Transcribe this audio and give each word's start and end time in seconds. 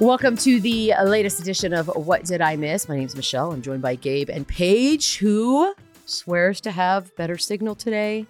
Welcome 0.00 0.38
to 0.38 0.60
the 0.62 0.94
latest 1.04 1.40
edition 1.40 1.74
of 1.74 1.88
What 1.88 2.24
Did 2.24 2.40
I 2.40 2.56
Miss? 2.56 2.88
My 2.88 2.96
name 2.96 3.04
is 3.04 3.14
Michelle. 3.14 3.52
I'm 3.52 3.60
joined 3.60 3.82
by 3.82 3.96
Gabe 3.96 4.30
and 4.30 4.48
Paige, 4.48 5.18
who 5.18 5.74
swears 6.06 6.58
to 6.62 6.70
have 6.70 7.14
better 7.16 7.36
signal 7.36 7.74
today 7.74 8.24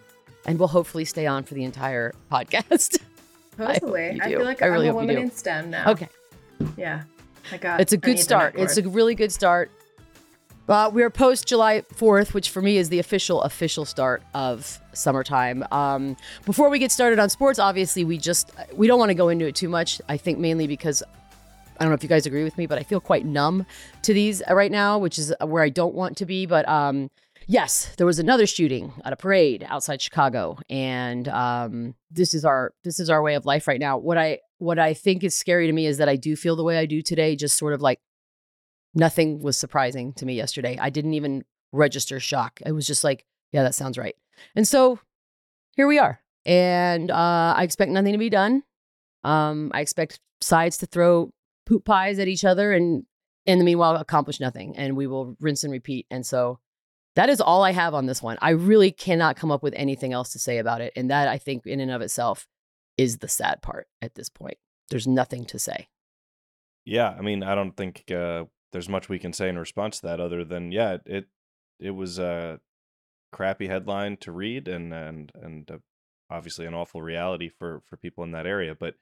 and 0.46 0.58
will 0.58 0.66
hopefully 0.66 1.04
stay 1.04 1.28
on 1.28 1.44
for 1.44 1.54
the 1.54 1.62
entire 1.62 2.12
podcast. 2.28 2.98
I 3.58 3.62
hope 3.62 3.72
Hopefully. 3.74 4.14
you 4.16 4.20
I, 4.20 4.28
feel 4.30 4.44
like 4.44 4.62
I 4.62 4.64
I 4.64 4.68
really 4.68 4.88
am 4.88 4.96
a 4.96 4.98
woman 4.98 5.16
in 5.16 5.30
STEM 5.30 5.70
now. 5.70 5.92
Okay. 5.92 6.08
Yeah. 6.76 7.04
I 7.52 7.56
got 7.58 7.80
It's 7.80 7.92
a 7.92 7.96
good 7.96 8.18
start. 8.18 8.56
It's 8.56 8.76
a 8.76 8.82
really 8.88 9.14
good 9.14 9.30
start. 9.30 9.70
Uh, 10.68 10.90
we're 10.92 11.08
post 11.10 11.46
July 11.46 11.82
4th, 11.94 12.34
which 12.34 12.50
for 12.50 12.62
me 12.62 12.78
is 12.78 12.88
the 12.88 12.98
official, 12.98 13.42
official 13.42 13.84
start 13.84 14.24
of 14.34 14.80
summertime. 14.92 15.64
Um, 15.70 16.16
before 16.46 16.68
we 16.68 16.80
get 16.80 16.90
started 16.90 17.20
on 17.20 17.30
sports, 17.30 17.60
obviously, 17.60 18.04
we 18.04 18.18
just, 18.18 18.50
we 18.74 18.88
don't 18.88 18.98
want 18.98 19.10
to 19.10 19.14
go 19.14 19.28
into 19.28 19.46
it 19.46 19.54
too 19.54 19.68
much. 19.68 20.00
I 20.08 20.16
think 20.16 20.40
mainly 20.40 20.66
because 20.66 21.02
I 21.80 21.84
don't 21.84 21.92
know 21.92 21.94
if 21.94 22.02
you 22.02 22.10
guys 22.10 22.26
agree 22.26 22.44
with 22.44 22.58
me, 22.58 22.66
but 22.66 22.78
I 22.78 22.82
feel 22.82 23.00
quite 23.00 23.24
numb 23.24 23.64
to 24.02 24.12
these 24.12 24.42
uh, 24.48 24.54
right 24.54 24.70
now, 24.70 24.98
which 24.98 25.18
is 25.18 25.32
where 25.42 25.62
I 25.62 25.70
don't 25.70 25.94
want 25.94 26.18
to 26.18 26.26
be. 26.26 26.44
But 26.44 26.68
um, 26.68 27.10
yes, 27.46 27.94
there 27.96 28.06
was 28.06 28.18
another 28.18 28.46
shooting 28.46 28.92
at 29.02 29.14
a 29.14 29.16
parade 29.16 29.64
outside 29.66 30.02
Chicago, 30.02 30.58
and 30.68 31.26
um, 31.28 31.94
this 32.10 32.34
is 32.34 32.44
our 32.44 32.74
this 32.84 33.00
is 33.00 33.08
our 33.08 33.22
way 33.22 33.34
of 33.34 33.46
life 33.46 33.66
right 33.66 33.80
now. 33.80 33.96
What 33.96 34.18
I 34.18 34.40
what 34.58 34.78
I 34.78 34.92
think 34.92 35.24
is 35.24 35.34
scary 35.34 35.66
to 35.68 35.72
me 35.72 35.86
is 35.86 35.96
that 35.96 36.08
I 36.08 36.16
do 36.16 36.36
feel 36.36 36.54
the 36.54 36.62
way 36.62 36.76
I 36.76 36.84
do 36.84 37.00
today, 37.00 37.34
just 37.34 37.56
sort 37.56 37.72
of 37.72 37.80
like 37.80 37.98
nothing 38.94 39.40
was 39.40 39.56
surprising 39.56 40.12
to 40.14 40.26
me 40.26 40.34
yesterday. 40.34 40.76
I 40.78 40.90
didn't 40.90 41.14
even 41.14 41.44
register 41.72 42.20
shock. 42.20 42.60
It 42.66 42.72
was 42.72 42.86
just 42.86 43.04
like, 43.04 43.24
yeah, 43.52 43.62
that 43.62 43.74
sounds 43.74 43.96
right. 43.96 44.16
And 44.54 44.68
so 44.68 44.98
here 45.76 45.86
we 45.86 45.98
are, 45.98 46.20
and 46.44 47.10
uh, 47.10 47.54
I 47.56 47.62
expect 47.62 47.90
nothing 47.90 48.12
to 48.12 48.18
be 48.18 48.28
done. 48.28 48.64
Um, 49.24 49.70
I 49.72 49.80
expect 49.80 50.20
sides 50.42 50.76
to 50.78 50.86
throw 50.86 51.32
poop 51.66 51.84
pies 51.84 52.18
at 52.18 52.28
each 52.28 52.44
other 52.44 52.72
and 52.72 53.04
in 53.46 53.58
the 53.58 53.64
meanwhile 53.64 53.96
accomplish 53.96 54.40
nothing 54.40 54.76
and 54.76 54.96
we 54.96 55.06
will 55.06 55.36
rinse 55.40 55.64
and 55.64 55.72
repeat 55.72 56.06
and 56.10 56.26
so 56.26 56.58
that 57.16 57.28
is 57.28 57.40
all 57.40 57.62
i 57.62 57.72
have 57.72 57.94
on 57.94 58.06
this 58.06 58.22
one 58.22 58.36
i 58.40 58.50
really 58.50 58.90
cannot 58.90 59.36
come 59.36 59.50
up 59.50 59.62
with 59.62 59.74
anything 59.76 60.12
else 60.12 60.32
to 60.32 60.38
say 60.38 60.58
about 60.58 60.80
it 60.80 60.92
and 60.96 61.10
that 61.10 61.28
i 61.28 61.38
think 61.38 61.66
in 61.66 61.80
and 61.80 61.90
of 61.90 62.00
itself 62.00 62.46
is 62.96 63.18
the 63.18 63.28
sad 63.28 63.62
part 63.62 63.88
at 64.02 64.14
this 64.14 64.28
point 64.28 64.58
there's 64.90 65.06
nothing 65.06 65.44
to 65.44 65.58
say 65.58 65.88
Yeah, 66.84 67.14
I 67.16 67.20
mean, 67.22 67.42
I 67.42 67.54
don't 67.54 67.76
think 67.76 68.10
uh, 68.10 68.44
there's 68.72 68.88
much 68.88 69.08
we 69.08 69.18
can 69.18 69.32
say 69.32 69.48
in 69.48 69.58
response 69.58 70.00
to 70.00 70.06
that 70.06 70.20
other 70.20 70.44
than 70.44 70.72
yeah, 70.72 70.98
it 71.06 71.26
it, 71.78 71.90
was 71.90 72.18
a 72.18 72.60
crappy 73.32 73.68
headline 73.68 74.16
to 74.18 74.32
read 74.32 74.68
and 74.68 74.92
and 74.92 75.32
and 75.40 75.70
uh, 75.70 75.78
obviously 76.30 76.66
an 76.66 76.74
awful 76.74 77.02
reality 77.02 77.48
for 77.48 77.82
for 77.86 77.96
people 77.96 78.24
in 78.24 78.32
that 78.32 78.46
area. 78.46 78.74
But 78.74 78.94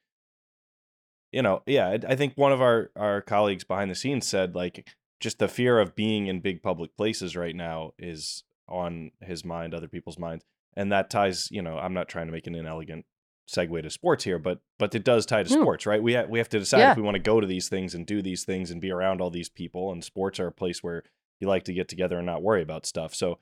you 1.33 1.43
know, 1.43 1.62
yeah, 1.67 1.89
I, 1.89 1.98
I 2.12 2.17
think 2.17 2.34
one 2.37 2.53
of 2.53 2.61
our 2.62 2.91
our 2.97 3.21
colleagues 3.21 3.65
behind 3.65 3.91
the 3.91 3.95
scenes 3.95 4.27
said 4.27 4.55
like 4.55 4.89
just 5.20 5.39
the 5.39 5.48
fear 5.48 5.79
of 5.80 5.95
being 5.97 6.27
in 6.27 6.41
big 6.41 6.63
public 6.63 6.97
places 6.97 7.36
right 7.36 7.55
now 7.57 7.92
is 7.98 8.45
on 8.69 9.11
his 9.20 9.45
mind, 9.45 9.75
other 9.75 9.89
people's 9.89 10.19
minds, 10.19 10.45
and 10.77 10.92
that 10.92 11.11
ties. 11.11 11.51
You 11.51 11.63
know, 11.63 11.79
I'm 11.79 11.95
not 11.95 12.08
trying 12.08 12.27
to 12.27 12.33
make 12.33 12.47
an 12.47 12.55
inelegant 12.55 13.05
segue 13.51 13.83
to 13.83 13.91
sports 13.91 14.25
here, 14.25 14.39
but 14.39 14.61
but 14.79 14.95
it 14.95 15.05
does 15.05 15.25
tie 15.27 15.42
to 15.42 15.55
No. 15.55 15.63
sports, 15.63 15.86
right? 15.86 16.02
We 16.02 16.14
ha- 16.14 16.27
we 16.29 16.39
have 16.39 16.48
to 16.51 16.58
decide 16.58 16.79
Yeah. 16.80 16.91
if 16.92 16.97
we 16.97 17.02
want 17.02 17.14
to 17.17 17.19
go 17.23 17.41
to 17.41 17.47
these 17.47 17.69
things 17.69 17.95
and 17.95 18.07
do 18.07 18.20
these 18.23 18.45
things 18.45 18.70
and 18.70 18.81
be 18.81 18.91
around 18.91 19.20
all 19.20 19.31
these 19.31 19.48
people. 19.48 19.91
And 19.91 20.05
sports 20.05 20.39
are 20.39 20.47
a 20.48 20.52
place 20.52 20.83
where 20.83 21.02
you 21.41 21.48
like 21.48 21.64
to 21.64 21.73
get 21.73 21.89
together 21.89 22.19
and 22.19 22.27
not 22.27 22.42
worry 22.42 22.63
about 22.63 22.85
stuff. 22.85 23.14
So, 23.14 23.39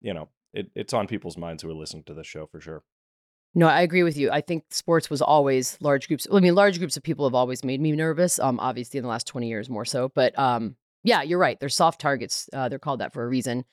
you 0.00 0.14
know, 0.14 0.28
it, 0.54 0.70
it's 0.74 0.92
on 0.94 1.06
people's 1.06 1.36
minds 1.36 1.62
who 1.62 1.70
are 1.70 1.74
listening 1.74 2.04
to 2.04 2.14
the 2.14 2.24
show 2.24 2.46
for 2.46 2.60
sure. 2.60 2.82
No 3.54 3.66
i 3.66 3.80
agree 3.82 4.02
with 4.02 4.16
you 4.16 4.30
i 4.30 4.40
think 4.40 4.64
sports 4.70 5.10
was 5.10 5.22
always 5.22 5.76
large 5.80 6.08
groups 6.08 6.26
i 6.32 6.40
mean 6.40 6.54
large 6.54 6.78
groups 6.78 6.96
of 6.96 7.02
people 7.02 7.26
have 7.26 7.34
always 7.34 7.64
made 7.64 7.80
me 7.80 7.92
nervous 7.92 8.38
um 8.38 8.58
obviously 8.60 8.98
in 8.98 9.02
the 9.02 9.10
last 9.10 9.26
20 9.26 9.48
years 9.48 9.68
more 9.68 9.84
so 9.84 10.10
but 10.14 10.36
um 10.38 10.76
yeah 11.04 11.22
you're 11.22 11.38
right 11.38 11.58
they're 11.60 11.68
soft 11.68 12.00
targets 12.00 12.48
uh, 12.52 12.68
they're 12.68 12.78
called 12.78 13.00
that 13.00 13.12
for 13.12 13.24
a 13.24 13.28
reason 13.28 13.64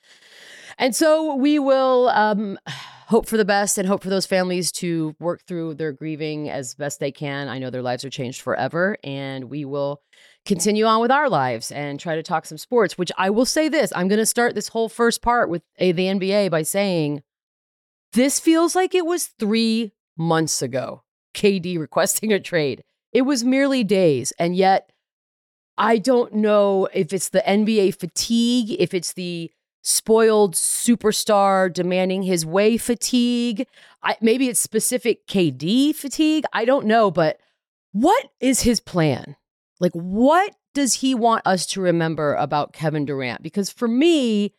and 0.79 0.95
so 0.95 1.35
we 1.35 1.59
will 1.59 2.09
um, 2.09 2.57
hope 3.07 3.27
for 3.27 3.37
the 3.37 3.45
best 3.45 3.77
and 3.77 3.87
hope 3.87 4.03
for 4.03 4.09
those 4.09 4.25
families 4.25 4.71
to 4.71 5.15
work 5.19 5.41
through 5.45 5.73
their 5.73 5.91
grieving 5.91 6.49
as 6.49 6.75
best 6.75 6.99
they 6.99 7.11
can. 7.11 7.49
I 7.49 7.57
know 7.57 7.71
their 7.71 7.81
lives 7.81 8.05
are 8.05 8.09
changed 8.09 8.41
forever, 8.41 8.97
and 9.03 9.45
we 9.45 9.65
will 9.65 10.01
continue 10.45 10.85
on 10.85 11.01
with 11.01 11.09
our 11.09 11.27
lives 11.27 11.71
and 11.71 11.99
try 11.99 12.15
to 12.15 12.23
talk 12.23 12.45
some 12.45 12.59
sports. 12.59 12.97
Which 12.97 13.11
I 13.17 13.29
will 13.29 13.45
say 13.45 13.67
this: 13.67 13.91
I'm 13.95 14.07
going 14.07 14.19
to 14.19 14.25
start 14.25 14.55
this 14.55 14.69
whole 14.69 14.89
first 14.89 15.21
part 15.21 15.49
with 15.49 15.63
a, 15.79 15.91
the 15.91 16.05
NBA 16.05 16.51
by 16.51 16.61
saying 16.61 17.23
this 18.13 18.39
feels 18.39 18.75
like 18.75 18.95
it 18.95 19.05
was 19.05 19.27
three 19.27 19.93
months 20.17 20.61
ago. 20.61 21.03
KD 21.33 21.79
requesting 21.79 22.33
a 22.33 22.39
trade. 22.39 22.83
It 23.11 23.23
was 23.23 23.43
merely 23.43 23.83
days, 23.83 24.33
and 24.39 24.55
yet. 24.55 24.91
I 25.81 25.97
don't 25.97 26.33
know 26.33 26.89
if 26.93 27.13
it's 27.13 27.29
the 27.29 27.41
NBA 27.47 27.95
fatigue, 27.95 28.75
if 28.79 28.93
it's 28.93 29.13
the 29.13 29.49
spoiled 29.81 30.55
superstar 30.55 31.71
demanding 31.71 32.23
his 32.23 32.45
way 32.45 32.77
fatigue. 32.77 33.65
I, 34.03 34.17
maybe 34.21 34.47
it's 34.47 34.59
specific 34.59 35.25
KD 35.27 35.95
fatigue. 35.95 36.43
I 36.53 36.65
don't 36.65 36.85
know, 36.85 37.09
but 37.11 37.39
what 37.91 38.29
is 38.39 38.61
his 38.61 38.79
plan? 38.79 39.35
Like, 39.79 39.93
what 39.93 40.55
does 40.73 40.95
he 40.95 41.15
want 41.15 41.47
us 41.47 41.65
to 41.67 41.81
remember 41.81 42.35
about 42.35 42.73
Kevin 42.73 43.05
Durant? 43.05 43.41
Because 43.41 43.69
for 43.69 43.87
me, 43.87 44.53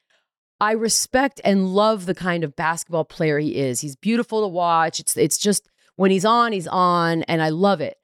I 0.60 0.72
respect 0.72 1.41
and 1.43 1.75
love 1.75 2.06
the 2.06 2.15
kind 2.15 2.44
of 2.44 2.54
basketball 2.54 3.04
player 3.04 3.38
he 3.38 3.56
is. 3.56 3.81
He's 3.81 3.97
beautiful 3.97 4.43
to 4.43 4.48
watch. 4.48 5.00
It's 5.00 5.16
it's 5.16 5.38
just 5.38 5.69
when 5.97 6.10
he's 6.10 6.25
on, 6.25 6.53
he's 6.53 6.66
on, 6.66 7.22
and 7.25 7.43
I 7.43 7.48
love 7.48 7.81
it. 7.81 7.97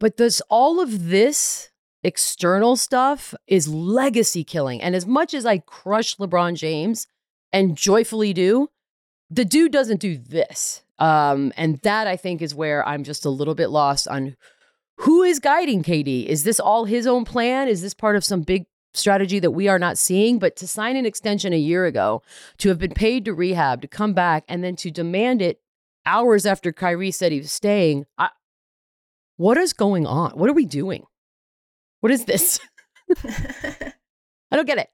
But 0.00 0.16
does 0.16 0.40
all 0.48 0.80
of 0.80 1.08
this 1.08 1.70
external 2.02 2.76
stuff 2.76 3.34
is 3.46 3.68
legacy 3.68 4.44
killing. 4.44 4.80
And 4.80 4.94
as 4.94 5.06
much 5.06 5.34
as 5.34 5.44
I 5.44 5.58
crush 5.58 6.16
LeBron 6.16 6.54
James 6.54 7.06
and 7.52 7.76
joyfully 7.76 8.32
do, 8.32 8.68
the 9.30 9.44
dude 9.44 9.72
doesn't 9.72 10.00
do 10.00 10.16
this. 10.16 10.82
Um, 10.98 11.52
and 11.56 11.78
that 11.80 12.06
I 12.06 12.16
think 12.16 12.42
is 12.42 12.54
where 12.54 12.86
I'm 12.86 13.04
just 13.04 13.24
a 13.24 13.30
little 13.30 13.54
bit 13.54 13.68
lost 13.68 14.08
on 14.08 14.36
who 14.98 15.22
is 15.22 15.38
guiding 15.38 15.82
KD. 15.82 16.26
Is 16.26 16.44
this 16.44 16.58
all 16.58 16.84
his 16.84 17.06
own 17.06 17.24
plan? 17.24 17.68
Is 17.68 17.82
this 17.82 17.94
part 17.94 18.16
of 18.16 18.24
some 18.24 18.42
big 18.42 18.66
strategy 18.94 19.38
that 19.38 19.50
we 19.50 19.68
are 19.68 19.78
not 19.78 19.98
seeing? 19.98 20.38
But 20.38 20.56
to 20.56 20.66
sign 20.66 20.96
an 20.96 21.06
extension 21.06 21.52
a 21.52 21.58
year 21.58 21.86
ago, 21.86 22.22
to 22.58 22.68
have 22.68 22.78
been 22.78 22.92
paid 22.92 23.24
to 23.26 23.34
rehab, 23.34 23.82
to 23.82 23.88
come 23.88 24.14
back, 24.14 24.44
and 24.48 24.62
then 24.62 24.76
to 24.76 24.90
demand 24.90 25.42
it 25.42 25.60
hours 26.06 26.46
after 26.46 26.72
Kyrie 26.72 27.10
said 27.10 27.32
he 27.32 27.38
was 27.38 27.52
staying, 27.52 28.06
I, 28.16 28.30
what 29.36 29.56
is 29.56 29.72
going 29.72 30.06
on? 30.06 30.32
What 30.32 30.50
are 30.50 30.54
we 30.54 30.64
doing? 30.66 31.04
What 32.00 32.12
is 32.12 32.24
this? 32.24 32.60
I 33.24 34.56
don't 34.56 34.66
get 34.66 34.78
it. 34.78 34.90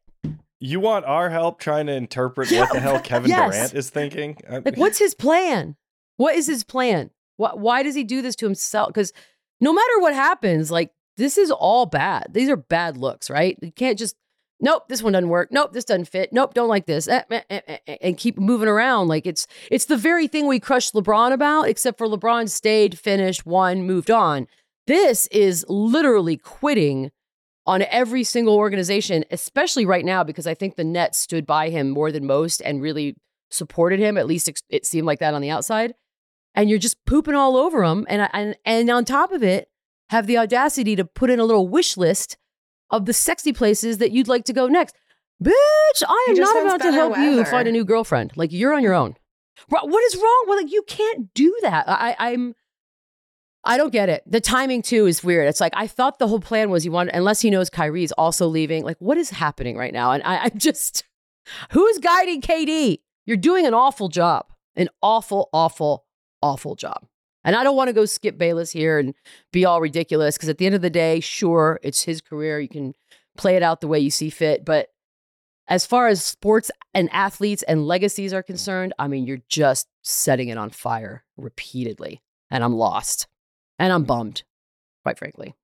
You 0.61 0.81
want 0.81 1.05
our 1.05 1.31
help 1.31 1.59
trying 1.59 1.87
to 1.87 1.93
interpret 1.93 2.51
what 2.51 2.73
the 2.73 2.81
hell 2.81 2.99
Kevin 3.05 3.31
Yes. 3.31 3.55
Durant 3.55 3.75
is 3.75 3.91
thinking? 3.91 4.39
Uh, 4.49 4.61
like, 4.65 4.77
what's 4.77 4.99
his 4.99 5.15
plan? 5.15 5.77
What 6.17 6.35
is 6.35 6.47
his 6.47 6.65
plan? 6.65 7.11
Why, 7.37 7.51
why 7.55 7.83
does 7.83 7.95
he 7.95 8.05
do 8.05 8.23
this 8.23 8.37
to 8.37 8.47
himself? 8.47 8.89
Because 8.89 9.13
no 9.61 9.73
matter 9.73 10.01
what 10.01 10.15
happens, 10.15 10.71
like, 10.71 10.93
this 11.17 11.39
is 11.39 11.51
all 11.51 11.87
bad. 11.87 12.29
These 12.33 12.49
are 12.49 12.57
bad 12.57 12.97
looks, 12.97 13.31
right? 13.31 13.59
You 13.63 13.73
can't 13.73 13.99
just, 13.99 14.17
nope, 14.61 14.89
this 14.89 15.03
one 15.03 15.13
doesn't 15.13 15.29
work. 15.29 15.51
Nope, 15.53 15.73
this 15.73 15.85
doesn't 15.85 16.07
fit. 16.07 16.33
Nope, 16.33 16.55
don't 16.55 16.69
like 16.69 16.87
this. 16.87 17.09
Eh, 17.09 17.23
eh, 17.31 17.41
eh, 17.51 17.61
eh, 17.67 17.79
eh, 17.87 17.97
and 18.01 18.17
keep 18.17 18.39
moving 18.39 18.69
around. 18.69 19.09
Like, 19.09 19.27
it's 19.27 19.47
it's 19.71 19.85
the 19.87 19.97
very 19.97 20.27
thing 20.27 20.47
we 20.47 20.61
crushed 20.61 20.95
LeBron 20.95 21.33
about, 21.33 21.69
except 21.69 21.99
for 21.99 22.07
LeBron 22.07 22.49
stayed, 22.49 22.99
finished, 22.99 23.47
won, 23.47 23.87
moved 23.87 24.11
on. 24.11 24.47
This 24.87 25.27
is 25.29 25.65
literally 25.69 26.37
quitting 26.37 27.11
on 27.67 27.83
every 27.83 28.25
single 28.25 28.57
organization, 28.57 29.25
especially 29.31 29.87
right 29.87 30.05
now, 30.05 30.23
because 30.23 30.47
I 30.47 30.53
think 30.55 30.77
the 30.77 30.85
Nets 30.85 31.19
stood 31.19 31.47
by 31.47 31.71
him 31.71 31.89
more 31.89 32.13
than 32.13 32.27
most 32.27 32.61
and 32.61 32.83
really 32.83 33.17
supported 33.51 34.01
him. 34.01 34.19
At 34.19 34.27
least 34.27 34.51
it 34.69 34.85
seemed 34.85 35.07
like 35.07 35.21
that 35.21 35.33
on 35.33 35.41
the 35.41 35.49
outside. 35.51 35.95
And 36.55 36.69
you're 36.69 36.79
just 36.79 37.03
pooping 37.07 37.35
all 37.35 37.57
over 37.57 37.83
him. 37.83 38.05
And, 38.09 38.29
and, 38.33 38.57
and 38.67 38.91
on 38.91 39.05
top 39.05 39.33
of 39.33 39.43
it, 39.43 39.71
have 40.11 40.27
the 40.27 40.39
audacity 40.39 40.97
to 40.97 41.05
put 41.05 41.31
in 41.31 41.41
a 41.41 41.45
little 41.45 41.69
wish 41.69 41.97
list 41.97 42.37
of 42.91 43.07
the 43.07 43.13
sexy 43.13 43.53
places 43.53 43.99
that 43.99 44.13
you'd 44.13 44.29
like 44.29 44.45
to 44.45 44.53
go 44.53 44.67
next. 44.67 44.95
Bitch, 45.43 46.03
I 46.07 46.27
am 46.31 46.37
not 46.37 46.63
about 46.63 46.81
to 46.83 46.93
help 46.93 47.17
you 47.19 47.45
find 47.45 47.67
a 47.67 47.73
new 47.73 47.85
girlfriend. 47.85 48.33
Like 48.37 48.53
you're 48.53 48.75
on 48.75 48.83
your 48.83 48.95
own. 48.95 49.17
What 49.69 50.05
is 50.05 50.17
wrong? 50.17 50.45
Well, 50.47 50.57
like 50.57 50.73
you 50.73 50.83
can't 50.87 51.33
do 51.35 51.57
that. 51.63 51.89
I, 51.89 52.17
I'm. 52.19 52.55
I 53.67 53.79
don't 53.79 53.93
get 53.93 54.11
it. 54.11 54.23
The 54.27 54.41
timing 54.41 54.83
too 54.83 55.07
is 55.07 55.25
weird. 55.25 55.49
It's 55.49 55.61
like 55.61 55.73
I 55.75 55.87
thought 55.87 56.19
the 56.19 56.29
whole 56.29 56.41
plan 56.41 56.71
was 56.71 56.85
you 56.85 56.93
want, 56.93 57.11
unless 57.15 57.41
he 57.41 57.51
knows 57.51 57.71
Kyrie's 57.71 58.13
also 58.13 58.47
leaving. 58.47 58.85
Like, 58.85 58.99
what 58.99 59.17
is 59.17 59.31
happening 59.31 59.77
right 59.77 59.93
now? 59.93 60.13
And 60.13 60.23
I, 60.23 60.37
I'm 60.45 60.59
just, 60.59 61.05
who's 61.71 61.99
guiding 61.99 62.43
KD? 62.43 62.99
You're 63.25 63.39
doing 63.39 63.67
an 63.67 63.73
awful 63.73 64.09
job, 64.09 64.47
an 64.77 64.91
awful, 65.01 65.49
awful, 65.53 66.05
awful 66.43 66.75
job. 66.75 67.07
And 67.45 67.55
I 67.55 67.63
don't 67.63 67.77
want 67.77 67.89
to 67.89 67.95
go 67.95 68.07
Skip 68.07 68.39
Bayless 68.39 68.73
here 68.73 68.99
and 68.99 69.15
be 69.53 69.65
all 69.65 69.81
ridiculous 69.81 70.37
because 70.37 70.49
at 70.49 70.59
the 70.59 70.67
end 70.67 70.75
of 70.75 70.83
the 70.83 70.91
day, 70.91 71.21
sure, 71.21 71.79
it's 71.83 72.03
his 72.03 72.21
career. 72.21 72.59
You 72.59 72.69
can 72.69 72.95
play 73.37 73.57
it 73.57 73.63
out 73.63 73.81
the 73.81 73.89
way 73.89 73.99
you 73.99 74.11
see 74.11 74.31
fit. 74.31 74.65
But 74.65 74.89
as 75.69 75.87
far 75.87 76.09
as 76.09 76.25
sports 76.25 76.71
and 76.95 77.09
athletes 77.13 77.63
and 77.65 77.87
legacies 77.87 78.33
are 78.33 78.43
concerned, 78.43 78.95
I 78.99 79.09
mean, 79.09 79.27
you're 79.27 79.43
just 79.49 79.89
setting 80.03 80.49
it 80.49 80.59
on 80.59 80.71
fire 80.71 81.25
repeatedly. 81.37 82.23
And 82.51 82.65
I'm 82.65 82.75
lost. 82.75 83.27
And 83.79 83.93
I'm 83.93 84.05
bummed, 84.05 84.45
quite 85.03 85.19
frankly. 85.19 85.55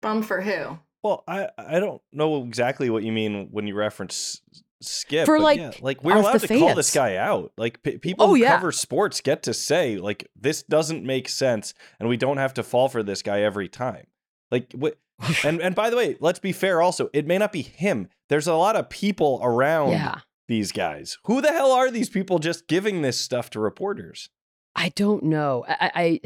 Bummed 0.00 0.26
for 0.26 0.40
who? 0.40 0.78
Well, 1.02 1.24
I 1.26 1.48
I 1.58 1.80
don't 1.80 2.00
know 2.12 2.44
exactly 2.44 2.90
what 2.90 3.02
you 3.02 3.12
mean 3.12 3.48
when 3.50 3.66
you 3.66 3.74
reference 3.74 4.40
Skip. 4.82 5.26
For, 5.26 5.38
like, 5.38 5.58
yeah, 5.58 5.72
like 5.80 6.02
we're 6.04 6.16
allowed 6.16 6.40
to 6.40 6.48
call 6.48 6.74
this 6.74 6.92
guy 6.92 7.16
out. 7.16 7.52
Like 7.56 7.82
p- 7.82 7.98
people 7.98 8.26
Oh, 8.26 8.28
who 8.30 8.36
yeah. 8.36 8.56
cover 8.56 8.72
sports 8.72 9.20
get 9.20 9.42
to 9.44 9.54
say 9.54 9.96
like 9.96 10.28
this 10.36 10.62
doesn't 10.62 11.04
make 11.04 11.28
sense, 11.28 11.74
and 12.00 12.08
we 12.08 12.16
don't 12.16 12.36
have 12.38 12.54
to 12.54 12.62
fall 12.62 12.88
for 12.88 13.02
this 13.02 13.22
guy 13.22 13.40
every 13.42 13.68
time. 13.68 14.06
Like 14.50 14.72
what? 14.72 14.98
and 15.44 15.60
and 15.60 15.74
by 15.74 15.90
the 15.90 15.96
way, 15.96 16.16
let's 16.20 16.38
be 16.38 16.52
fair. 16.52 16.82
Also, 16.82 17.08
it 17.12 17.26
may 17.26 17.38
not 17.38 17.52
be 17.52 17.62
him. 17.62 18.08
There's 18.28 18.46
a 18.46 18.54
lot 18.54 18.76
of 18.76 18.88
people 18.90 19.40
around 19.42 19.90
Yeah. 19.92 20.18
these 20.48 20.72
guys. 20.72 21.18
Who 21.24 21.40
the 21.40 21.52
hell 21.52 21.72
are 21.72 21.90
these 21.90 22.08
people 22.10 22.38
just 22.38 22.66
giving 22.66 23.02
this 23.02 23.18
stuff 23.18 23.50
to 23.50 23.60
reporters? 23.60 24.28
I 24.74 24.88
don't 24.90 25.24
know. 25.24 25.64
I, 25.68 25.90
I 25.94 26.20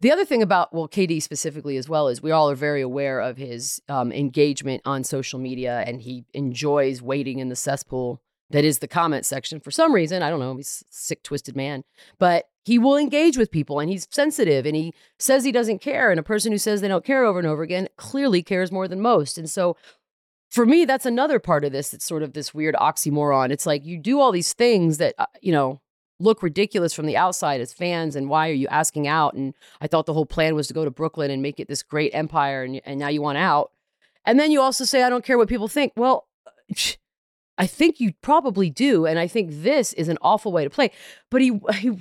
the 0.00 0.10
other 0.10 0.24
thing 0.24 0.42
about 0.42 0.72
well, 0.72 0.88
KD 0.88 1.22
specifically 1.22 1.76
as 1.76 1.88
well 1.88 2.08
is 2.08 2.22
we 2.22 2.30
all 2.30 2.50
are 2.50 2.54
very 2.54 2.80
aware 2.80 3.20
of 3.20 3.36
his 3.36 3.80
um, 3.88 4.12
engagement 4.12 4.82
on 4.84 5.04
social 5.04 5.38
media, 5.38 5.84
and 5.86 6.00
he 6.00 6.24
enjoys 6.34 7.02
waiting 7.02 7.38
in 7.38 7.48
the 7.48 7.56
cesspool 7.56 8.20
that 8.50 8.64
is 8.64 8.78
the 8.78 8.88
comment 8.88 9.26
section 9.26 9.60
for 9.60 9.70
some 9.70 9.92
reason. 9.92 10.22
I 10.22 10.30
don't 10.30 10.40
know. 10.40 10.56
He's 10.56 10.84
a 10.88 10.92
sick, 10.92 11.22
twisted 11.22 11.54
man, 11.54 11.84
but 12.18 12.46
he 12.64 12.78
will 12.78 12.96
engage 12.96 13.36
with 13.36 13.50
people, 13.50 13.80
and 13.80 13.90
he's 13.90 14.08
sensitive, 14.10 14.66
and 14.66 14.76
he 14.76 14.94
says 15.18 15.44
he 15.44 15.52
doesn't 15.52 15.80
care. 15.80 16.10
And 16.10 16.20
a 16.20 16.24
person 16.24 16.52
who 16.52 16.58
says 16.58 16.80
they 16.80 16.88
don't 16.88 17.04
care 17.04 17.24
over 17.24 17.38
and 17.38 17.48
over 17.48 17.62
again 17.62 17.88
clearly 17.96 18.42
cares 18.42 18.72
more 18.72 18.88
than 18.88 19.00
most. 19.00 19.38
And 19.38 19.48
so. 19.48 19.76
For 20.50 20.64
me, 20.64 20.86
that's 20.86 21.04
another 21.04 21.38
part 21.38 21.62
of 21.62 21.72
this. 21.72 21.92
It's 21.92 22.06
sort 22.06 22.22
of 22.22 22.32
this 22.32 22.54
weird 22.54 22.74
oxymoron. 22.76 23.50
It's 23.50 23.66
like 23.66 23.84
you 23.84 23.98
do 23.98 24.18
all 24.18 24.32
these 24.32 24.54
things 24.54 24.96
that, 24.96 25.14
uh, 25.18 25.26
you 25.42 25.52
know, 25.52 25.82
look 26.20 26.42
ridiculous 26.42 26.92
from 26.94 27.06
the 27.06 27.16
outside 27.16 27.60
as 27.60 27.72
fans 27.72 28.16
and 28.16 28.28
why 28.28 28.48
are 28.48 28.52
you 28.52 28.66
asking 28.68 29.06
out? 29.06 29.34
And 29.34 29.54
i 29.80 29.86
thought 29.86 30.06
the 30.06 30.12
whole 30.14 30.26
plan 30.26 30.54
was 30.54 30.66
to 30.68 30.74
go 30.74 30.84
to 30.84 30.90
brooklyn 30.90 31.30
and 31.30 31.40
make 31.42 31.60
it 31.60 31.68
this 31.68 31.82
great 31.82 32.12
empire 32.14 32.62
and, 32.64 32.80
and 32.84 32.98
now 32.98 33.08
you 33.08 33.22
want 33.22 33.38
out. 33.38 33.70
And 34.24 34.38
then 34.38 34.50
you 34.50 34.60
also 34.60 34.84
say 34.84 35.02
i 35.02 35.08
don't 35.10 35.24
care 35.24 35.38
what 35.38 35.48
people 35.48 35.68
think. 35.68 35.92
Well 35.96 36.26
i 37.56 37.66
think 37.66 37.98
you 38.00 38.12
probably 38.22 38.70
do 38.70 39.06
and 39.06 39.18
i 39.18 39.26
think 39.26 39.50
this 39.50 39.92
is 39.94 40.08
an 40.08 40.18
awful 40.22 40.52
way 40.52 40.64
to 40.64 40.70
play. 40.70 40.90
But 41.30 41.40
he, 41.40 41.60
he 41.74 41.92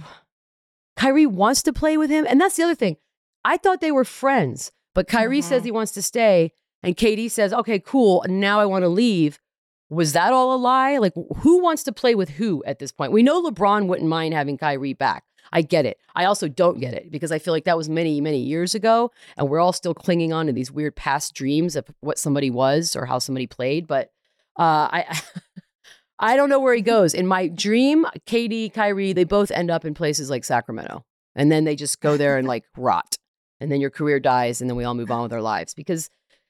kyrie 0.95 1.25
wants 1.25 1.61
to 1.63 1.73
play 1.73 1.97
with 1.97 2.09
him 2.09 2.25
and 2.27 2.39
that's 2.41 2.55
the 2.55 2.63
other 2.63 2.75
thing. 2.75 2.97
I 3.45 3.57
thought 3.57 3.81
they 3.81 3.91
were 3.91 4.05
friends 4.05 4.71
but 4.93 5.07
kyrie 5.07 5.41
says 5.41 5.61
Mhm. 5.61 5.65
he 5.65 5.71
wants 5.71 5.91
to 5.93 6.01
stay 6.01 6.53
and 6.83 6.95
KD 6.97 7.29
says 7.29 7.53
okay 7.53 7.79
cool 7.79 8.25
now 8.27 8.59
i 8.59 8.65
want 8.65 8.83
to 8.83 8.89
leave 8.89 9.39
was 9.89 10.13
that 10.13 10.33
all 10.33 10.53
a 10.53 10.57
lie? 10.57 10.97
Like, 10.97 11.13
who 11.37 11.61
wants 11.61 11.83
to 11.83 11.91
play 11.91 12.15
with 12.15 12.29
who 12.29 12.63
at 12.65 12.79
this 12.79 12.91
point? 12.91 13.11
We 13.11 13.23
know 13.23 13.41
LeBron 13.41 13.87
wouldn't 13.87 14.09
mind 14.09 14.33
having 14.33 14.57
Kyrie 14.57 14.93
back. 14.93 15.23
I 15.51 15.61
get 15.61 15.85
it. 15.85 15.97
I 16.15 16.25
also 16.25 16.47
don't 16.47 16.79
get 16.79 16.93
it 16.93 17.09
because 17.09 17.31
I 17.31 17.39
feel 17.39 17.53
like 17.53 17.63
that 17.65 17.77
was 17.77 17.87
many, 17.87 18.19
many 18.19 18.39
years 18.39 18.75
ago, 18.75 19.11
and 19.37 19.47
we're 19.47 19.59
all 19.59 19.71
still 19.73 19.93
clinging 19.93 20.33
on 20.33 20.47
to 20.47 20.51
these 20.51 20.71
weird 20.71 20.95
past 20.95 21.33
dreams 21.33 21.75
of 21.75 21.85
what 22.01 22.19
somebody 22.19 22.49
was 22.49 22.95
or 22.95 23.05
how 23.05 23.19
somebody 23.19 23.47
played. 23.47 23.87
But 23.87 24.11
uh, 24.59 24.89
I, 24.91 25.21
I 26.19 26.35
don't 26.35 26.49
know 26.49 26.59
where 26.59 26.73
he 26.73 26.81
goes. 26.81 27.13
In 27.13 27.27
my 27.27 27.47
dream, 27.47 28.05
KD, 28.25 28.73
Kyrie, 28.73 29.13
they 29.13 29.23
both 29.23 29.51
end 29.51 29.71
up 29.71 29.85
in 29.85 29.93
places 29.93 30.29
like 30.29 30.43
Sacramento, 30.43 31.05
and 31.35 31.49
then 31.51 31.63
they 31.63 31.75
just 31.75 32.01
go 32.01 32.17
there 32.17 32.37
and 32.37 32.47
like 32.47 32.65
rot, 32.77 33.15
and 33.61 33.71
then 33.71 33.79
your 33.79 33.91
career 33.91 34.19
dies, 34.19 34.59
and 34.59 34.69
then 34.69 34.75
we 34.75 34.83
all 34.83 34.95
move 34.95 35.11
on 35.11 35.23
with 35.23 35.33
our 35.33 35.41
lives 35.41 35.73
because 35.73 36.09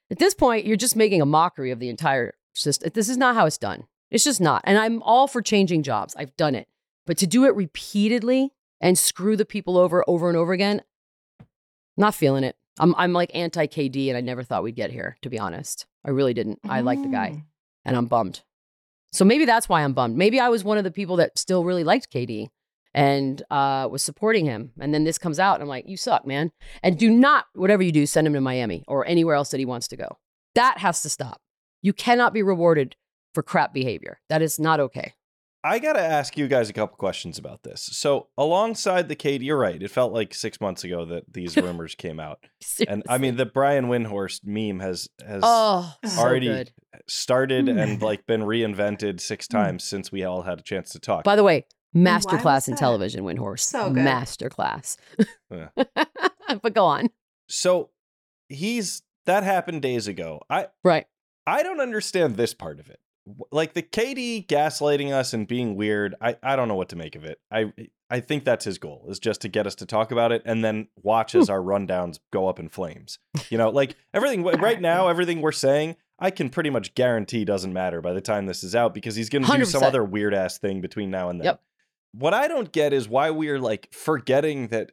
at 0.10 0.19
this 0.19 0.33
point, 0.33 0.66
you're 0.66 0.78
just 0.78 0.95
making 0.95 1.22
a 1.22 1.25
mockery 1.25 1.72
of 1.72 1.80
the 1.80 1.90
entire 1.90 2.33
system. 2.59 2.92
This 2.94 3.09
is 3.09 3.18
not 3.18 3.36
how 3.36 3.45
it's 3.45 3.57
done. 3.57 3.86
It's 4.09 4.24
just 4.24 4.39
not. 4.42 4.62
And 4.65 4.77
I'm 4.77 5.01
all 5.04 5.27
for 5.27 5.42
changing 5.42 5.83
jobs. 5.83 6.15
I've 6.18 6.36
done 6.38 6.56
it. 6.56 6.68
But 7.06 7.18
to 7.19 7.27
do 7.27 7.45
it 7.45 7.56
repeatedly 7.56 8.51
and 8.81 8.98
screw 8.98 9.36
the 9.36 9.45
people 9.45 9.77
over 9.77 10.04
over 10.07 10.27
and 10.30 10.38
over 10.38 10.54
again, 10.54 10.81
not 11.95 12.15
feeling 12.15 12.44
it. 12.44 12.56
I'm 12.80 12.94
I'm 12.95 13.13
like 13.13 13.31
anti 13.33 13.65
KD 13.68 14.09
and 14.09 14.18
I 14.18 14.21
never 14.21 14.44
thought 14.44 14.63
we'd 14.63 14.75
get 14.75 14.92
here, 14.92 15.18
to 15.24 15.30
be 15.30 15.39
honest. 15.39 15.86
I 16.06 16.12
really 16.12 16.33
didn't. 16.33 16.59
I 16.68 16.81
like 16.81 17.01
the 17.01 17.09
guy 17.09 17.30
Mm. 17.30 17.44
and 17.86 17.98
I'm 17.98 18.06
bummed. 18.06 18.44
So 19.12 19.25
maybe 19.25 19.45
that's 19.45 19.68
why 19.69 19.83
I'm 19.83 19.94
bummed. 19.94 20.15
Maybe 20.18 20.39
I 20.39 20.50
was 20.50 20.63
one 20.63 20.77
of 20.77 20.83
the 20.83 20.92
people 20.92 21.15
that 21.18 21.38
still 21.38 21.63
really 21.63 21.83
liked 21.83 22.12
KD 22.12 22.48
and 22.94 23.42
uh, 23.50 23.88
was 23.89 24.04
supporting 24.04 24.45
him. 24.45 24.71
And 24.80 24.94
then 24.94 25.06
this 25.06 25.18
comes 25.18 25.39
out 25.39 25.56
and 25.56 25.63
I'm 25.63 25.69
like, 25.69 25.88
you 25.88 25.98
suck, 25.98 26.25
man. 26.27 26.51
And 26.83 26.98
do 27.00 27.09
not, 27.09 27.45
whatever 27.54 27.81
you 27.83 27.92
do, 27.92 28.06
send 28.06 28.27
him 28.27 28.33
to 28.33 28.42
Miami 28.42 28.83
or 28.88 29.06
anywhere 29.07 29.36
else 29.36 29.50
that 29.51 29.59
he 29.59 29.65
wants 29.65 29.88
to 29.89 29.98
go. 29.98 30.18
That 30.56 30.77
has 30.80 31.01
to 31.04 31.09
stop. 31.09 31.42
You 31.88 31.94
cannot 31.94 32.34
be 32.34 32.44
rewarded 32.44 32.98
for 33.34 33.42
crap 33.42 33.74
behavior. 33.74 34.19
That 34.28 34.42
is 34.42 34.60
not 34.60 34.81
okay. 34.81 35.13
I 35.63 35.80
got 35.80 35.94
to 35.94 36.01
ask 36.01 36.38
you 36.38 36.50
guys 36.50 36.69
a 36.69 36.74
couple 36.74 36.98
questions 36.98 37.38
about 37.38 37.63
this. 37.63 37.81
So, 37.94 38.28
alongside 38.38 39.07
the 39.07 39.16
Kate, 39.16 39.42
you're 39.42 39.57
right. 39.57 39.81
It 39.81 39.89
felt 39.89 40.12
like 40.12 40.34
six 40.34 40.60
months 40.60 40.84
ago 40.84 41.06
that 41.06 41.31
these 41.34 41.56
rumors 41.66 41.95
came 41.95 42.19
out, 42.19 42.39
and 42.89 43.04
I 43.07 43.19
mean, 43.19 43.38
the 43.38 43.45
Brian 43.45 43.86
Windhorst 43.86 44.42
meme 44.44 44.81
has 44.81 45.07
has 45.25 45.39
oh, 45.45 45.95
already 46.18 46.48
good. 46.48 46.74
started 47.07 47.68
Mm. 47.68 47.81
and 47.81 48.01
like 48.01 48.28
been 48.28 48.42
reinvented 48.42 49.22
six 49.22 49.48
times 49.48 49.86
since 49.86 50.12
we 50.12 50.25
all 50.25 50.42
had 50.42 50.60
a 50.60 50.63
chance 50.63 50.90
to 50.90 51.00
talk. 51.00 51.24
By 51.24 51.38
the 51.38 51.44
way, 51.45 51.68
masterclass 51.95 52.68
in 52.68 52.75
television, 52.75 53.24
Windhorst. 53.24 53.62
So 53.62 53.92
good. 53.92 54.04
Masterclass. 54.04 54.98
Yeah. 55.50 55.69
but 56.62 56.74
go 56.74 56.83
on. 56.83 57.12
so 57.48 57.92
he's 58.50 59.04
that 59.25 59.44
happened 59.44 59.81
days 59.81 60.07
ago. 60.10 60.42
I 60.50 60.68
Right. 60.83 61.06
I 61.48 61.64
don't 61.64 61.80
understand 61.80 62.36
this 62.36 62.54
part 62.54 62.80
of 62.80 62.90
it. 62.90 63.00
Like 63.52 63.74
the 63.74 63.82
KD 63.82 64.46
gaslighting 64.46 65.12
us 65.12 65.34
and 65.34 65.48
being 65.48 65.76
weird, 65.76 66.16
I, 66.22 66.36
I 66.44 66.56
don't 66.56 66.68
know 66.68 66.76
what 66.76 66.90
to 66.90 66.96
make 66.96 67.16
of 67.16 67.26
it. 67.26 67.40
I 67.52 67.74
I 68.10 68.20
think 68.22 68.46
that's 68.46 68.64
his 68.64 68.78
goal 68.78 69.06
is 69.10 69.20
just 69.20 69.42
to 69.42 69.50
get 69.50 69.68
us 69.68 69.76
to 69.76 69.86
talk 69.86 70.12
about 70.12 70.32
it 70.32 70.42
and 70.46 70.64
then 70.64 70.88
watch 71.02 71.36
as 71.36 71.50
our 71.50 71.60
rundowns 71.60 72.19
go 72.31 72.48
up 72.48 72.60
in 72.60 72.69
flames. 72.69 73.19
You 73.50 73.57
know, 73.57 73.69
like 73.69 73.95
everything 74.14 74.44
right 74.44 74.80
now, 74.80 75.07
everything 75.10 75.42
we're 75.42 75.52
saying, 75.52 75.98
I 76.19 76.31
can 76.31 76.50
pretty 76.50 76.69
much 76.69 76.95
guarantee 76.95 77.44
doesn't 77.44 77.74
matter 77.74 78.02
by 78.02 78.14
the 78.14 78.21
time 78.21 78.45
this 78.45 78.64
is 78.64 78.76
out 78.76 78.94
because 78.94 79.16
he's 79.16 79.30
going 79.30 79.44
to 79.44 79.57
do 79.57 79.66
some 79.66 79.81
100%. 79.81 79.86
other 79.86 80.04
weird 80.04 80.33
ass 80.33 80.57
thing 80.57 80.80
between 80.80 81.12
now 81.12 81.30
and 81.30 81.40
then. 81.40 81.45
Yep. 81.45 81.62
What 82.14 82.33
I 82.33 82.48
don't 82.48 82.71
get 82.71 82.94
is 82.94 83.10
why 83.10 83.30
we're 83.30 83.60
like 83.60 83.94
forgetting 83.94 84.69
that 84.69 84.92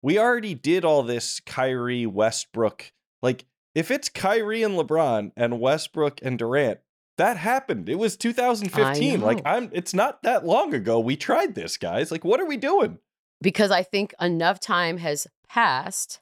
we 0.00 0.18
already 0.18 0.54
did 0.54 0.84
all 0.84 1.02
this 1.02 1.40
Kyrie 1.40 2.06
Westbrook. 2.06 2.92
Like, 3.20 3.46
if 3.74 3.90
it's 3.90 4.08
Kyrie 4.08 4.62
and 4.62 4.74
LeBron 4.76 5.32
and 5.36 5.60
Westbrook 5.60 6.20
and 6.22 6.38
Durant, 6.38 6.80
that 7.16 7.36
happened. 7.36 7.88
It 7.88 7.98
was 7.98 8.16
2015. 8.16 9.20
Like. 9.20 9.40
I'm 9.44 9.70
it's 9.72 9.94
not 9.94 10.22
that 10.22 10.44
long 10.44 10.74
ago. 10.74 10.98
We 10.98 11.16
tried 11.16 11.54
this, 11.54 11.76
guys. 11.76 12.10
Like, 12.10 12.24
what 12.24 12.40
are 12.40 12.46
we 12.46 12.56
doing? 12.56 12.98
because 13.42 13.70
I 13.70 13.82
think 13.82 14.14
enough 14.20 14.58
time 14.58 14.96
has 14.98 15.26
passed 15.48 16.20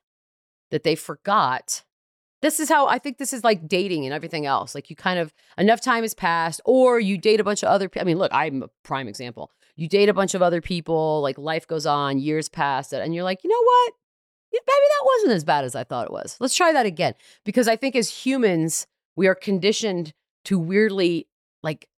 that 0.73 0.83
they 0.83 0.97
forgot. 0.97 1.85
This 2.43 2.59
is 2.59 2.69
how 2.69 2.89
I 2.89 2.99
think 2.99 3.19
this 3.19 3.33
is 3.33 3.45
like 3.45 3.69
dating 3.69 4.05
and 4.05 4.13
everything 4.13 4.45
else. 4.45 4.75
Like 4.75 4.91
you 4.91 4.97
kind 4.97 5.21
of 5.21 5.33
enough 5.57 5.81
time 5.81 6.03
has 6.03 6.15
passed, 6.15 6.61
or 6.65 6.99
you 6.99 7.17
date 7.17 7.39
a 7.39 7.45
bunch 7.45 7.63
of 7.63 7.69
other. 7.69 7.89
pe- 7.89 8.01
I 8.01 8.05
mean, 8.05 8.19
look, 8.19 8.33
I'm 8.35 8.65
a 8.65 8.69
prime 8.83 9.07
example. 9.07 9.53
You 9.77 9.89
date 9.89 10.09
a 10.09 10.15
bunch 10.15 10.35
of 10.35 10.43
other 10.43 10.61
people, 10.61 11.23
like 11.23 11.39
life 11.39 11.67
goes 11.67 11.87
on, 11.87 12.19
years 12.19 12.49
pass, 12.49 12.93
and 12.93 13.15
you're 13.15 13.25
like, 13.25 13.45
you 13.45 13.51
know 13.51 13.63
what? 13.63 13.93
Maybe 14.53 14.65
that 14.67 15.07
wasn't 15.07 15.33
as 15.33 15.45
bad 15.45 15.65
as 15.65 15.75
I 15.75 15.85
thought 15.85 16.07
it 16.07 16.13
was. 16.13 16.37
Let's 16.41 16.55
try 16.55 16.73
that 16.73 16.87
again. 16.87 17.15
Because 17.45 17.69
I 17.69 17.77
think 17.77 17.97
as 17.97 18.09
humans, 18.11 18.87
we 19.17 19.27
are 19.27 19.35
conditioned 19.35 20.13
to 20.45 20.59
weirdly 20.59 21.27
like 21.63 21.89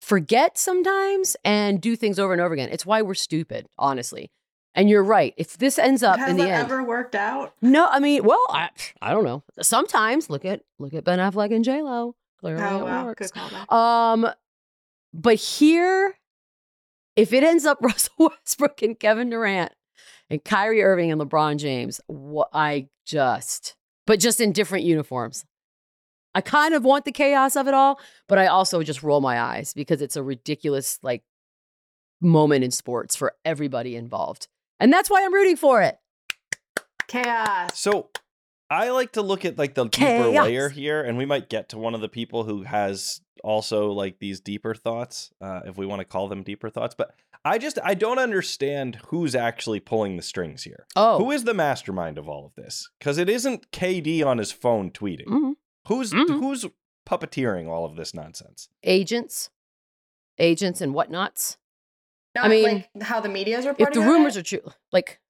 forget 0.00 0.58
sometimes 0.58 1.36
and 1.44 1.80
do 1.80 1.96
things 1.96 2.18
over 2.18 2.32
and 2.32 2.40
over 2.42 2.54
again. 2.54 2.68
It's 2.70 2.86
why 2.86 3.02
we're 3.02 3.14
stupid, 3.14 3.68
honestly. 3.78 4.30
And 4.76 4.90
you're 4.90 5.04
right. 5.04 5.34
If 5.36 5.56
this 5.58 5.78
ends 5.78 6.02
up 6.02 6.18
Has 6.18 6.30
in 6.30 6.36
the 6.36 6.42
end, 6.44 6.64
ever 6.66 6.82
worked 6.82 7.14
out? 7.14 7.54
no, 7.62 7.86
I 7.86 8.00
mean, 8.00 8.24
well, 8.24 8.44
I, 8.50 8.70
I 9.00 9.12
don't 9.12 9.24
know. 9.24 9.44
Sometimes 9.62 10.28
look 10.28 10.44
at 10.44 10.62
look 10.78 10.94
at 10.94 11.04
Ben 11.04 11.20
Affleck 11.20 11.54
and 11.54 11.64
J 11.64 11.80
Lo. 11.82 12.16
Clearly, 12.40 12.62
Oh 12.62 12.80
it 12.80 12.84
wow, 12.84 13.04
works. 13.06 13.30
Um, 13.70 14.28
but 15.14 15.36
here, 15.36 16.18
if 17.16 17.32
it 17.32 17.44
ends 17.44 17.64
up 17.64 17.78
Russell 17.82 18.12
Westbrook 18.18 18.82
and 18.82 18.98
Kevin 18.98 19.30
Durant 19.30 19.72
and 20.30 20.44
Kyrie 20.44 20.82
Irving 20.82 21.12
and 21.12 21.20
LeBron 21.20 21.58
James, 21.58 22.00
what 22.06 22.48
I 22.52 22.88
just, 23.06 23.76
but 24.06 24.20
just 24.20 24.40
in 24.40 24.52
different 24.52 24.84
uniforms. 24.84 25.44
I 26.34 26.40
kind 26.40 26.74
of 26.74 26.84
want 26.84 27.04
the 27.04 27.12
chaos 27.12 27.54
of 27.54 27.68
it 27.68 27.74
all, 27.74 28.00
but 28.28 28.38
I 28.38 28.46
also 28.46 28.82
just 28.82 29.02
roll 29.02 29.20
my 29.20 29.40
eyes 29.40 29.72
because 29.72 30.02
it's 30.02 30.16
a 30.16 30.22
ridiculous, 30.22 30.98
like, 31.02 31.22
moment 32.20 32.64
in 32.64 32.70
sports 32.70 33.14
for 33.14 33.34
everybody 33.44 33.94
involved. 33.96 34.48
And 34.80 34.92
that's 34.92 35.10
why 35.10 35.24
I'm 35.24 35.32
rooting 35.32 35.56
for 35.56 35.82
it. 35.82 35.98
Chaos. 37.06 37.78
So 37.78 38.10
I 38.70 38.90
like 38.90 39.12
to 39.12 39.22
look 39.22 39.44
at 39.44 39.58
like 39.58 39.74
the 39.74 39.84
deeper 39.84 40.06
Chaos. 40.06 40.46
layer 40.46 40.68
here, 40.68 41.02
and 41.02 41.18
we 41.18 41.26
might 41.26 41.48
get 41.48 41.68
to 41.68 41.78
one 41.78 41.94
of 41.94 42.00
the 42.00 42.08
people 42.08 42.44
who 42.44 42.62
has 42.62 43.20
also 43.44 43.92
like 43.92 44.18
these 44.18 44.40
deeper 44.40 44.74
thoughts, 44.74 45.30
uh, 45.40 45.60
if 45.66 45.76
we 45.76 45.86
want 45.86 46.00
to 46.00 46.04
call 46.04 46.28
them 46.28 46.42
deeper 46.42 46.70
thoughts. 46.70 46.94
But 46.96 47.14
I 47.44 47.58
just 47.58 47.78
I 47.84 47.94
don't 47.94 48.18
understand 48.18 49.00
who's 49.08 49.34
actually 49.34 49.80
pulling 49.80 50.16
the 50.16 50.22
strings 50.22 50.62
here. 50.64 50.86
Oh. 50.96 51.18
Who 51.18 51.30
is 51.30 51.44
the 51.44 51.54
mastermind 51.54 52.16
of 52.18 52.28
all 52.28 52.46
of 52.46 52.54
this? 52.54 52.88
Because 52.98 53.18
it 53.18 53.28
isn't 53.28 53.70
KD 53.70 54.24
on 54.24 54.38
his 54.38 54.50
phone 54.50 54.90
tweeting. 54.90 55.26
Mhm. 55.26 55.52
Who's 55.88 56.12
Mhm. 56.12 56.38
who's 56.40 56.64
puppeteering 57.06 57.68
all 57.68 57.84
of 57.84 57.96
this 57.96 58.14
nonsense? 58.14 58.68
agents, 58.82 59.50
agents 60.38 60.80
and 60.80 60.94
whatnots. 60.94 61.58
Not 62.34 62.48
mean, 62.48 62.64
like 62.94 63.02
how 63.02 63.20
the 63.20 63.28
media 63.28 63.58
is 63.58 63.66
reporting. 63.66 63.86
If 63.88 63.94
the 63.94 64.10
rumors 64.10 64.36
it, 64.36 64.40
are 64.40 64.42
true, 64.58 64.72
like, 64.90 65.20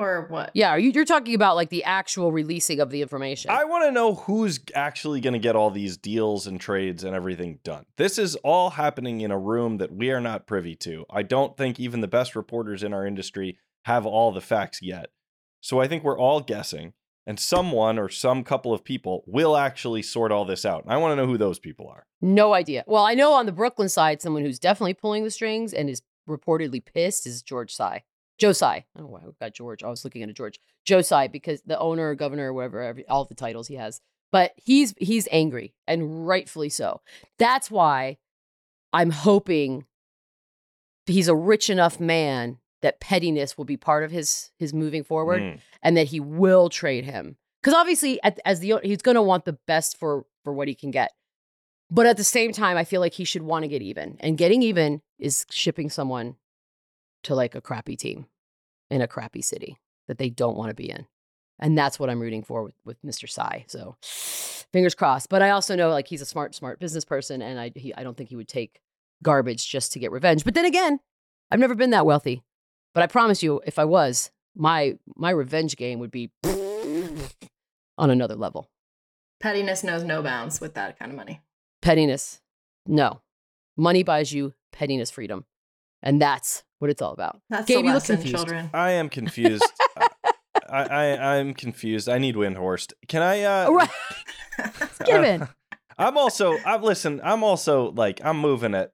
or 0.00 0.26
what? 0.28 0.50
yeah, 0.54 0.70
are 0.70 0.78
you, 0.78 0.90
you're 0.90 1.04
talking 1.04 1.34
about 1.34 1.56
like 1.56 1.70
the 1.70 1.84
actual 1.84 2.32
releasing 2.32 2.80
of 2.80 2.90
the 2.90 3.02
information. 3.02 3.50
I 3.50 3.64
want 3.64 3.84
to 3.84 3.92
know 3.92 4.14
who's 4.14 4.60
actually 4.74 5.20
going 5.20 5.34
to 5.34 5.38
get 5.38 5.56
all 5.56 5.70
these 5.70 5.96
deals 5.96 6.46
and 6.46 6.60
trades 6.60 7.04
and 7.04 7.14
everything 7.14 7.58
done. 7.62 7.86
This 7.96 8.18
is 8.18 8.36
all 8.36 8.70
happening 8.70 9.20
in 9.20 9.30
a 9.30 9.38
room 9.38 9.78
that 9.78 9.92
we 9.92 10.10
are 10.10 10.20
not 10.20 10.46
privy 10.46 10.74
to. 10.76 11.04
I 11.10 11.22
don't 11.22 11.56
think 11.56 11.78
even 11.78 12.00
the 12.00 12.08
best 12.08 12.34
reporters 12.34 12.82
in 12.82 12.92
our 12.92 13.06
industry 13.06 13.58
have 13.84 14.06
all 14.06 14.32
the 14.32 14.40
facts 14.40 14.80
yet. 14.82 15.10
So 15.60 15.80
I 15.80 15.88
think 15.88 16.02
we're 16.02 16.18
all 16.18 16.40
guessing, 16.40 16.94
and 17.26 17.38
someone 17.38 17.98
or 17.98 18.08
some 18.08 18.44
couple 18.44 18.72
of 18.72 18.84
people 18.84 19.24
will 19.26 19.56
actually 19.56 20.02
sort 20.02 20.32
all 20.32 20.44
this 20.44 20.64
out. 20.64 20.84
And 20.84 20.92
I 20.92 20.96
want 20.96 21.12
to 21.12 21.16
know 21.16 21.26
who 21.26 21.38
those 21.38 21.58
people 21.58 21.88
are. 21.88 22.06
No 22.20 22.54
idea. 22.54 22.84
Well, 22.86 23.04
I 23.04 23.14
know 23.14 23.32
on 23.32 23.46
the 23.46 23.52
Brooklyn 23.52 23.88
side, 23.88 24.22
someone 24.22 24.42
who's 24.42 24.58
definitely 24.58 24.94
pulling 24.94 25.24
the 25.24 25.30
strings 25.30 25.72
and 25.72 25.90
is 25.90 26.02
reportedly 26.28 26.82
pissed 26.84 27.26
is 27.26 27.42
George 27.42 27.74
Tsai. 27.74 28.04
Joe 28.40 28.52
Tsai. 28.52 28.74
I 28.76 28.84
don't 28.96 29.06
know 29.06 29.12
why 29.12 29.20
I 29.20 29.30
got 29.38 29.54
George. 29.54 29.84
I 29.84 29.88
was 29.88 30.02
looking 30.04 30.22
at 30.22 30.28
a 30.30 30.32
George. 30.32 30.58
Joe 30.84 31.02
Tsai, 31.02 31.28
because 31.28 31.62
the 31.66 31.78
owner, 31.78 32.14
governor, 32.14 32.52
whatever, 32.52 32.82
every, 32.82 33.06
all 33.06 33.24
the 33.26 33.34
titles 33.34 33.68
he 33.68 33.74
has. 33.76 34.00
But 34.32 34.52
he's 34.56 34.94
he's 34.98 35.28
angry 35.30 35.74
and 35.86 36.26
rightfully 36.26 36.68
so. 36.70 37.00
That's 37.38 37.70
why 37.70 38.18
I'm 38.92 39.10
hoping 39.10 39.84
he's 41.06 41.28
a 41.28 41.34
rich 41.34 41.68
enough 41.70 41.98
man 42.00 42.58
that 42.82 43.00
pettiness 43.00 43.58
will 43.58 43.64
be 43.64 43.76
part 43.76 44.04
of 44.04 44.10
his 44.10 44.50
his 44.58 44.72
moving 44.72 45.04
forward 45.04 45.42
Mm. 45.42 45.60
and 45.82 45.96
that 45.96 46.06
he 46.08 46.20
will 46.20 46.68
trade 46.68 47.04
him 47.04 47.36
because 47.62 47.74
obviously 47.74 48.22
at, 48.22 48.38
as 48.44 48.60
the 48.60 48.74
he's 48.82 49.02
going 49.02 49.16
to 49.16 49.22
want 49.22 49.44
the 49.44 49.58
best 49.66 49.96
for 49.98 50.24
for 50.44 50.52
what 50.52 50.68
he 50.68 50.74
can 50.74 50.90
get 50.90 51.10
but 51.90 52.06
at 52.06 52.16
the 52.16 52.24
same 52.24 52.52
time 52.52 52.76
i 52.76 52.84
feel 52.84 53.00
like 53.00 53.14
he 53.14 53.24
should 53.24 53.42
want 53.42 53.64
to 53.64 53.68
get 53.68 53.82
even 53.82 54.16
and 54.20 54.38
getting 54.38 54.62
even 54.62 55.02
is 55.18 55.44
shipping 55.50 55.90
someone 55.90 56.36
to 57.24 57.34
like 57.34 57.54
a 57.54 57.60
crappy 57.60 57.96
team 57.96 58.26
in 58.90 59.00
a 59.00 59.08
crappy 59.08 59.42
city 59.42 59.78
that 60.08 60.18
they 60.18 60.30
don't 60.30 60.56
want 60.56 60.70
to 60.70 60.74
be 60.74 60.90
in 60.90 61.06
and 61.60 61.76
that's 61.76 61.98
what 61.98 62.10
i'm 62.10 62.20
rooting 62.20 62.42
for 62.42 62.64
with, 62.64 62.74
with 62.84 63.00
mr 63.02 63.28
Tsai. 63.28 63.64
so 63.68 63.96
fingers 64.72 64.94
crossed 64.94 65.28
but 65.28 65.42
i 65.42 65.50
also 65.50 65.76
know 65.76 65.90
like 65.90 66.08
he's 66.08 66.22
a 66.22 66.26
smart 66.26 66.54
smart 66.54 66.80
business 66.80 67.04
person 67.04 67.42
and 67.42 67.60
i 67.60 67.70
he, 67.76 67.94
i 67.94 68.02
don't 68.02 68.16
think 68.16 68.28
he 68.30 68.36
would 68.36 68.48
take 68.48 68.80
garbage 69.22 69.68
just 69.68 69.92
to 69.92 69.98
get 69.98 70.10
revenge 70.10 70.44
but 70.44 70.54
then 70.54 70.64
again 70.64 70.98
i've 71.50 71.60
never 71.60 71.74
been 71.74 71.90
that 71.90 72.06
wealthy 72.06 72.42
but 72.94 73.02
i 73.02 73.06
promise 73.06 73.42
you 73.42 73.60
if 73.66 73.78
i 73.78 73.84
was 73.84 74.30
my 74.56 74.96
my 75.16 75.30
revenge 75.30 75.76
game 75.76 75.98
would 75.98 76.10
be 76.10 76.30
on 77.98 78.10
another 78.10 78.34
level 78.34 78.68
Pettiness 79.40 79.82
knows 79.82 80.04
no 80.04 80.22
bounds 80.22 80.60
with 80.60 80.74
that 80.74 80.98
kind 80.98 81.10
of 81.10 81.16
money. 81.16 81.40
pettiness 81.82 82.40
no 82.86 83.20
money 83.76 84.02
buys 84.02 84.32
you 84.32 84.54
pettiness 84.72 85.10
freedom 85.10 85.44
and 86.02 86.20
that's 86.20 86.62
what 86.78 86.90
it's 86.90 87.02
all 87.02 87.12
about 87.12 87.40
That's 87.50 87.66
Gabe, 87.66 87.78
the 87.78 87.80
you 87.80 87.86
look 87.86 87.94
lesson, 87.94 88.16
confused. 88.16 88.36
children. 88.36 88.70
I 88.72 88.92
am 88.92 89.08
confused. 89.08 89.64
I, 90.68 90.84
I 90.84 91.36
I'm 91.38 91.52
confused. 91.54 92.08
I 92.08 92.18
need 92.18 92.36
Windhorst. 92.36 92.92
Can 93.08 93.22
I? 93.22 93.42
Uh, 93.42 93.70
right. 93.70 93.90
given. 95.04 95.48
I'm 95.98 96.16
also. 96.16 96.56
I'm 96.64 96.82
listen. 96.82 97.20
I'm 97.22 97.42
also 97.44 97.90
like 97.92 98.20
I'm 98.24 98.38
moving 98.38 98.74
at 98.74 98.92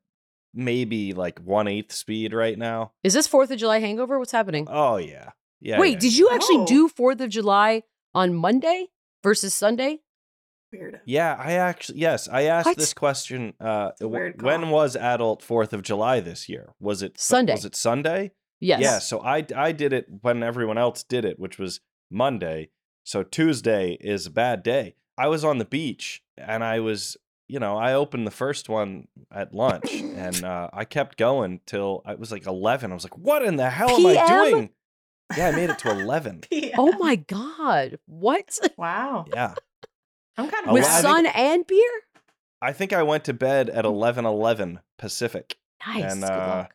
maybe 0.54 1.12
like 1.12 1.38
one 1.40 1.68
eighth 1.68 1.92
speed 1.92 2.32
right 2.32 2.58
now. 2.58 2.92
is 3.04 3.12
this 3.12 3.26
fourth 3.26 3.50
of 3.50 3.58
july 3.58 3.78
hangover 3.78 4.18
what's 4.18 4.32
happening 4.32 4.66
Oh 4.70 4.96
yeah. 4.96 5.30
Yeah. 5.60 5.78
wait 5.78 5.92
yeah, 5.94 5.98
did 5.98 6.16
you 6.16 6.30
actually 6.30 6.58
Oh. 6.60 6.66
do 6.66 6.88
fourth 6.88 7.20
of 7.20 7.28
july 7.28 7.82
on 8.14 8.32
monday 8.34 8.86
versus 9.22 9.54
sunday 9.54 9.98
Weird. 10.78 11.00
Yeah, 11.04 11.37
I 11.38 11.52
actually 11.52 11.99
yes, 12.00 12.28
I 12.28 12.42
asked 12.42 12.66
What? 12.66 12.76
this 12.78 12.95
question. 12.95 13.54
Uh, 13.61 13.90
It's 13.92 14.00
a 14.00 14.06
wh- 14.06 14.11
weird 14.12 14.42
when 14.42 14.71
was 14.71 14.97
adult 14.97 15.42
Fourth 15.42 15.73
of 15.73 15.83
July 15.83 16.21
this 16.21 16.49
year? 16.49 16.75
Was 16.80 17.02
it 17.02 17.18
Sunday. 17.18 17.52
Was 17.52 17.64
it 17.64 17.75
Sunday? 17.75 18.33
yes 18.61 18.80
Yeah. 18.80 18.99
So 18.99 19.21
I 19.21 19.45
I 19.54 19.73
did 19.73 19.92
it 19.92 20.06
when 20.23 20.42
everyone 20.42 20.78
else 20.78 21.02
did 21.02 21.25
it, 21.25 21.38
which 21.38 21.59
was 21.59 21.80
Monday. 22.11 22.71
So 23.04 23.23
Tuesday 23.23 23.97
is 24.00 24.26
a 24.26 24.30
bad 24.30 24.62
day. 24.62 24.95
I 25.18 25.28
was 25.28 25.45
on 25.45 25.59
the 25.59 25.64
beach 25.64 26.23
and 26.37 26.62
I 26.64 26.80
was, 26.80 27.16
you 27.49 27.59
know, 27.61 27.76
I 27.76 27.95
opened 27.95 28.26
the 28.26 28.30
first 28.33 28.68
one 28.68 29.09
at 29.30 29.54
lunch 29.54 29.92
and 29.95 30.42
uh, 30.52 30.68
I 30.73 30.85
kept 30.85 31.16
going 31.16 31.61
till 31.66 32.02
I 32.04 32.14
was 32.16 32.30
like 32.33 32.47
eleven. 32.47 32.90
I 32.90 32.95
was 32.95 33.04
like, 33.04 33.16
what 33.18 33.42
in 33.45 33.56
the 33.56 33.71
hell 33.71 33.90
am 33.90 34.06
I 34.06 34.26
doing? 34.50 34.71
Yeah, 35.37 35.49
I 35.49 35.52
made 35.52 35.71
it 35.71 35.78
to 35.80 35.90
eleven. 36.00 36.42
oh 36.78 36.92
my 36.99 37.16
god 37.16 37.99
what 38.06 38.59
Wow. 38.76 39.25
Yeah. 39.33 39.54
I'm 40.38 40.49
kind 40.50 40.66
of 40.66 40.73
with 40.73 40.83
well, 40.85 41.02
sun 41.02 41.26
and 41.26 41.66
beer 41.66 41.90
I 42.62 42.73
think 42.73 42.93
I 42.93 43.02
went 43.02 43.25
to 43.25 43.35
bed 43.35 43.69
at 43.71 43.85
eleven 43.85 44.25
eleven 44.25 44.81
Pacific. 44.99 45.57
nice 45.87 46.12
and 46.12 46.23
good 46.23 46.31
uh, 46.31 46.47
luck 46.49 46.73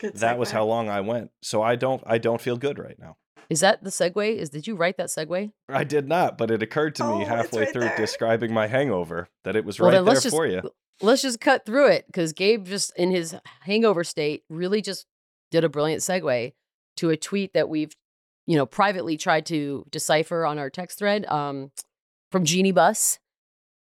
Good 0.00 0.14
that 0.18 0.38
was 0.38 0.52
how 0.52 0.64
long 0.64 0.88
I 0.88 1.00
went. 1.00 1.32
So 1.42 1.60
I 1.60 1.74
don't 1.74 2.02
I 2.06 2.18
don't 2.18 2.40
feel 2.40 2.56
good 2.56 2.78
right 2.78 2.96
now. 2.98 3.16
is 3.50 3.60
that 3.60 3.82
the 3.82 3.90
segue 3.90 4.36
is 4.36 4.50
did 4.50 4.66
you 4.66 4.76
write 4.76 4.96
that 4.98 5.08
segue 5.08 5.50
I 5.68 5.84
did 5.84 6.06
not, 6.08 6.38
but 6.38 6.50
it 6.52 6.62
occurred 6.62 6.94
to 6.96 7.04
Oh, 7.04 7.18
me 7.18 7.24
halfway 7.24 7.62
right 7.64 7.72
through 7.72 7.82
there. 7.82 7.96
describing 7.96 8.52
my 8.54 8.68
hangover 8.68 9.28
that 9.44 9.56
it 9.56 9.64
was 9.64 9.80
Well, 9.80 9.90
right 9.90 10.04
there 10.04 10.14
just- 10.14 10.30
for 10.30 10.46
you. 10.46 10.62
let's 11.02 11.22
just 11.22 11.40
cut 11.40 11.66
through 11.66 11.88
it 11.88 12.06
because 12.06 12.32
Gabe 12.32 12.66
just 12.66 12.92
in 12.96 13.10
his 13.10 13.34
hangover 13.62 14.04
state 14.04 14.44
really 14.48 14.80
just 14.82 15.06
did 15.50 15.64
a 15.64 15.68
brilliant 15.68 16.02
segue 16.02 16.52
to 16.98 17.10
a 17.10 17.16
tweet 17.16 17.54
that 17.54 17.68
we've 17.68 17.92
you 18.46 18.56
know 18.56 18.66
privately 18.66 19.16
tried 19.16 19.46
to 19.46 19.84
decipher 19.90 20.46
on 20.46 20.58
our 20.58 20.70
text 20.70 20.98
thread 20.98 21.26
um, 21.26 21.70
from 22.30 22.44
Jeanie 22.44 22.72
Buss. 22.72 23.18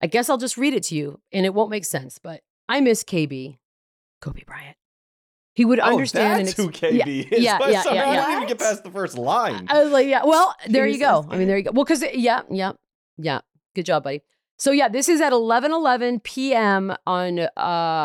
I 0.02 0.08
guess 0.08 0.30
I'll 0.30 0.38
just 0.38 0.58
read 0.58 0.74
it 0.74 0.84
to 0.84 0.96
you, 0.96 1.20
and 1.34 1.46
it 1.46 1.54
won't 1.54 1.70
make 1.70 1.86
sense, 1.86 2.20
but 2.22 2.42
I 2.70 2.80
miss 2.80 3.04
KB, 3.04 3.58
Kobe 4.22 4.44
Bryant. 4.46 4.78
He 5.56 5.66
would 5.66 5.80
Oh, 5.80 5.84
understand 5.92 6.48
that's 6.48 6.58
and 6.58 6.66
who 6.66 6.70
ex- 6.70 6.80
KB 6.80 6.94
yeah, 6.98 7.38
is. 7.38 7.44
Yeah, 7.44 7.60
yeah, 7.70 7.82
somehow 7.82 7.96
yeah, 8.04 8.10
I 8.10 8.14
yeah. 8.14 8.22
didn't 8.22 8.36
even 8.36 8.48
get 8.48 8.60
past 8.60 8.84
the 8.86 8.92
first 8.92 9.18
line. 9.18 9.68
I 9.70 9.84
was 9.84 9.92
like, 9.92 10.08
yeah, 10.08 10.24
well, 10.24 10.56
there 10.68 10.88
you 10.88 11.00
go. 11.00 11.26
I 11.30 11.38
mean, 11.38 11.48
there 11.50 11.58
you 11.58 11.64
go. 11.64 11.72
Well, 11.74 11.84
because 11.84 12.04
yeah, 12.14 12.44
yeah, 12.50 12.72
yeah. 13.18 13.42
Good 13.76 13.86
job, 13.86 14.04
buddy. 14.06 14.22
So 14.58 14.72
yeah, 14.72 14.88
this 14.88 15.10
is 15.10 15.20
at 15.22 15.34
11 15.34 15.72
11 15.74 16.22
p.m. 16.22 16.96
on 17.06 17.40
uh 17.40 17.50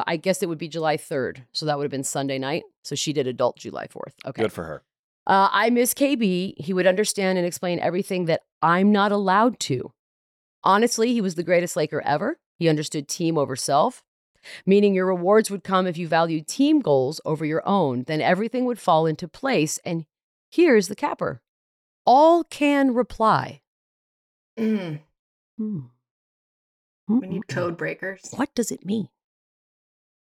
I 0.06 0.16
guess 0.20 0.42
it 0.42 0.48
would 0.48 0.58
be 0.58 0.68
July 0.68 0.96
3rd. 0.96 1.44
So 1.52 1.66
that 1.66 1.76
would 1.78 1.84
have 1.84 1.90
been 1.92 2.04
Sunday 2.04 2.38
night. 2.38 2.64
So 2.82 2.94
she 2.96 3.12
did 3.12 3.26
adult 3.28 3.56
July 3.58 3.86
4th. 3.86 4.14
Okay. 4.26 4.42
Good 4.42 4.52
for 4.52 4.64
her. 4.64 4.82
Uh, 5.26 5.48
I 5.52 5.70
miss 5.70 5.94
KB. 5.94 6.54
He 6.60 6.72
would 6.72 6.86
understand 6.86 7.38
and 7.38 7.46
explain 7.46 7.78
everything 7.78 8.24
that 8.26 8.42
I'm 8.62 8.90
not 8.92 9.10
allowed 9.12 9.58
to. 9.60 9.92
Honestly, 10.64 11.12
he 11.12 11.20
was 11.20 11.34
the 11.36 11.42
greatest 11.42 11.76
Laker 11.76 12.00
ever. 12.04 12.38
He 12.58 12.68
understood 12.68 13.06
team 13.06 13.36
over 13.36 13.54
self, 13.54 14.02
meaning 14.64 14.94
your 14.94 15.06
rewards 15.06 15.50
would 15.50 15.62
come 15.62 15.86
if 15.86 15.96
you 15.98 16.08
valued 16.08 16.48
team 16.48 16.80
goals 16.80 17.20
over 17.24 17.44
your 17.44 17.66
own. 17.68 18.04
Then 18.04 18.20
everything 18.20 18.64
would 18.64 18.78
fall 18.78 19.06
into 19.06 19.28
place. 19.28 19.78
And 19.84 20.06
here's 20.50 20.88
the 20.88 20.96
capper 20.96 21.42
all 22.06 22.44
can 22.44 22.94
reply. 22.94 23.60
Mm, 24.58 25.00
Hmm. 25.58 25.80
we 27.08 27.26
need 27.26 27.48
code 27.48 27.76
breakers. 27.76 28.32
What 28.36 28.54
does 28.54 28.70
it 28.70 28.84
mean? 28.84 29.08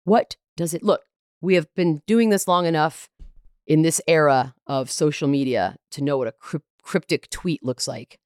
What 0.03 0.35
does 0.57 0.73
it 0.73 0.83
look? 0.83 1.01
We 1.41 1.55
have 1.55 1.73
been 1.75 2.01
doing 2.07 2.29
this 2.29 2.47
long 2.47 2.65
enough 2.65 3.09
in 3.67 3.81
this 3.81 4.01
era 4.07 4.55
of 4.67 4.89
social 4.91 5.27
media 5.27 5.77
to 5.91 6.03
know 6.03 6.17
what 6.17 6.27
a 6.27 6.59
cryptic 6.81 7.29
tweet 7.29 7.63
looks 7.63 7.87
like. 7.87 8.19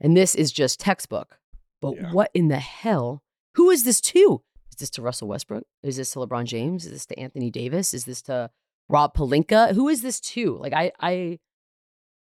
And 0.00 0.16
this 0.16 0.34
is 0.34 0.52
just 0.52 0.80
textbook. 0.80 1.38
But 1.80 1.96
Yeah. 1.96 2.12
what 2.12 2.30
in 2.34 2.48
the 2.48 2.58
hell? 2.58 3.22
Who 3.54 3.70
is 3.70 3.84
this 3.84 4.00
to? 4.02 4.42
Is 4.70 4.76
this 4.78 4.90
to 4.90 5.02
Russell 5.02 5.28
Westbrook? 5.28 5.64
Is 5.82 5.96
this 5.96 6.10
to 6.12 6.20
LeBron 6.20 6.44
James? 6.44 6.86
Is 6.86 6.92
this 6.92 7.06
to 7.06 7.18
Anthony 7.18 7.50
Davis? 7.50 7.92
Is 7.94 8.04
this 8.04 8.22
to 8.22 8.50
Rob 8.88 9.14
Pelinka? 9.14 9.74
Who 9.74 9.88
is 9.88 10.02
this 10.02 10.20
to? 10.20 10.56
Like 10.58 10.72
I 10.72 10.92
I 11.00 11.38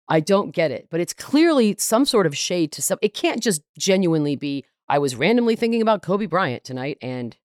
I 0.07 0.19
don't 0.19 0.51
get 0.51 0.71
it, 0.71 0.87
but 0.89 0.99
it's 0.99 1.13
clearly 1.13 1.75
some 1.79 2.03
sort 2.05 2.25
of 2.25 2.35
shade 2.37 2.71
to 2.73 2.81
some. 2.81 2.97
It 3.01 3.13
can't 3.13 3.41
just 3.41 3.61
genuinely 3.77 4.35
be 4.35 4.65
I 4.89 4.99
was 4.99 5.15
randomly 5.15 5.55
thinking 5.55 5.81
about 5.81 6.01
Kobe 6.01 6.25
Bryant 6.25 6.63
tonight 6.65 6.97
and 7.01 7.37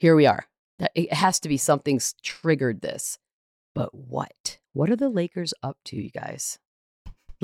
here 0.00 0.16
we 0.16 0.26
are. 0.26 0.46
It 0.96 1.12
has 1.12 1.38
to 1.40 1.48
be 1.48 1.56
something's 1.56 2.14
triggered 2.22 2.80
this. 2.80 3.18
But 3.74 3.94
what? 3.94 4.58
What 4.72 4.90
are 4.90 4.96
the 4.96 5.08
Lakers 5.08 5.54
up 5.62 5.78
to, 5.86 5.96
you 5.96 6.10
guys? 6.10 6.58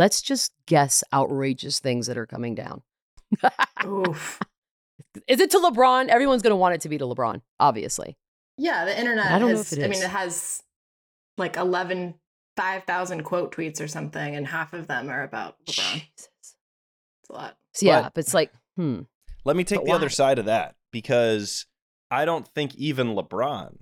Let's 0.00 0.22
just 0.22 0.54
guess 0.64 1.04
outrageous 1.12 1.78
things 1.78 2.06
that 2.06 2.16
are 2.16 2.24
coming 2.24 2.54
down. 2.54 2.80
Oof. 3.84 4.40
Is 5.28 5.40
it 5.40 5.50
to 5.50 5.58
LeBron? 5.58 6.08
Everyone's 6.08 6.40
going 6.40 6.52
to 6.52 6.56
want 6.56 6.74
it 6.74 6.80
to 6.80 6.88
be 6.88 6.96
to 6.96 7.04
LeBron, 7.04 7.42
obviously. 7.58 8.16
Yeah, 8.56 8.86
the 8.86 8.98
internet 8.98 9.26
I 9.26 9.38
don't 9.38 9.50
know 9.50 9.56
has, 9.58 9.74
if 9.74 9.78
it 9.78 9.84
I 9.84 9.88
mean, 9.88 10.02
it 10.02 10.08
has 10.08 10.62
like 11.36 11.58
11, 11.58 12.14
5,000 12.56 13.24
quote 13.24 13.54
tweets 13.54 13.78
or 13.78 13.88
something, 13.88 14.34
and 14.34 14.46
half 14.46 14.72
of 14.72 14.86
them 14.86 15.10
are 15.10 15.22
about 15.22 15.56
LeBron. 15.66 15.92
Jesus. 15.92 16.28
It's 16.40 16.54
a 17.28 17.32
lot. 17.34 17.58
So, 17.74 17.84
yeah, 17.84 18.00
But- 18.04 18.14
but 18.14 18.20
it's 18.20 18.32
like, 18.32 18.52
hmm. 18.76 19.00
Let 19.44 19.54
me 19.54 19.64
take 19.64 19.80
But 19.80 19.84
the 19.84 19.92
other 19.92 20.08
side 20.08 20.38
of 20.38 20.46
that 20.46 20.76
because 20.92 21.66
I 22.10 22.24
don't 22.24 22.48
think 22.48 22.74
even 22.76 23.08
LeBron 23.08 23.76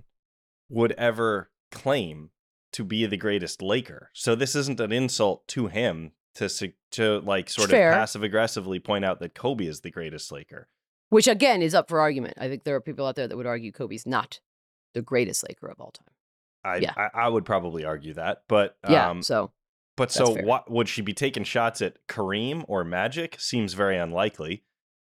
would 0.67 0.91
ever 0.91 1.49
claim 1.71 2.31
to 2.73 2.83
be 2.83 3.05
the 3.05 3.17
greatest 3.17 3.61
Laker. 3.61 4.09
So 4.13 4.35
this 4.35 4.55
isn't 4.55 4.79
an 4.79 4.91
insult 4.91 5.47
to 5.49 5.67
him 5.67 6.11
to 6.35 6.49
to 6.91 7.19
like 7.21 7.49
sort 7.49 7.69
Fair. 7.69 7.89
of 7.91 7.95
passive 7.95 8.23
aggressively 8.23 8.79
point 8.79 9.05
out 9.05 9.19
that 9.19 9.33
Kobe 9.35 9.65
is 9.65 9.81
the 9.81 9.91
greatest 9.91 10.31
Laker. 10.31 10.67
Which 11.09 11.27
again 11.27 11.61
is 11.61 11.73
up 11.73 11.89
for 11.89 11.99
argument. 11.99 12.35
I 12.37 12.47
think 12.47 12.63
there 12.63 12.75
are 12.75 12.81
people 12.81 13.05
out 13.05 13.15
there 13.15 13.27
that 13.27 13.35
would 13.35 13.47
argue 13.47 13.71
Kobe's 13.71 14.05
not 14.05 14.39
the 14.93 15.01
greatest 15.01 15.43
Laker 15.47 15.67
of 15.67 15.79
all 15.79 15.91
time. 15.91 16.13
I 16.63 16.77
Yeah. 16.77 16.93
I, 16.95 17.25
I 17.25 17.27
would 17.29 17.45
probably 17.45 17.83
argue 17.85 18.13
that, 18.13 18.43
but 18.47 18.77
Yeah. 18.87 19.09
um, 19.09 19.23
so 19.23 19.51
but 19.97 20.11
so 20.11 20.35
fair. 20.35 20.45
what 20.45 20.69
would 20.71 20.87
she 20.87 21.01
be 21.01 21.13
taking 21.13 21.43
shots 21.43 21.81
at 21.81 21.97
Kareem 22.07 22.63
or 22.67 22.83
Magic? 22.83 23.35
Seems 23.39 23.73
very 23.73 23.97
unlikely. 23.97 24.63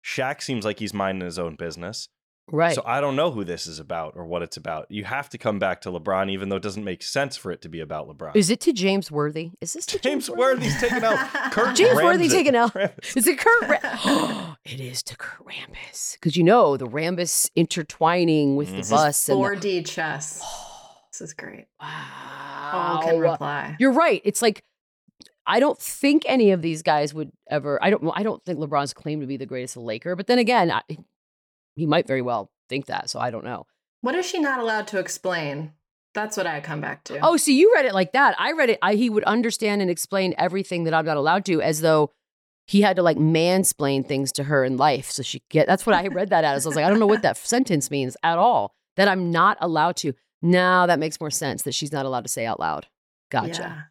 Shaq 0.02 0.40
seems 0.40 0.64
like 0.64 0.78
he's 0.78 0.94
minding 0.94 1.26
his 1.26 1.38
own 1.38 1.56
business. 1.56 2.08
Right. 2.50 2.74
So 2.74 2.82
I 2.86 3.00
don't 3.00 3.14
know 3.16 3.30
who 3.30 3.44
this 3.44 3.66
is 3.66 3.78
about 3.78 4.14
or 4.16 4.24
what 4.24 4.42
it's 4.42 4.56
about. 4.56 4.86
You 4.90 5.04
have 5.04 5.28
to 5.30 5.38
come 5.38 5.58
back 5.58 5.82
to 5.82 5.90
LeBron, 5.90 6.30
even 6.30 6.48
though 6.48 6.56
it 6.56 6.62
doesn't 6.62 6.82
make 6.84 7.02
sense 7.02 7.36
for 7.36 7.50
it 7.52 7.60
to 7.62 7.68
be 7.68 7.80
about 7.80 8.08
LeBron. 8.08 8.34
is 8.34 8.48
it 8.50 8.60
to 8.60 8.72
James 8.72 9.10
Worthy? 9.10 9.50
Is 9.60 9.74
this 9.74 9.84
to 9.86 9.98
James 9.98 10.30
Worthy's 10.30 10.78
taking 10.80 11.04
out 11.04 11.18
Kurt 11.52 11.76
James 11.76 11.94
Worthy 11.96 12.26
Rambis. 12.28 12.30
taking 12.32 12.56
out. 12.56 12.72
Rambis. 12.74 13.16
Is 13.16 13.26
it 13.26 13.38
Kurt? 13.38 13.68
Ra- 13.68 14.56
it 14.64 14.80
is 14.80 15.02
to 15.04 15.16
Kurt 15.16 15.46
Rambis 15.46 16.14
because 16.14 16.36
you 16.36 16.42
know 16.44 16.76
the 16.76 16.86
Rambis 16.86 17.50
intertwining 17.54 18.56
with 18.56 18.70
the 18.70 18.78
Mhm. 18.78 18.90
Buss 18.90 19.28
and 19.28 19.38
the- 19.38 19.42
4D 19.42 19.86
chess. 19.86 20.42
This 21.10 21.30
is 21.30 21.34
great. 21.34 21.66
wow. 21.80 22.70
All 22.72 23.02
can 23.02 23.18
reply. 23.18 23.74
You're 23.80 23.92
right. 23.92 24.20
It's 24.24 24.40
like 24.40 24.62
I 25.46 25.58
don't 25.58 25.78
think 25.78 26.22
any 26.26 26.50
of 26.52 26.62
these 26.62 26.82
guys 26.82 27.12
would 27.14 27.32
ever. 27.50 27.82
I 27.82 27.90
don't. 27.90 28.08
I 28.14 28.22
don't 28.22 28.44
think 28.44 28.58
LeBron's 28.60 28.92
claimed 28.94 29.22
to 29.22 29.26
be 29.26 29.36
the 29.38 29.46
greatest 29.46 29.76
Laker. 29.76 30.14
But 30.14 30.26
then 30.28 30.38
again, 30.38 30.70
I, 30.70 30.82
he 31.78 31.86
might 31.86 32.06
very 32.06 32.22
well 32.22 32.50
think 32.68 32.86
that. 32.86 33.08
So 33.10 33.20
I 33.20 33.30
don't 33.30 33.44
know. 33.44 33.66
What 34.00 34.14
is 34.14 34.26
she 34.26 34.38
not 34.38 34.60
allowed 34.60 34.86
to 34.88 34.98
explain? 34.98 35.72
That's 36.14 36.36
what 36.36 36.46
I 36.46 36.60
come 36.60 36.80
back 36.80 37.04
to. 37.04 37.18
Oh, 37.20 37.36
see, 37.36 37.58
you 37.58 37.72
read 37.74 37.84
it 37.84 37.94
like 37.94 38.12
that. 38.12 38.34
I 38.38 38.52
read 38.52 38.70
it. 38.70 38.78
I, 38.82 38.94
he 38.94 39.10
would 39.10 39.24
understand 39.24 39.82
and 39.82 39.90
explain 39.90 40.34
everything 40.38 40.84
that 40.84 40.94
I'm 40.94 41.04
not 41.04 41.16
allowed 41.16 41.44
to, 41.46 41.60
as 41.62 41.80
though 41.80 42.10
he 42.66 42.80
had 42.80 42.96
to 42.96 43.02
like 43.02 43.16
mansplain 43.16 44.06
things 44.06 44.32
to 44.32 44.44
her 44.44 44.64
in 44.64 44.76
life, 44.76 45.10
so 45.10 45.22
she 45.22 45.42
get. 45.48 45.66
That's 45.66 45.86
what 45.86 45.94
I 45.94 46.08
read 46.08 46.30
that 46.30 46.44
as. 46.44 46.66
I 46.66 46.68
was 46.68 46.76
like, 46.76 46.84
I 46.84 46.90
don't 46.90 46.98
know 46.98 47.06
what 47.06 47.22
that 47.22 47.36
sentence 47.54 47.90
means 47.90 48.16
at 48.22 48.38
all. 48.38 48.74
That 48.96 49.08
I'm 49.08 49.30
not 49.30 49.58
allowed 49.60 49.96
to. 49.98 50.12
Now 50.42 50.86
that 50.86 50.98
makes 50.98 51.20
more 51.20 51.30
sense. 51.30 51.62
That 51.62 51.74
she's 51.74 51.92
not 51.92 52.06
allowed 52.06 52.24
to 52.24 52.28
say 52.28 52.46
out 52.46 52.58
loud. 52.58 52.86
Gotcha. 53.30 53.90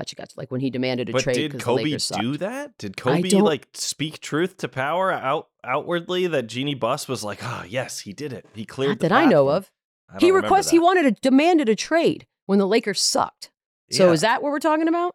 Yeah. 0.00 0.02
Gotcha. 0.02 0.16
Gotcha. 0.16 0.34
Like 0.36 0.50
when 0.50 0.60
he 0.60 0.70
demanded 0.70 1.08
a 1.08 1.12
But 1.12 1.22
trade 1.24 1.34
did 1.34 1.52
because 1.52 1.60
the 1.60 1.64
Kobe 1.64 2.22
do 2.22 2.36
that? 2.38 2.78
Did 2.78 2.96
Kobe 2.96 3.30
like 3.30 3.68
speak 3.74 4.20
truth 4.20 4.56
to 4.58 4.68
power 4.68 5.12
out 5.12 5.48
outwardly 5.62 6.26
that 6.26 6.46
Jeanie 6.46 6.74
Buss 6.74 7.06
was 7.08 7.22
like, 7.22 7.40
ah, 7.42 7.64
yes, 7.68 8.00
he 8.00 8.12
did 8.12 8.32
it. 8.32 8.46
He 8.54 8.64
cleared 8.64 8.92
Not 8.92 8.98
the 9.00 9.08
that 9.08 9.12
I 9.12 9.26
know 9.26 9.48
of. 9.48 9.70
I 10.12 10.18
He 10.18 10.30
requests. 10.30 10.70
He 10.70 10.78
wanted 10.78 11.06
a 11.06 11.12
demanded 11.12 11.68
a 11.68 11.76
trade 11.76 12.26
when 12.46 12.58
the 12.58 12.66
Lakers 12.66 13.00
sucked. 13.00 13.50
So 13.90 14.06
Yeah. 14.06 14.12
is 14.12 14.20
that 14.22 14.42
what 14.42 14.52
we're 14.52 14.58
talking 14.58 14.88
about? 14.88 15.14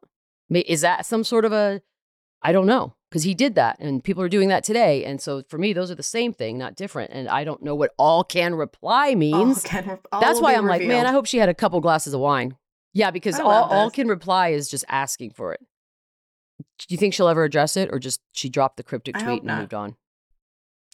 Is 0.49 0.81
that 0.81 1.05
some 1.05 1.23
sort 1.23 1.45
of 1.45 1.51
a? 1.51 1.81
I 2.41 2.51
don't 2.51 2.67
know 2.67 2.95
because 3.09 3.23
he 3.23 3.33
did 3.33 3.55
that, 3.55 3.77
and 3.79 4.03
people 4.03 4.21
are 4.21 4.29
doing 4.29 4.49
that 4.49 4.63
today. 4.63 5.03
And 5.05 5.19
so 5.19 5.41
for 5.49 5.57
me, 5.57 5.73
those 5.73 5.89
are 5.89 5.95
the 5.95 6.03
same 6.03 6.33
thing, 6.33 6.57
not 6.57 6.75
different. 6.75 7.11
And 7.13 7.27
I 7.27 7.43
don't 7.43 7.63
know 7.63 7.73
what 7.73 7.91
all 7.97 8.23
can 8.23 8.53
reply 8.55 9.09
All 9.09 9.15
means. 9.15 9.63
can 9.63 9.99
all 10.11 10.21
That's 10.21 10.39
why 10.41 10.53
I'm 10.53 10.67
like, 10.67 10.83
man, 10.83 11.05
I 11.05 11.11
hope 11.11 11.25
she 11.25 11.37
had 11.37 11.49
a 11.49 11.53
couple 11.53 11.79
glasses 11.81 12.13
of 12.13 12.19
wine. 12.19 12.57
Yeah, 12.95 13.11
because 13.11 13.39
I 13.39 13.43
all, 13.43 13.65
all 13.65 13.91
can 13.91 14.07
reply 14.07 14.49
is 14.49 14.69
just 14.69 14.85
asking 14.87 15.31
for 15.31 15.53
it. 15.53 15.59
Do 16.79 16.85
you 16.87 16.97
think 16.97 17.13
she'll 17.13 17.27
ever 17.27 17.43
address 17.43 17.75
it, 17.77 17.89
or 17.91 17.99
just 17.99 18.21
she 18.31 18.49
dropped 18.49 18.77
the 18.77 18.83
cryptic 18.83 19.17
I 19.17 19.23
tweet 19.23 19.39
and 19.39 19.47
not. 19.47 19.59
moved 19.59 19.73
on? 19.73 19.95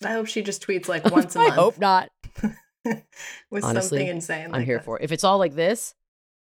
I 0.03 0.13
hope 0.13 0.25
she 0.25 0.41
just 0.41 0.65
tweets 0.65 0.87
like 0.87 1.05
once 1.11 1.35
a 1.35 1.39
I 1.39 1.43
month. 1.43 1.53
I 1.53 1.55
hope 1.55 1.79
not. 1.79 2.09
with 3.51 3.63
Honestly, 3.63 3.99
something 3.99 4.07
insane. 4.07 4.45
I'm 4.45 4.51
like 4.51 4.65
here 4.65 4.79
this. 4.79 4.85
for 4.85 4.99
it. 4.99 5.03
If 5.05 5.11
it's 5.11 5.23
all 5.23 5.37
like 5.37 5.53
this, 5.53 5.93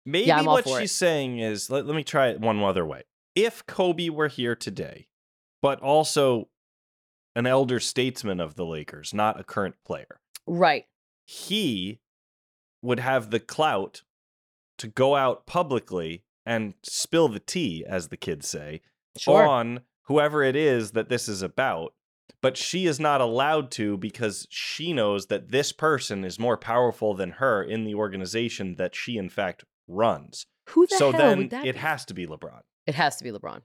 Maybe 0.06 0.32
I'm 0.32 0.48
all 0.48 0.56
what 0.56 0.64
for 0.64 0.80
she's 0.80 0.92
it. 0.92 0.96
saying 0.96 1.40
is 1.40 1.70
let, 1.70 1.86
let 1.86 1.96
me 1.96 2.04
try 2.04 2.30
it 2.30 2.40
one 2.40 2.60
other 2.64 2.86
way. 2.86 3.04
If 3.36 3.66
Kobe 3.68 4.10
were 4.10 4.30
here 4.30 4.56
today, 4.56 5.08
but 5.62 5.82
also 5.82 6.48
an 7.36 7.46
elder 7.46 7.80
statesman 7.82 8.40
of 8.40 8.56
the 8.56 8.66
Lakers, 8.66 9.14
not 9.14 9.40
a 9.40 9.44
current 9.44 9.76
player, 9.86 10.22
right? 10.48 10.86
he 11.26 12.00
would 12.82 13.00
have 13.00 13.30
the 13.30 13.40
clout 13.40 14.02
to 14.82 14.88
go 14.88 15.16
out 15.16 15.46
publicly 15.46 16.24
and 16.46 16.74
spill 16.84 17.28
the 17.28 17.40
tea, 17.40 17.86
as 17.88 18.08
the 18.10 18.18
kids 18.18 18.48
say, 18.48 18.82
Sure. 19.18 19.48
on 19.48 19.82
whoever 20.04 20.44
it 20.44 20.56
is 20.56 20.92
that 20.92 21.08
this 21.10 21.28
is 21.30 21.42
about. 21.42 21.94
But 22.42 22.58
she 22.58 22.88
is 22.88 23.00
not 23.00 23.22
allowed 23.22 23.70
to 23.72 23.98
because 23.98 24.48
she 24.50 24.94
knows 24.94 25.28
that 25.28 25.50
this 25.52 25.72
person 25.72 26.24
is 26.26 26.40
more 26.40 26.58
powerful 26.58 27.14
than 27.14 27.32
her 27.34 27.62
in 27.64 27.84
the 27.84 27.94
organization 27.94 28.76
that 28.76 28.96
she, 28.96 29.18
in 29.18 29.30
fact, 29.30 29.64
runs. 29.88 30.48
Who 30.70 30.88
the 30.88 30.96
so 30.96 31.12
hell 31.12 31.20
then 31.22 31.38
would 31.38 31.50
that 31.52 31.66
it 31.68 31.74
be? 31.76 31.80
has 31.80 32.04
to 32.06 32.14
be 32.16 32.26
LeBron. 32.26 32.62
It 32.88 32.96
has 32.96 33.18
to 33.18 33.24
be 33.24 33.32
LeBron. 33.32 33.62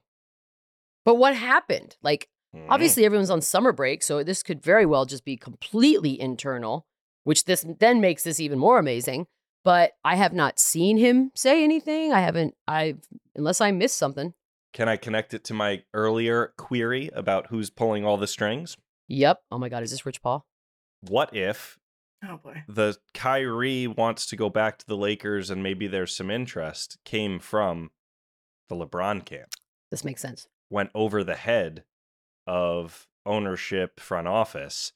But 1.05 1.15
what 1.15 1.35
happened? 1.35 1.97
Like, 2.03 2.29
Mhm. 2.55 2.67
obviously, 2.69 3.03
everyone's 3.05 3.29
on 3.31 3.41
summer 3.41 3.71
break, 3.71 4.03
so 4.03 4.23
this 4.23 4.43
could 4.43 4.61
very 4.61 4.85
well 4.85 5.05
just 5.05 5.25
be 5.25 5.37
completely 5.37 6.19
internal, 6.19 6.85
which 7.23 7.45
this 7.45 7.65
then 7.79 7.99
makes 7.99 8.23
this 8.23 8.39
even 8.39 8.59
more 8.59 8.77
amazing. 8.77 9.25
But 9.67 9.91
I 10.05 10.15
have 10.15 10.31
not 10.31 10.59
seen 10.59 10.95
him 10.95 11.29
say 11.35 11.61
anything. 11.61 12.13
I 12.13 12.21
haven't. 12.21 12.55
I've 12.69 12.99
unless 13.35 13.59
I 13.59 13.71
missed 13.71 13.97
something. 13.97 14.33
Can 14.71 14.87
I 14.87 14.95
connect 14.95 15.33
it 15.33 15.43
to 15.43 15.53
my 15.53 15.83
earlier 15.93 16.53
query 16.57 17.09
about 17.13 17.47
who's 17.47 17.69
pulling 17.69 18.05
all 18.05 18.15
the 18.15 18.27
strings? 18.27 18.77
Yep. 19.09 19.41
Oh 19.51 19.57
my 19.57 19.67
God, 19.67 19.83
is 19.83 19.91
this 19.91 20.05
Rich 20.05 20.21
Paul? 20.21 20.45
What 21.01 21.35
if 21.35 21.77
Oh 22.25 22.37
boy. 22.37 22.63
the 22.69 22.95
Kyrie 23.13 23.87
wants 23.87 24.25
to 24.27 24.37
go 24.37 24.49
back 24.49 24.77
to 24.77 24.87
the 24.87 24.95
Lakers 24.95 25.49
and 25.49 25.61
maybe 25.61 25.85
there's 25.85 26.15
some 26.15 26.31
interest 26.31 26.97
came 27.03 27.37
from 27.37 27.91
the 28.69 28.75
LeBron 28.77 29.25
camp, 29.25 29.49
This 29.91 30.05
makes 30.05 30.21
sense. 30.21 30.47
went 30.69 30.91
over 30.95 31.25
the 31.25 31.35
head 31.35 31.83
of 32.47 33.05
ownership, 33.25 33.99
front 33.99 34.29
office, 34.29 34.93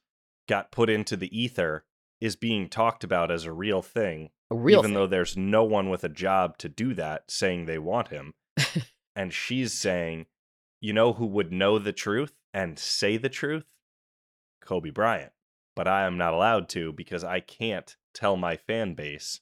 got 0.48 0.72
put 0.72 0.90
into 0.90 1.18
the 1.18 1.38
ether, 1.38 1.84
is 2.22 2.36
being 2.36 2.70
talked 2.70 3.04
about 3.04 3.32
as 3.32 3.46
a 3.46 3.52
real 3.52 3.82
thing, 3.82 4.30
A 4.52 4.56
real 4.56 4.80
even 4.80 4.90
thing. 4.92 4.94
though 4.94 5.08
there's 5.08 5.36
no 5.36 5.64
one 5.64 5.90
with 5.90 6.04
a 6.04 6.10
job 6.10 6.58
to 6.60 6.70
do 6.70 6.94
that 6.94 7.24
saying 7.30 7.66
they 7.66 7.80
want 7.80 8.10
him. 8.10 8.34
and 9.16 9.34
she's 9.34 9.74
saying, 9.74 10.28
you 10.80 10.94
know 10.94 11.14
who 11.14 11.26
would 11.26 11.52
know 11.52 11.80
the 11.80 11.92
truth 11.94 12.34
and 12.54 12.78
say 12.80 13.18
the 13.18 13.30
truth? 13.30 13.74
Kobe 14.64 14.92
Bryant. 14.92 15.32
But 15.76 15.88
I 15.88 16.06
am 16.06 16.18
not 16.18 16.34
allowed 16.34 16.70
to 16.70 16.94
because 16.94 17.24
I 17.24 17.40
can't 17.40 17.96
tell 18.14 18.38
my 18.38 18.56
fan 18.56 18.94
base 18.94 19.40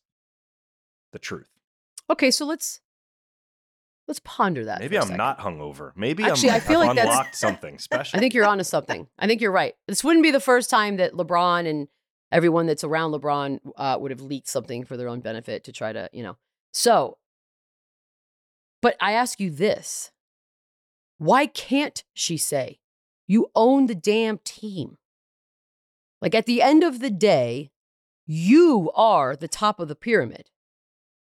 the 1.11 1.19
truth. 1.19 1.49
okay, 2.09 2.29
so 2.31 2.45
let's 2.45 2.81
let's 4.07 4.19
ponder 4.23 4.65
that. 4.65 4.79
Maybe 4.79 4.97
I'm 4.97 5.15
not 5.17 5.39
hungover. 5.39 5.91
Maybe 5.95 6.23
Actually, 6.23 6.51
I'm, 6.51 6.55
I 6.55 6.59
feel 6.59 6.79
I've 6.81 6.87
like 6.87 6.95
that's- 6.97 7.13
unlocked 7.15 7.35
something 7.35 7.77
special. 7.79 8.15
I 8.17 8.19
think 8.19 8.33
you're 8.33 8.45
onto 8.45 8.63
something. 8.63 9.07
I 9.17 9.27
think 9.27 9.41
you're 9.41 9.51
right. 9.51 9.73
This 9.87 10.03
wouldn't 10.03 10.23
be 10.23 10.31
the 10.31 10.39
first 10.39 10.69
time 10.69 10.97
that 10.97 11.13
LeBron 11.13 11.67
and 11.67 11.87
everyone 12.31 12.65
that's 12.65 12.83
around 12.83 13.11
LeBron 13.11 13.59
uh, 13.77 13.97
would 13.99 14.11
have 14.11 14.21
leaked 14.21 14.47
something 14.47 14.85
for 14.85 14.97
their 14.97 15.07
own 15.07 15.19
benefit 15.19 15.63
to 15.65 15.71
try 15.71 15.93
to, 15.93 16.09
you 16.13 16.23
know. 16.23 16.37
So, 16.71 17.17
but 18.81 18.95
I 19.01 19.13
ask 19.13 19.39
you 19.39 19.49
this 19.49 20.11
why 21.17 21.47
can't 21.47 22.03
she 22.13 22.37
say, 22.37 22.79
you 23.27 23.51
own 23.55 23.87
the 23.87 23.95
damn 23.95 24.39
team? 24.39 24.97
Like 26.21 26.33
at 26.33 26.45
the 26.45 26.61
end 26.61 26.83
of 26.83 26.99
the 26.99 27.09
day, 27.09 27.71
you 28.25 28.91
are 28.95 29.35
the 29.35 29.47
top 29.47 29.79
of 29.79 29.87
the 29.87 29.95
pyramid. 29.95 30.49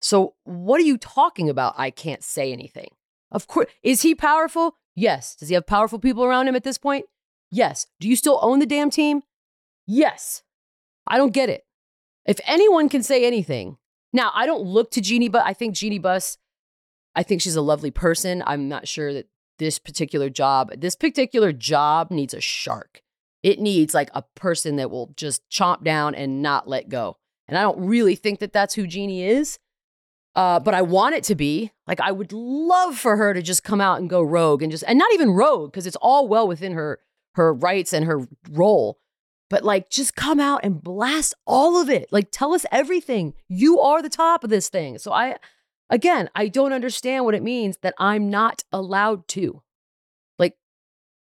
So, 0.01 0.35
what 0.45 0.81
are 0.81 0.85
you 0.85 0.99
talking 0.99 1.49
about? 1.49 1.75
I 1.77 1.91
can't 1.91 2.23
say 2.23 2.53
anything. 2.53 2.91
Of 3.31 3.47
course, 3.47 3.69
is 3.83 4.03
he 4.03 4.15
powerful? 4.15 4.77
Yes. 4.95 5.35
Does 5.37 5.49
he 5.49 5.55
have 5.55 5.67
powerful 5.67 5.99
people 5.99 6.25
around 6.25 6.49
him 6.49 6.57
at 6.57 6.65
this 6.65 6.79
point? 6.79 7.07
Yes. 7.51 7.87
Do 8.01 8.09
you 8.09 8.17
still 8.17 8.39
own 8.43 8.59
the 8.59 8.67
damn 8.67 8.91
team? 8.91 9.23
Yes. 9.87 10.43
I 11.07 11.17
don't 11.17 11.33
get 11.33 11.49
it. 11.49 11.65
If 12.27 12.41
anyone 12.47 12.89
can 12.89 13.03
say 13.03 13.25
anything, 13.25 13.79
now 14.13 14.33
I 14.35 14.47
don't 14.47 14.63
look 14.63 14.91
to 14.93 15.01
Jeanie, 15.01 15.29
but 15.29 15.45
I 15.47 15.53
think 15.53 15.75
Jeanie 15.75 15.99
Buss, 15.99 16.39
I 17.15 17.23
think 17.23 17.41
she's 17.41 17.57
a 17.57 17.63
lovely 17.63 17.91
person. 17.91 18.43
I'm 18.47 18.69
not 18.69 18.89
sure 18.89 19.13
that 19.13 19.29
this 19.59 19.79
particular 19.79 20.29
job, 20.29 20.73
this 20.77 20.97
particular 20.97 21.53
job 21.53 22.11
needs 22.11 22.35
a 22.35 22.41
shark. 22.41 23.03
It 23.43 23.61
needs 23.61 23.95
like 23.95 24.11
a 24.13 24.23
person 24.35 24.77
that 24.77 24.91
will 24.91 25.13
just 25.17 25.49
chomp 25.51 25.85
down 25.85 26.15
and 26.15 26.43
not 26.43 26.69
let 26.69 26.89
go. 26.89 27.19
And 27.49 27.57
I 27.57 27.63
don't 27.63 27.87
really 27.87 28.17
think 28.17 28.41
that 28.41 28.53
that's 28.53 28.75
who 28.75 28.87
Jeanie 28.87 29.23
is. 29.23 29.59
Uh, 30.35 30.61
but 30.61 30.75
I 30.75 30.83
want 30.83 31.15
it 31.15 31.25
to 31.25 31.35
be 31.35 31.73
like 31.87 31.99
I 31.99 32.13
would 32.13 32.31
love 32.31 32.99
for 32.99 33.17
her 33.17 33.33
to 33.33 33.41
just 33.41 33.65
come 33.65 33.81
out 33.81 34.01
and 34.01 34.11
go 34.11 34.21
rogue 34.21 34.63
and 34.63 34.71
just 34.71 34.85
and 34.87 34.99
not 34.99 35.13
even 35.15 35.31
rogue 35.31 35.73
because 35.73 35.87
it's 35.87 35.97
all 35.97 36.29
well 36.29 36.47
within 36.47 36.73
her 36.73 37.01
her 37.37 37.55
rights 37.55 37.95
and 37.95 38.05
her 38.05 38.27
role, 38.51 38.99
but 39.49 39.65
like 39.65 39.91
just 39.91 40.17
come 40.17 40.41
out 40.41 40.61
and 40.63 40.83
blast 40.83 41.35
all 41.47 41.81
of 41.81 41.89
it. 41.89 42.09
Like 42.13 42.29
tell 42.31 42.55
us 42.55 42.67
everything. 42.71 43.35
You 43.49 43.81
are 43.81 44.03
the 44.03 44.09
top 44.09 44.45
of 44.45 44.51
this 44.51 44.69
thing. 44.69 44.99
So 44.99 45.13
I 45.13 45.37
again, 45.91 46.29
I 46.35 46.49
don't 46.49 46.73
understand 46.73 47.25
what 47.25 47.35
it 47.35 47.43
means 47.43 47.79
that 47.83 47.95
I'm 47.99 48.31
not 48.31 48.65
allowed 48.73 49.29
to. 49.29 49.63
Like, 50.39 50.57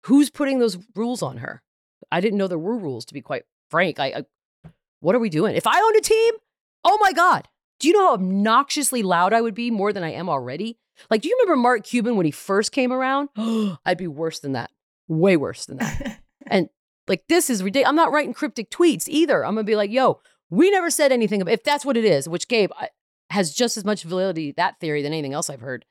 who's 0.07 0.31
putting 0.31 0.59
those 0.59 0.79
rules 0.95 1.23
on 1.23 1.39
her? 1.39 1.63
I 2.11 2.21
didn't 2.21 2.39
know 2.39 2.49
there 2.49 2.59
were 2.59 2.79
rules, 2.79 3.05
to 3.07 3.15
be 3.15 3.21
quite 3.21 3.45
frank. 3.71 4.01
I, 4.01 4.07
I 4.07 4.25
what 5.01 5.15
are 5.15 5.21
we 5.21 5.29
doing? 5.29 5.55
If 5.55 5.67
I 5.67 5.81
owned 5.81 5.97
a 5.97 6.01
team, 6.01 6.35
oh 6.85 6.99
my 7.01 7.13
God. 7.13 7.49
Do 7.79 7.87
you 7.87 7.95
know 7.95 8.09
how 8.09 8.15
obnoxiously 8.15 9.05
loud 9.05 9.33
I 9.33 9.41
would 9.41 9.55
be 9.55 9.71
more 9.71 9.93
than 9.93 10.03
I 10.03 10.11
am 10.11 10.29
already? 10.29 10.79
Like, 11.11 11.23
do 11.23 11.29
you 11.29 11.37
remember 11.41 11.61
Mark 11.61 11.85
Cuban 11.85 12.17
when 12.17 12.27
he 12.27 12.33
first 12.33 12.73
came 12.73 12.93
around? 12.93 13.29
I'd 13.87 13.99
be 13.99 14.09
worse 14.09 14.41
than 14.41 14.53
that. 14.53 14.71
Way 15.07 15.37
worse 15.37 15.67
than 15.67 15.77
that. 15.77 16.21
and 16.49 16.69
like, 17.09 17.25
this 17.29 17.51
is 17.51 17.63
ridiculous. 17.63 17.89
I'm 17.89 17.97
not 17.97 18.13
writing 18.13 18.35
cryptic 18.35 18.71
tweets 18.71 19.09
either. 19.09 19.45
I'm 19.45 19.55
going 19.55 19.65
to 19.67 19.71
be 19.71 19.77
like, 19.77 19.91
yo, 19.91 20.21
we 20.51 20.71
never 20.71 20.91
said 20.91 21.13
anything. 21.13 21.43
About, 21.43 21.53
if 21.53 21.63
that's 21.65 21.85
what 21.85 21.97
it 21.97 22.05
is, 22.05 22.29
which 22.29 22.49
Gabe 22.49 22.71
I, 22.79 22.89
has 23.31 23.53
just 23.53 23.77
as 23.77 23.85
much 23.85 24.03
validity, 24.05 24.53
that 24.53 24.81
theory, 24.81 25.03
than 25.03 25.13
anything 25.13 25.35
else 25.35 25.51
I've 25.51 25.61
heard. 25.61 25.85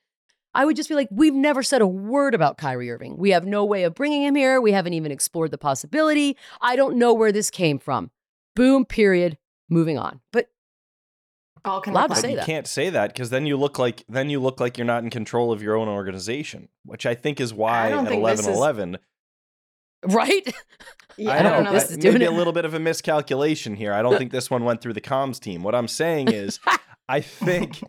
I 0.53 0.65
would 0.65 0.75
just 0.75 0.89
be 0.89 0.95
like, 0.95 1.09
we've 1.11 1.35
never 1.35 1.61
said 1.61 1.81
a 1.81 1.87
word 1.87 2.33
about 2.33 2.57
Kyrie 2.57 2.89
Irving. 2.89 3.17
We 3.17 3.29
have 3.31 3.45
no 3.45 3.63
way 3.63 3.83
of 3.83 3.93
bringing 3.93 4.23
him 4.23 4.33
here. 4.33 4.59
We 4.59 4.71
haven't 4.71 4.93
even 4.93 5.11
explored 5.11 5.51
the 5.51 5.57
possibility. 5.57 6.35
I 6.61 6.75
don't 6.75 6.97
know 6.97 7.13
where 7.13 7.31
this 7.31 7.51
came 7.51 7.77
from. 7.77 8.09
Boom, 8.55 8.83
period. 8.85 9.37
Moving 9.69 9.99
on. 9.99 10.21
But 10.31 10.49
all 11.65 11.81
can 11.81 11.93
Allowed 11.93 12.07
to 12.07 12.13
reply. 12.15 12.21
say 12.21 12.29
you 12.31 12.35
that. 12.37 12.45
can't 12.45 12.65
say 12.67 12.89
that 12.89 13.13
because 13.13 13.29
then 13.29 13.45
you 13.45 13.57
look 13.57 13.77
like 13.77 14.03
then 14.07 14.29
you 14.29 14.39
look 14.39 14.59
like 14.59 14.77
you're 14.77 14.85
not 14.85 15.03
in 15.03 15.09
control 15.09 15.51
of 15.51 15.61
your 15.61 15.75
own 15.75 15.89
organization, 15.89 16.69
which 16.85 17.05
I 17.05 17.13
think 17.13 17.41
is 17.41 17.53
why 17.53 17.89
don't 17.89 18.05
at 18.05 18.09
think 18.09 18.25
this 18.25 18.39
is- 18.39 18.47
11-11 18.47 18.97
right? 20.05 20.53
Yeah, 21.17 21.31
I 21.31 21.39
I 21.39 21.41
don't 21.43 21.63
know. 21.63 21.71
this 21.73 21.85
that 21.85 21.91
is 21.91 21.97
may 21.97 22.09
doing 22.11 22.21
it. 22.21 22.25
a 22.27 22.31
little 22.31 22.53
bit 22.53 22.65
of 22.65 22.73
a 22.73 22.79
miscalculation 22.79 23.75
here. 23.75 23.93
I 23.93 24.01
don't 24.01 24.17
think 24.17 24.31
this 24.31 24.49
one 24.51 24.63
went 24.63 24.81
through 24.81 24.93
the 24.93 25.01
comms 25.01 25.39
team. 25.39 25.63
What 25.63 25.73
I'm 25.75 25.87
saying 25.87 26.27
is, 26.31 26.59
I 27.09 27.21
think 27.21 27.81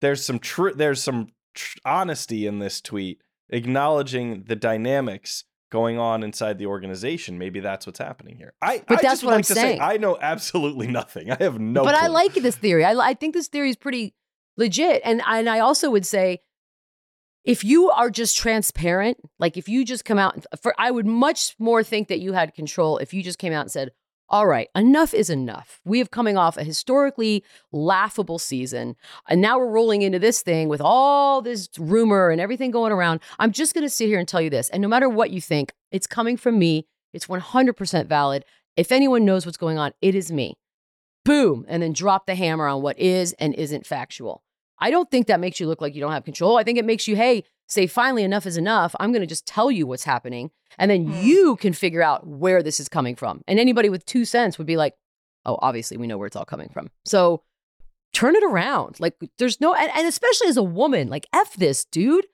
there's 0.00 0.24
some 0.24 0.38
tr- 0.38 0.70
there's 0.74 1.02
some 1.02 1.28
tr- 1.54 1.78
honesty 1.84 2.46
in 2.46 2.58
this 2.58 2.80
tweet, 2.80 3.20
acknowledging 3.50 4.44
the 4.44 4.56
dynamics 4.56 5.44
going 5.70 5.98
on 5.98 6.22
inside 6.22 6.58
the 6.58 6.66
organization. 6.66 7.38
Maybe 7.38 7.60
that's 7.60 7.86
what's 7.86 7.98
happening 7.98 8.36
here. 8.36 8.52
I 8.60 8.82
But 8.86 8.98
I 8.98 9.02
that's 9.02 9.04
just 9.04 9.22
would 9.22 9.28
what 9.30 9.34
I'm 9.36 9.42
to 9.42 9.54
saying. 9.54 9.78
say 9.78 9.82
I 9.84 9.96
know 9.96 10.18
absolutely 10.20 10.86
nothing. 10.88 11.30
I 11.30 11.36
have 11.42 11.58
no. 11.60 11.84
but 11.84 11.94
I 11.94 12.08
like 12.08 12.34
this 12.34 12.56
theory. 12.56 12.84
I, 12.84 12.92
I 12.94 13.14
think 13.14 13.32
this 13.34 13.48
theory 13.48 13.70
is 13.70 13.76
pretty 13.76 14.14
legit. 14.56 15.00
And, 15.04 15.22
and 15.26 15.48
I 15.48 15.60
also 15.60 15.88
would 15.90 16.04
say, 16.04 16.40
if 17.44 17.64
you 17.64 17.90
are 17.90 18.10
just 18.10 18.36
transparent, 18.36 19.18
like 19.38 19.56
if 19.56 19.68
you 19.68 19.84
just 19.84 20.04
come 20.04 20.18
out, 20.18 20.44
uh, 20.52 20.56
for 20.56 20.74
I 20.78 20.90
would 20.90 21.06
much 21.06 21.54
more 21.58 21.82
think 21.82 22.08
that 22.08 22.20
you 22.20 22.32
had 22.32 22.54
control 22.54 22.98
if 22.98 23.12
you 23.12 23.22
just 23.22 23.38
came 23.38 23.52
out 23.52 23.62
and 23.62 23.70
said, 23.70 23.90
all 24.28 24.46
right, 24.46 24.68
enough 24.74 25.12
is 25.12 25.28
enough. 25.28 25.80
We 25.84 25.98
have 25.98 26.10
coming 26.10 26.38
off 26.38 26.56
a 26.56 26.64
historically 26.64 27.44
laughable 27.70 28.38
season. 28.38 28.96
And 29.28 29.42
now 29.42 29.58
we're 29.58 29.66
rolling 29.66 30.00
into 30.00 30.18
this 30.18 30.40
thing 30.40 30.68
with 30.68 30.80
all 30.80 31.42
this 31.42 31.68
rumor 31.78 32.30
and 32.30 32.40
everything 32.40 32.70
going 32.70 32.92
around. 32.92 33.20
I'm 33.38 33.52
just 33.52 33.74
going 33.74 33.84
to 33.84 33.90
sit 33.90 34.06
here 34.06 34.18
and 34.18 34.26
tell 34.26 34.40
you 34.40 34.48
this. 34.48 34.70
And 34.70 34.80
no 34.80 34.88
matter 34.88 35.08
what 35.08 35.30
you 35.30 35.40
think, 35.40 35.72
it's 35.90 36.06
coming 36.06 36.38
from 36.38 36.58
me. 36.58 36.86
It's 37.12 37.26
100% 37.26 38.06
valid. 38.06 38.46
If 38.74 38.90
anyone 38.90 39.26
knows 39.26 39.44
what's 39.44 39.58
going 39.58 39.78
on, 39.78 39.92
it 40.00 40.14
is 40.14 40.32
me. 40.32 40.54
Boom. 41.26 41.66
And 41.68 41.82
then 41.82 41.92
drop 41.92 42.24
the 42.24 42.34
hammer 42.34 42.66
on 42.66 42.80
what 42.80 42.98
is 42.98 43.34
and 43.34 43.54
isn't 43.54 43.86
factual. 43.86 44.41
I 44.82 44.90
don't 44.90 45.10
think 45.10 45.28
that 45.28 45.40
makes 45.40 45.60
you 45.60 45.66
look 45.66 45.80
like 45.80 45.94
you 45.94 46.00
don't 46.00 46.12
have 46.12 46.24
control. 46.24 46.58
I 46.58 46.64
think 46.64 46.76
it 46.78 46.84
makes 46.84 47.06
you, 47.08 47.16
hey, 47.16 47.44
say, 47.68 47.86
finally, 47.86 48.24
enough 48.24 48.44
is 48.46 48.56
enough. 48.56 48.94
I'm 49.00 49.12
going 49.12 49.22
to 49.22 49.26
just 49.26 49.46
tell 49.46 49.70
you 49.70 49.86
what's 49.86 50.04
happening. 50.04 50.50
And 50.78 50.90
then 50.90 51.06
Hmm. 51.06 51.20
you 51.22 51.56
can 51.56 51.72
figure 51.72 52.02
out 52.02 52.26
where 52.26 52.62
this 52.62 52.80
is 52.80 52.88
coming 52.88 53.14
from. 53.16 53.42
And 53.46 53.58
anybody 53.58 53.88
with 53.88 54.04
two 54.04 54.24
cents 54.24 54.58
would 54.58 54.66
be 54.66 54.76
like, 54.76 54.94
oh, 55.46 55.58
obviously, 55.62 55.96
we 55.96 56.06
know 56.06 56.18
where 56.18 56.26
it's 56.26 56.36
all 56.36 56.44
coming 56.44 56.68
from. 56.68 56.90
So 57.04 57.42
turn 58.12 58.36
it 58.36 58.44
around. 58.44 59.00
Like, 59.00 59.14
there's 59.38 59.60
no, 59.60 59.74
and, 59.74 59.90
and 59.96 60.06
especially 60.06 60.48
as 60.48 60.56
a 60.56 60.62
woman, 60.62 61.08
like, 61.08 61.26
F 61.32 61.54
this, 61.54 61.84
dude. 61.84 62.26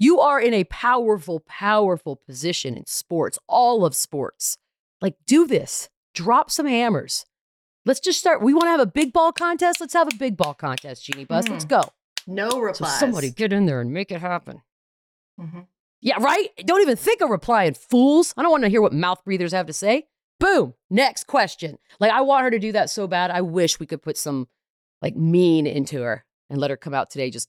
You 0.00 0.20
are 0.20 0.40
in 0.40 0.54
a 0.54 0.62
powerful, 0.64 1.40
powerful 1.40 2.16
position 2.24 2.76
in 2.76 2.86
sports, 2.86 3.36
all 3.48 3.84
of 3.84 3.96
sports. 3.96 4.56
Like, 5.00 5.16
do 5.26 5.44
this. 5.46 5.88
Drop 6.14 6.50
some 6.52 6.66
hammers. 6.66 7.26
Let's 7.88 8.00
just 8.00 8.18
start. 8.18 8.42
We 8.42 8.52
want 8.52 8.66
to 8.66 8.70
have 8.72 8.80
a 8.80 8.86
big 8.86 9.14
ball 9.14 9.32
contest. 9.32 9.80
Let's 9.80 9.94
have 9.94 10.08
a 10.08 10.16
big 10.16 10.36
ball 10.36 10.52
contest, 10.52 11.06
Jeanie 11.06 11.24
Buss. 11.24 11.48
Let's 11.48 11.64
go. 11.64 11.80
No 12.26 12.50
So 12.50 12.60
replies. 12.60 13.00
somebody 13.00 13.30
get 13.30 13.50
in 13.50 13.64
there 13.64 13.80
and 13.80 13.90
make 13.90 14.12
it 14.12 14.20
happen. 14.20 14.60
Mhm. 15.40 15.66
Yeah, 16.02 16.18
right? 16.20 16.50
Don't 16.66 16.82
even 16.82 16.96
think 16.96 17.22
of 17.22 17.30
replying, 17.30 17.72
fools. 17.72 18.34
I 18.36 18.42
don't 18.42 18.50
want 18.50 18.64
to 18.64 18.68
hear 18.68 18.82
what 18.82 18.92
mouth 18.92 19.24
breathers 19.24 19.52
have 19.52 19.64
to 19.68 19.72
say. 19.72 20.06
Boom. 20.38 20.74
Next 20.90 21.26
question. 21.26 21.78
Like, 21.98 22.12
I 22.12 22.20
want 22.20 22.44
her 22.44 22.50
to 22.50 22.58
do 22.58 22.72
that 22.72 22.90
so 22.90 23.06
bad. 23.06 23.30
I 23.30 23.40
wish 23.40 23.80
we 23.80 23.86
could 23.86 24.02
put 24.02 24.18
some 24.18 24.48
like 25.00 25.16
mean 25.16 25.66
into 25.66 26.02
her 26.02 26.26
and 26.50 26.60
let 26.60 26.68
her 26.70 26.76
come 26.76 26.92
out 26.92 27.08
today 27.08 27.30
just 27.30 27.48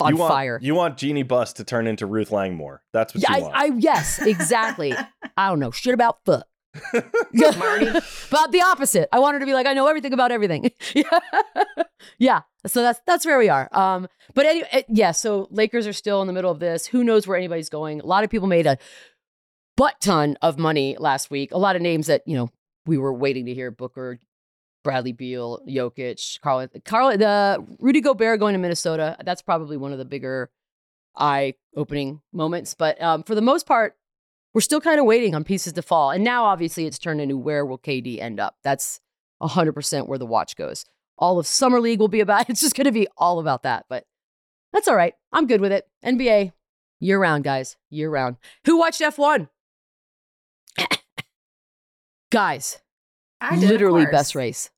on 0.00 0.12
you 0.12 0.18
want, 0.18 0.32
fire. 0.32 0.60
You 0.62 0.76
want 0.76 0.98
Jeanie 0.98 1.24
Buss 1.24 1.52
to 1.54 1.64
turn 1.64 1.88
into 1.88 2.06
Ruth 2.06 2.30
Langmore. 2.30 2.84
That's 2.92 3.12
what 3.12 3.24
yeah, 3.24 3.38
you 3.38 3.42
want. 3.42 3.56
I, 3.56 3.64
I 3.64 3.70
yes, 3.76 4.22
exactly. 4.22 4.94
I 5.36 5.48
don't 5.48 5.58
know 5.58 5.72
shit 5.72 5.94
about 5.94 6.18
fuck. 6.24 6.46
But 8.30 8.52
the 8.52 8.62
opposite. 8.64 9.08
I 9.12 9.18
want 9.18 9.34
her 9.34 9.40
to 9.40 9.46
be 9.46 9.54
like, 9.54 9.66
I 9.66 9.74
know 9.74 9.86
everything 9.88 10.12
about 10.12 10.30
everything. 10.32 10.70
yeah. 10.94 11.18
yeah. 12.18 12.40
So 12.66 12.82
that's 12.82 13.00
that's 13.06 13.26
where 13.26 13.38
we 13.38 13.48
are. 13.48 13.68
Um, 13.72 14.08
but 14.34 14.46
anyway, 14.46 14.84
yeah. 14.88 15.12
So 15.12 15.48
Lakers 15.50 15.86
are 15.86 15.92
still 15.92 16.20
in 16.20 16.26
the 16.26 16.32
middle 16.32 16.50
of 16.50 16.60
this. 16.60 16.86
Who 16.86 17.02
knows 17.02 17.26
where 17.26 17.36
anybody's 17.36 17.68
going? 17.68 18.00
A 18.00 18.06
lot 18.06 18.22
of 18.24 18.30
people 18.30 18.48
made 18.48 18.66
a 18.66 18.78
butt 19.76 20.00
ton 20.00 20.36
of 20.42 20.58
money 20.58 20.96
last 20.98 21.30
week. 21.30 21.52
A 21.52 21.58
lot 21.58 21.76
of 21.76 21.82
names 21.82 22.06
that 22.06 22.22
you 22.26 22.36
know 22.36 22.50
we 22.86 22.98
were 22.98 23.12
waiting 23.12 23.46
to 23.46 23.54
hear: 23.54 23.70
Booker, 23.70 24.18
Bradley 24.84 25.12
Beal, 25.12 25.60
Jokic, 25.66 26.40
Carl, 26.40 26.68
Carl, 26.84 27.16
the 27.16 27.66
Rudy 27.80 28.00
Gobert 28.00 28.38
going 28.38 28.52
to 28.52 28.58
Minnesota. 28.58 29.16
That's 29.24 29.42
probably 29.42 29.76
one 29.76 29.92
of 29.92 29.98
the 29.98 30.04
bigger 30.04 30.50
eye-opening 31.16 32.20
moments. 32.32 32.74
But 32.74 33.00
um, 33.02 33.22
for 33.24 33.34
the 33.34 33.42
most 33.42 33.66
part, 33.66 33.96
we're 34.52 34.60
still 34.60 34.80
kind 34.80 34.98
of 34.98 35.06
waiting 35.06 35.34
on 35.34 35.44
pieces 35.44 35.72
to 35.74 35.82
fall. 35.82 36.10
And 36.10 36.24
now, 36.24 36.44
obviously, 36.44 36.86
it's 36.86 36.98
turned 36.98 37.20
into 37.20 37.36
where 37.36 37.64
will 37.64 37.78
KD 37.78 38.20
end 38.20 38.40
up? 38.40 38.56
That's 38.62 39.00
100% 39.42 40.08
where 40.08 40.18
the 40.18 40.26
watch 40.26 40.56
goes. 40.56 40.84
All 41.18 41.38
of 41.38 41.46
Summer 41.46 41.80
League 41.80 42.00
will 42.00 42.08
be 42.08 42.20
about, 42.20 42.50
it's 42.50 42.60
just 42.60 42.74
going 42.74 42.86
to 42.86 42.92
be 42.92 43.08
all 43.16 43.38
about 43.38 43.62
that. 43.62 43.86
But 43.88 44.04
that's 44.72 44.88
all 44.88 44.96
right. 44.96 45.14
I'm 45.32 45.46
good 45.46 45.60
with 45.60 45.72
it. 45.72 45.88
NBA, 46.04 46.52
year 46.98 47.18
round, 47.18 47.44
guys, 47.44 47.76
year 47.90 48.10
round. 48.10 48.36
Who 48.66 48.78
watched 48.78 49.00
F1? 49.00 49.48
guys, 52.30 52.78
I 53.40 53.58
did, 53.58 53.70
literally 53.70 54.06
best 54.06 54.34
race. 54.34 54.70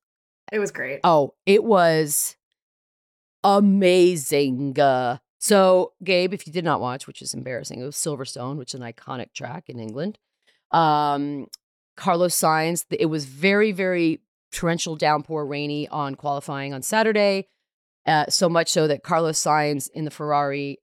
It 0.51 0.59
was 0.59 0.71
great. 0.71 0.99
Oh, 1.03 1.33
it 1.45 1.63
was 1.63 2.35
amazing. 3.43 4.79
Uh, 4.79 5.17
so, 5.43 5.91
Gabe, 6.01 6.33
if 6.33 6.47
you 6.47 6.53
did 6.53 6.63
not 6.63 6.79
watch, 6.79 7.05
which 7.05 7.21
is 7.21 7.33
embarrassing, 7.33 7.81
it 7.81 7.83
was 7.83 7.97
Silverstone, 7.97 8.55
which 8.55 8.73
is 8.73 8.79
an 8.79 8.93
iconic 8.93 9.33
track 9.33 9.65
in 9.67 9.77
England. 9.77 10.17
Um, 10.71 11.47
Carlos 11.97 12.33
Sainz, 12.33 12.85
it 12.89 13.07
was 13.07 13.25
very, 13.25 13.73
very 13.73 14.21
torrential 14.53 14.95
downpour, 14.95 15.45
rainy 15.45 15.85
on 15.89 16.15
qualifying 16.15 16.73
on 16.73 16.81
Saturday. 16.81 17.49
Uh, 18.05 18.23
so 18.29 18.47
much 18.47 18.69
so 18.69 18.87
that 18.87 19.03
Carlos 19.03 19.37
Sainz 19.37 19.89
in 19.93 20.05
the 20.05 20.11
Ferrari, 20.11 20.77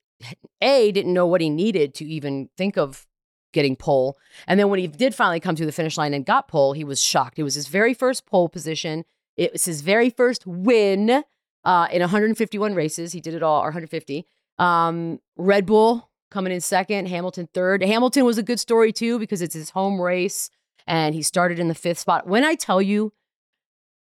A, 0.60 0.92
didn't 0.92 1.14
know 1.14 1.26
what 1.26 1.40
he 1.40 1.48
needed 1.48 1.94
to 1.94 2.04
even 2.04 2.50
think 2.58 2.76
of 2.76 3.06
getting 3.54 3.76
pole. 3.76 4.18
And 4.46 4.60
then 4.60 4.68
when 4.68 4.78
he 4.78 4.88
did 4.88 5.14
finally 5.14 5.40
come 5.40 5.56
to 5.56 5.64
the 5.64 5.72
finish 5.72 5.96
line 5.96 6.12
and 6.12 6.26
got 6.26 6.48
pole, 6.48 6.74
he 6.74 6.84
was 6.84 7.02
shocked. 7.02 7.38
It 7.38 7.44
was 7.44 7.54
his 7.54 7.68
very 7.68 7.94
first 7.94 8.26
pole 8.26 8.50
position. 8.50 9.06
It 9.38 9.52
was 9.54 9.64
his 9.64 9.80
very 9.80 10.10
first 10.10 10.46
win 10.46 11.24
uh, 11.64 11.88
in 11.90 12.00
151 12.00 12.74
races. 12.74 13.12
He 13.12 13.22
did 13.22 13.32
it 13.32 13.42
all, 13.42 13.60
or 13.60 13.68
150. 13.68 14.26
Um, 14.60 15.20
Red 15.36 15.66
Bull 15.66 16.08
coming 16.30 16.52
in 16.52 16.60
second, 16.60 17.08
Hamilton 17.08 17.48
third. 17.52 17.82
Hamilton 17.82 18.24
was 18.24 18.38
a 18.38 18.42
good 18.42 18.60
story 18.60 18.92
too 18.92 19.18
because 19.18 19.42
it's 19.42 19.54
his 19.54 19.70
home 19.70 20.00
race 20.00 20.50
and 20.86 21.14
he 21.14 21.22
started 21.22 21.58
in 21.58 21.68
the 21.68 21.74
fifth 21.74 21.98
spot. 21.98 22.26
When 22.26 22.44
I 22.44 22.54
tell 22.54 22.80
you, 22.80 23.12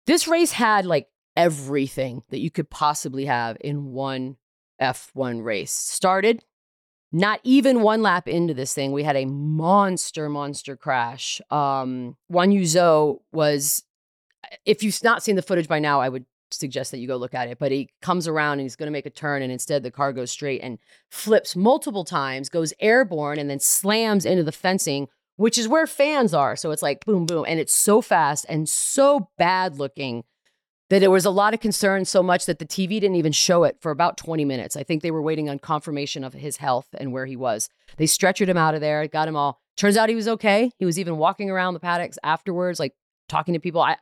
this 0.07 0.27
race 0.27 0.53
had 0.53 0.85
like 0.85 1.07
everything 1.35 2.23
that 2.29 2.39
you 2.39 2.49
could 2.49 2.69
possibly 2.69 3.25
have 3.25 3.57
in 3.59 3.91
one 3.91 4.37
F1 4.81 5.43
race. 5.43 5.71
Started 5.71 6.43
not 7.11 7.39
even 7.43 7.81
one 7.81 8.01
lap 8.01 8.27
into 8.27 8.53
this 8.53 8.73
thing, 8.73 8.91
we 8.91 9.03
had 9.03 9.15
a 9.15 9.25
monster, 9.25 10.27
monster 10.27 10.75
crash. 10.75 11.39
Um, 11.49 12.17
Guanyu 12.31 12.63
Zhou 12.63 13.19
was, 13.31 13.83
if 14.65 14.83
you've 14.83 15.01
not 15.03 15.23
seen 15.23 15.35
the 15.35 15.41
footage 15.41 15.67
by 15.67 15.79
now, 15.79 16.01
I 16.01 16.09
would 16.09 16.25
suggest 16.51 16.91
that 16.91 16.99
you 16.99 17.07
go 17.07 17.17
look 17.17 17.33
at 17.33 17.47
it. 17.47 17.59
But 17.59 17.71
he 17.71 17.89
comes 18.01 18.27
around 18.27 18.53
and 18.53 18.61
he's 18.61 18.75
going 18.75 18.87
to 18.87 18.91
make 18.91 19.05
a 19.05 19.11
turn, 19.11 19.41
and 19.41 19.51
instead 19.51 19.83
the 19.83 19.91
car 19.91 20.13
goes 20.13 20.31
straight 20.31 20.61
and 20.61 20.79
flips 21.09 21.55
multiple 21.55 22.03
times, 22.03 22.49
goes 22.49 22.73
airborne, 22.79 23.39
and 23.39 23.49
then 23.49 23.59
slams 23.59 24.25
into 24.25 24.43
the 24.43 24.51
fencing, 24.51 25.07
which 25.37 25.57
is 25.57 25.67
where 25.67 25.87
fans 25.87 26.33
are. 26.33 26.55
So 26.55 26.71
it's 26.71 26.81
like 26.81 27.05
boom, 27.05 27.25
boom, 27.25 27.45
and 27.47 27.59
it's 27.59 27.73
so 27.73 28.01
fast 28.01 28.45
and 28.47 28.67
so 28.69 29.29
bad 29.37 29.77
looking 29.77 30.23
that 30.89 30.99
there 30.99 31.11
was 31.11 31.25
a 31.25 31.31
lot 31.31 31.53
of 31.53 31.59
concern 31.59 32.05
so 32.05 32.21
much 32.21 32.45
that 32.45 32.59
the 32.59 32.65
TV 32.65 32.89
didn't 32.89 33.15
even 33.15 33.31
show 33.31 33.63
it 33.63 33.77
for 33.81 33.91
about 33.91 34.17
20 34.17 34.45
minutes. 34.45 34.75
I 34.75 34.83
think 34.83 35.01
they 35.01 35.11
were 35.11 35.21
waiting 35.21 35.49
on 35.49 35.57
confirmation 35.57 36.23
of 36.23 36.33
his 36.33 36.57
health 36.57 36.87
and 36.93 37.11
where 37.11 37.25
he 37.25 37.35
was. 37.35 37.69
They 37.97 38.05
stretchered 38.05 38.47
him 38.47 38.57
out 38.57 38.75
of 38.75 38.81
there, 38.81 39.07
got 39.07 39.27
him 39.27 39.35
all. 39.35 39.59
Turns 39.77 39.97
out 39.97 40.09
he 40.09 40.15
was 40.15 40.27
okay. 40.27 40.71
He 40.77 40.85
was 40.85 40.99
even 40.99 41.17
walking 41.17 41.49
around 41.49 41.73
the 41.73 41.79
paddocks 41.79 42.19
afterwards, 42.23 42.79
like 42.79 42.93
talking 43.27 43.55
to 43.55 43.59
people. 43.59 43.81
I 43.81 43.97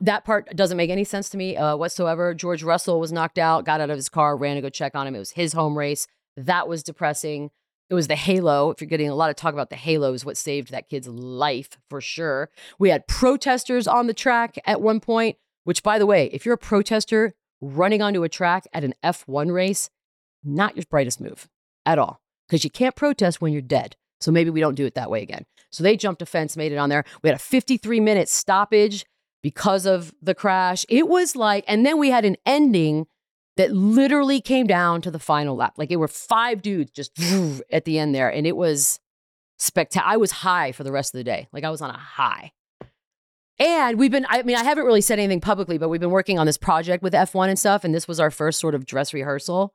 that 0.00 0.24
part 0.24 0.54
doesn't 0.56 0.76
make 0.76 0.90
any 0.90 1.04
sense 1.04 1.28
to 1.30 1.36
me 1.36 1.56
uh, 1.56 1.76
whatsoever. 1.76 2.34
George 2.34 2.62
Russell 2.62 3.00
was 3.00 3.12
knocked 3.12 3.38
out, 3.38 3.64
got 3.64 3.80
out 3.80 3.90
of 3.90 3.96
his 3.96 4.08
car, 4.08 4.36
ran 4.36 4.56
to 4.56 4.62
go 4.62 4.68
check 4.68 4.94
on 4.94 5.06
him. 5.06 5.14
It 5.14 5.20
was 5.20 5.32
his 5.32 5.52
home 5.52 5.76
race. 5.76 6.06
That 6.36 6.68
was 6.68 6.82
depressing. 6.82 7.50
It 7.88 7.94
was 7.94 8.08
the 8.08 8.16
halo. 8.16 8.70
If 8.70 8.80
you're 8.80 8.88
getting 8.88 9.08
a 9.08 9.14
lot 9.14 9.30
of 9.30 9.36
talk 9.36 9.52
about 9.54 9.70
the 9.70 9.76
halo, 9.76 10.12
is 10.12 10.24
what 10.24 10.36
saved 10.36 10.70
that 10.72 10.88
kid's 10.88 11.06
life 11.06 11.78
for 11.88 12.00
sure. 12.00 12.50
We 12.78 12.90
had 12.90 13.06
protesters 13.06 13.86
on 13.86 14.08
the 14.08 14.14
track 14.14 14.58
at 14.66 14.82
one 14.82 14.98
point, 14.98 15.36
which, 15.64 15.82
by 15.82 15.98
the 15.98 16.06
way, 16.06 16.26
if 16.32 16.44
you're 16.44 16.54
a 16.54 16.58
protester 16.58 17.34
running 17.60 18.02
onto 18.02 18.24
a 18.24 18.28
track 18.28 18.66
at 18.72 18.84
an 18.84 18.94
F1 19.04 19.52
race, 19.52 19.88
not 20.42 20.76
your 20.76 20.84
brightest 20.90 21.20
move 21.20 21.48
at 21.84 21.98
all, 21.98 22.20
because 22.48 22.64
you 22.64 22.70
can't 22.70 22.96
protest 22.96 23.40
when 23.40 23.52
you're 23.52 23.62
dead. 23.62 23.96
So 24.20 24.32
maybe 24.32 24.50
we 24.50 24.60
don't 24.60 24.74
do 24.74 24.86
it 24.86 24.94
that 24.94 25.10
way 25.10 25.22
again. 25.22 25.44
So 25.70 25.82
they 25.84 25.96
jumped 25.96 26.22
a 26.22 26.26
fence, 26.26 26.56
made 26.56 26.72
it 26.72 26.76
on 26.76 26.88
there. 26.88 27.04
We 27.22 27.28
had 27.28 27.36
a 27.36 27.42
53 27.42 28.00
minute 28.00 28.28
stoppage 28.28 29.04
because 29.42 29.86
of 29.86 30.14
the 30.20 30.34
crash. 30.34 30.84
It 30.88 31.08
was 31.08 31.36
like, 31.36 31.64
and 31.68 31.84
then 31.84 31.98
we 31.98 32.10
had 32.10 32.24
an 32.24 32.36
ending 32.44 33.06
that 33.56 33.72
literally 33.72 34.40
came 34.40 34.66
down 34.66 35.00
to 35.02 35.10
the 35.10 35.18
final 35.18 35.56
lap. 35.56 35.74
Like 35.76 35.90
it 35.90 35.96
were 35.96 36.08
five 36.08 36.62
dudes 36.62 36.90
just 36.90 37.12
at 37.72 37.84
the 37.84 37.98
end 37.98 38.14
there, 38.14 38.28
and 38.28 38.46
it 38.46 38.56
was 38.56 39.00
spectacular. 39.58 40.12
I 40.12 40.16
was 40.16 40.30
high 40.30 40.72
for 40.72 40.84
the 40.84 40.92
rest 40.92 41.14
of 41.14 41.18
the 41.18 41.24
day. 41.24 41.48
Like 41.52 41.64
I 41.64 41.70
was 41.70 41.80
on 41.80 41.90
a 41.90 41.98
high. 41.98 42.52
And 43.58 43.98
we've 43.98 44.10
been, 44.10 44.26
I 44.28 44.42
mean, 44.42 44.56
I 44.56 44.64
haven't 44.64 44.84
really 44.84 45.00
said 45.00 45.18
anything 45.18 45.40
publicly, 45.40 45.78
but 45.78 45.88
we've 45.88 46.00
been 46.00 46.10
working 46.10 46.38
on 46.38 46.44
this 46.44 46.58
project 46.58 47.02
with 47.02 47.14
F1 47.14 47.48
and 47.48 47.58
stuff. 47.58 47.84
And 47.84 47.94
this 47.94 48.06
was 48.06 48.20
our 48.20 48.30
first 48.30 48.60
sort 48.60 48.74
of 48.74 48.84
dress 48.84 49.14
rehearsal. 49.14 49.72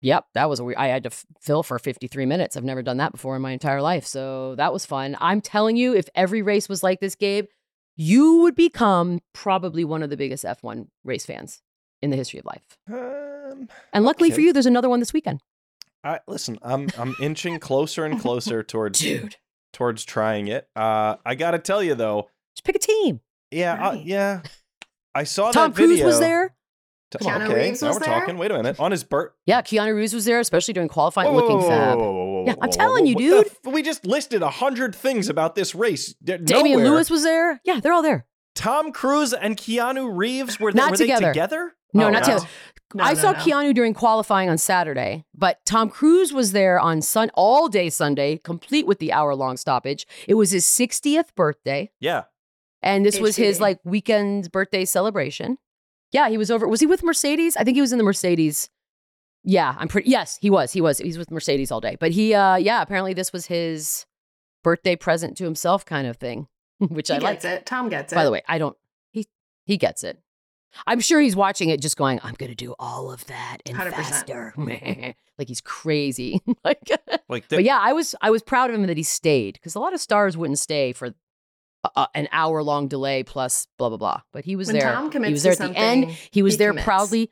Yep, 0.00 0.26
that 0.34 0.48
was, 0.48 0.60
I 0.76 0.88
had 0.88 1.04
to 1.04 1.10
f- 1.10 1.24
fill 1.40 1.62
for 1.62 1.78
53 1.78 2.26
minutes. 2.26 2.56
I've 2.56 2.64
never 2.64 2.82
done 2.82 2.96
that 2.98 3.12
before 3.12 3.36
in 3.36 3.42
my 3.42 3.52
entire 3.52 3.80
life. 3.80 4.04
So 4.06 4.56
that 4.56 4.72
was 4.72 4.84
fun. 4.84 5.16
I'm 5.20 5.40
telling 5.40 5.76
you, 5.76 5.94
if 5.94 6.08
every 6.14 6.42
race 6.42 6.68
was 6.68 6.82
like 6.82 7.00
this, 7.00 7.14
Gabe, 7.14 7.46
you 7.96 8.40
would 8.42 8.54
become 8.54 9.20
probably 9.32 9.84
one 9.84 10.02
of 10.02 10.10
the 10.10 10.16
biggest 10.16 10.44
F1 10.44 10.88
race 11.04 11.24
fans 11.26 11.62
in 12.02 12.10
the 12.10 12.16
history 12.16 12.38
of 12.38 12.44
life. 12.44 12.62
Um, 12.90 13.68
And 13.92 14.04
luckily 14.04 14.30
for 14.30 14.40
you, 14.40 14.52
there's 14.52 14.66
another 14.66 14.88
one 14.88 15.00
this 15.00 15.12
weekend. 15.12 15.40
I 16.04 16.20
listen. 16.28 16.58
I'm 16.62 16.88
I'm 16.98 17.14
inching 17.20 17.58
closer 17.58 18.04
and 18.04 18.20
closer 18.20 18.62
towards 18.72 19.00
Dude, 19.00 19.36
towards 19.72 20.04
trying 20.04 20.48
it. 20.48 20.68
Uh, 20.76 21.16
I 21.24 21.34
gotta 21.34 21.58
tell 21.58 21.82
you 21.82 21.94
though, 21.94 22.28
just 22.54 22.64
pick 22.64 22.76
a 22.76 22.78
team. 22.78 23.20
yeah, 23.50 23.74
uh, 23.74 23.92
Right. 23.92 24.04
yeah. 24.04 24.42
I 25.14 25.24
saw 25.24 25.50
Tom 25.50 25.70
that 25.70 25.76
Cruise 25.76 25.90
video. 25.90 26.06
was 26.06 26.20
there. 26.20 26.54
T- 27.12 27.18
Keanu 27.24 27.44
okay, 27.48 27.54
Reeves 27.68 27.82
now 27.82 27.88
was 27.88 27.96
we're 28.00 28.06
there? 28.06 28.18
talking. 28.20 28.36
Wait 28.38 28.50
a 28.50 28.54
minute. 28.56 28.80
On 28.80 28.90
his 28.90 29.04
birth. 29.04 29.32
Yeah, 29.46 29.62
Keanu 29.62 29.94
Reeves 29.94 30.12
was 30.14 30.24
there, 30.24 30.40
especially 30.40 30.74
during 30.74 30.88
qualifying, 30.88 31.32
looking 31.34 31.60
fab. 31.60 31.98
Yeah, 32.46 32.54
I'm 32.60 32.70
telling 32.70 33.06
you, 33.06 33.14
dude. 33.14 33.46
f- 33.46 33.56
we 33.64 33.82
just 33.82 34.04
listed 34.06 34.42
a 34.42 34.50
hundred 34.50 34.94
things 34.94 35.28
about 35.28 35.54
this 35.54 35.74
race. 35.74 36.14
D- 36.22 36.36
Damian 36.38 36.78
nowhere. 36.80 36.92
Lewis 36.94 37.10
was 37.10 37.22
there. 37.22 37.60
Yeah, 37.64 37.78
they're 37.80 37.92
all 37.92 38.02
there. 38.02 38.26
Tom 38.54 38.90
Cruise 38.92 39.32
and 39.32 39.56
Keanu 39.56 40.10
Reeves 40.16 40.58
were, 40.58 40.72
Not 40.72 40.92
were 40.92 40.96
together. 40.96 41.20
they 41.26 41.32
together? 41.32 41.72
No, 41.92 42.06
Oh, 42.06 42.10
not 42.10 42.22
wow. 42.22 42.34
together. 42.38 42.48
No, 42.94 43.04
I 43.04 43.12
no, 43.14 43.20
saw 43.20 43.32
no. 43.32 43.38
Keanu 43.38 43.74
during 43.74 43.94
qualifying 43.94 44.48
on 44.48 44.58
Saturday, 44.58 45.24
but 45.34 45.58
Tom 45.66 45.90
Cruise 45.90 46.32
was 46.32 46.52
there 46.52 46.78
on 46.80 47.02
sun 47.02 47.30
all 47.34 47.68
day 47.68 47.90
Sunday, 47.90 48.38
complete 48.38 48.86
with 48.86 48.98
the 48.98 49.12
hour 49.12 49.34
long 49.34 49.56
stoppage. 49.56 50.06
It 50.26 50.34
was 50.34 50.50
his 50.52 50.64
60th 50.64 51.34
birthday, 51.34 51.90
Yeah. 52.00 52.24
and 52.82 53.04
this 53.04 53.18
was 53.20 53.36
his 53.36 53.60
like 53.60 53.78
weekend 53.84 54.50
birthday 54.52 54.84
celebration. 54.84 55.58
Yeah, 56.16 56.30
he 56.30 56.38
was 56.38 56.50
over. 56.50 56.66
Was 56.66 56.80
he 56.80 56.86
with 56.86 57.02
Mercedes? 57.02 57.56
I 57.58 57.62
think 57.64 57.74
he 57.76 57.82
was 57.82 57.92
in 57.92 57.98
the 57.98 58.04
Mercedes. 58.04 58.70
Yeah, 59.44 59.74
I'm 59.78 59.86
pretty. 59.88 60.08
Yes, 60.08 60.38
he 60.40 60.48
was. 60.48 60.72
He 60.72 60.80
was. 60.80 60.96
He's 60.96 61.18
with 61.18 61.30
Mercedes 61.30 61.70
all 61.70 61.80
day. 61.82 61.96
But 62.00 62.10
he, 62.10 62.32
uh, 62.32 62.56
yeah, 62.56 62.80
apparently 62.80 63.12
this 63.12 63.32
was 63.34 63.44
his 63.46 64.06
birthday 64.64 64.96
present 64.96 65.36
to 65.36 65.44
himself, 65.44 65.84
kind 65.84 66.06
of 66.06 66.16
thing, 66.16 66.48
which 66.78 67.08
He 67.08 67.14
I 67.14 67.18
like. 67.18 67.34
gets 67.42 67.44
it. 67.44 67.66
Tom 67.66 67.90
gets 67.90 68.14
it. 68.14 68.16
By 68.16 68.24
the 68.24 68.30
way, 68.30 68.42
I 68.48 68.56
don't. 68.56 68.76
He 69.12 69.26
he 69.66 69.76
gets 69.76 70.02
it. 70.04 70.18
I'm 70.86 71.00
sure 71.00 71.20
he's 71.20 71.36
watching 71.36 71.68
it, 71.68 71.80
just 71.82 71.98
going, 71.98 72.18
"I'm 72.24 72.34
going 72.34 72.50
to 72.50 72.56
do 72.56 72.74
all 72.78 73.12
of 73.12 73.24
that 73.26 73.58
and 73.66 73.76
100%. 73.76 73.90
faster." 73.92 74.54
like 75.38 75.48
he's 75.48 75.60
crazy. 75.60 76.40
like, 76.64 76.80
Like 77.28 77.44
but 77.50 77.62
yeah, 77.62 77.78
I 77.78 77.92
was 77.92 78.14
I 78.22 78.30
was 78.30 78.42
proud 78.42 78.70
of 78.70 78.76
him 78.76 78.86
that 78.86 78.96
he 78.96 79.02
stayed 79.02 79.54
because 79.54 79.74
a 79.74 79.80
lot 79.80 79.92
of 79.94 80.00
stars 80.00 80.34
wouldn't 80.36 80.58
stay 80.58 80.92
for 80.92 81.14
a, 81.94 82.00
a- 82.00 82.08
an 82.14 82.28
hour 82.32 82.62
long 82.62 82.88
delay 82.88 83.22
plus 83.22 83.66
blah 83.78 83.88
blah 83.88 83.98
blah. 83.98 84.20
But 84.32 84.44
he 84.44 84.56
was 84.56 84.68
When 84.68 84.78
there. 84.78 84.92
Tom 84.92 85.10
he 85.24 85.32
was 85.32 85.42
there 85.42 85.54
to 85.54 85.64
at 85.64 85.70
the 85.72 85.78
end. 85.78 86.10
He 86.30 86.42
was 86.42 86.54
he 86.54 86.58
there 86.58 86.70
commits. 86.70 86.84
proudly. 86.84 87.30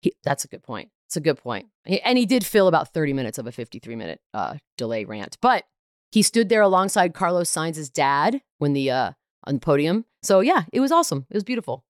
He, 0.00 0.12
that's 0.24 0.44
a 0.44 0.48
good 0.48 0.62
point. 0.62 0.90
It's 1.08 1.16
a 1.16 1.20
good 1.20 1.38
point. 1.38 1.66
And 1.86 2.16
he 2.16 2.26
did 2.26 2.44
fill 2.44 2.68
about 2.68 2.92
30 2.94 3.12
minutes 3.12 3.38
of 3.38 3.46
a 3.46 3.52
53 3.52 3.94
minute 3.96 4.20
uh, 4.32 4.56
delay 4.78 5.04
rant. 5.04 5.36
But 5.42 5.64
he 6.10 6.22
stood 6.22 6.48
there 6.48 6.62
alongside 6.62 7.14
Carlos 7.14 7.50
Sainz's 7.50 7.88
dad 7.90 8.40
when 8.58 8.72
the 8.72 8.90
uh, 8.90 9.12
on 9.44 9.54
the 9.54 9.60
podium. 9.60 10.04
So 10.22 10.40
yeah, 10.40 10.64
it 10.72 10.80
was 10.80 10.90
awesome. 10.92 11.26
It 11.30 11.34
was 11.34 11.44
beautiful. 11.44 11.84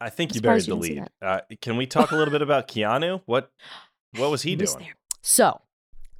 I 0.00 0.08
think 0.10 0.30
I'm 0.32 0.36
you 0.36 0.40
buried 0.42 0.62
surprised 0.62 0.88
the 0.88 0.94
lead. 0.94 1.08
Uh, 1.20 1.40
can 1.60 1.76
we 1.76 1.86
talk 1.86 2.10
a 2.12 2.16
little 2.16 2.32
bit 2.32 2.42
about 2.42 2.68
Keanu? 2.72 3.22
What 3.26 3.50
what 4.16 4.30
was 4.30 4.42
he 4.42 4.56
was 4.56 4.74
doing? 4.74 4.86
there. 4.86 4.94
So, 5.22 5.60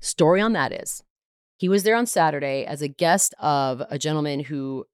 story 0.00 0.40
on 0.40 0.52
that 0.54 0.72
is 0.72 1.02
he 1.60 1.68
was 1.68 1.82
there 1.82 1.94
on 1.94 2.06
Saturday 2.06 2.64
as 2.64 2.80
a 2.80 2.88
guest 2.88 3.34
of 3.38 3.82
a 3.90 3.98
gentleman 3.98 4.40
who 4.40 4.86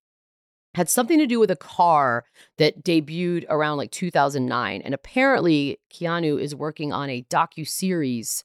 had 0.74 0.88
something 0.88 1.16
to 1.20 1.26
do 1.26 1.38
with 1.38 1.48
a 1.48 1.55
car 1.57 2.24
that 2.59 2.83
debuted 2.85 3.44
around 3.48 3.76
like 3.76 3.92
2009 3.92 4.83
and 4.83 4.92
apparently 4.92 5.79
Keanu 5.94 6.40
is 6.40 6.57
working 6.57 6.92
on 6.92 7.09
a 7.09 7.22
docu 7.31 7.66
series 7.66 8.42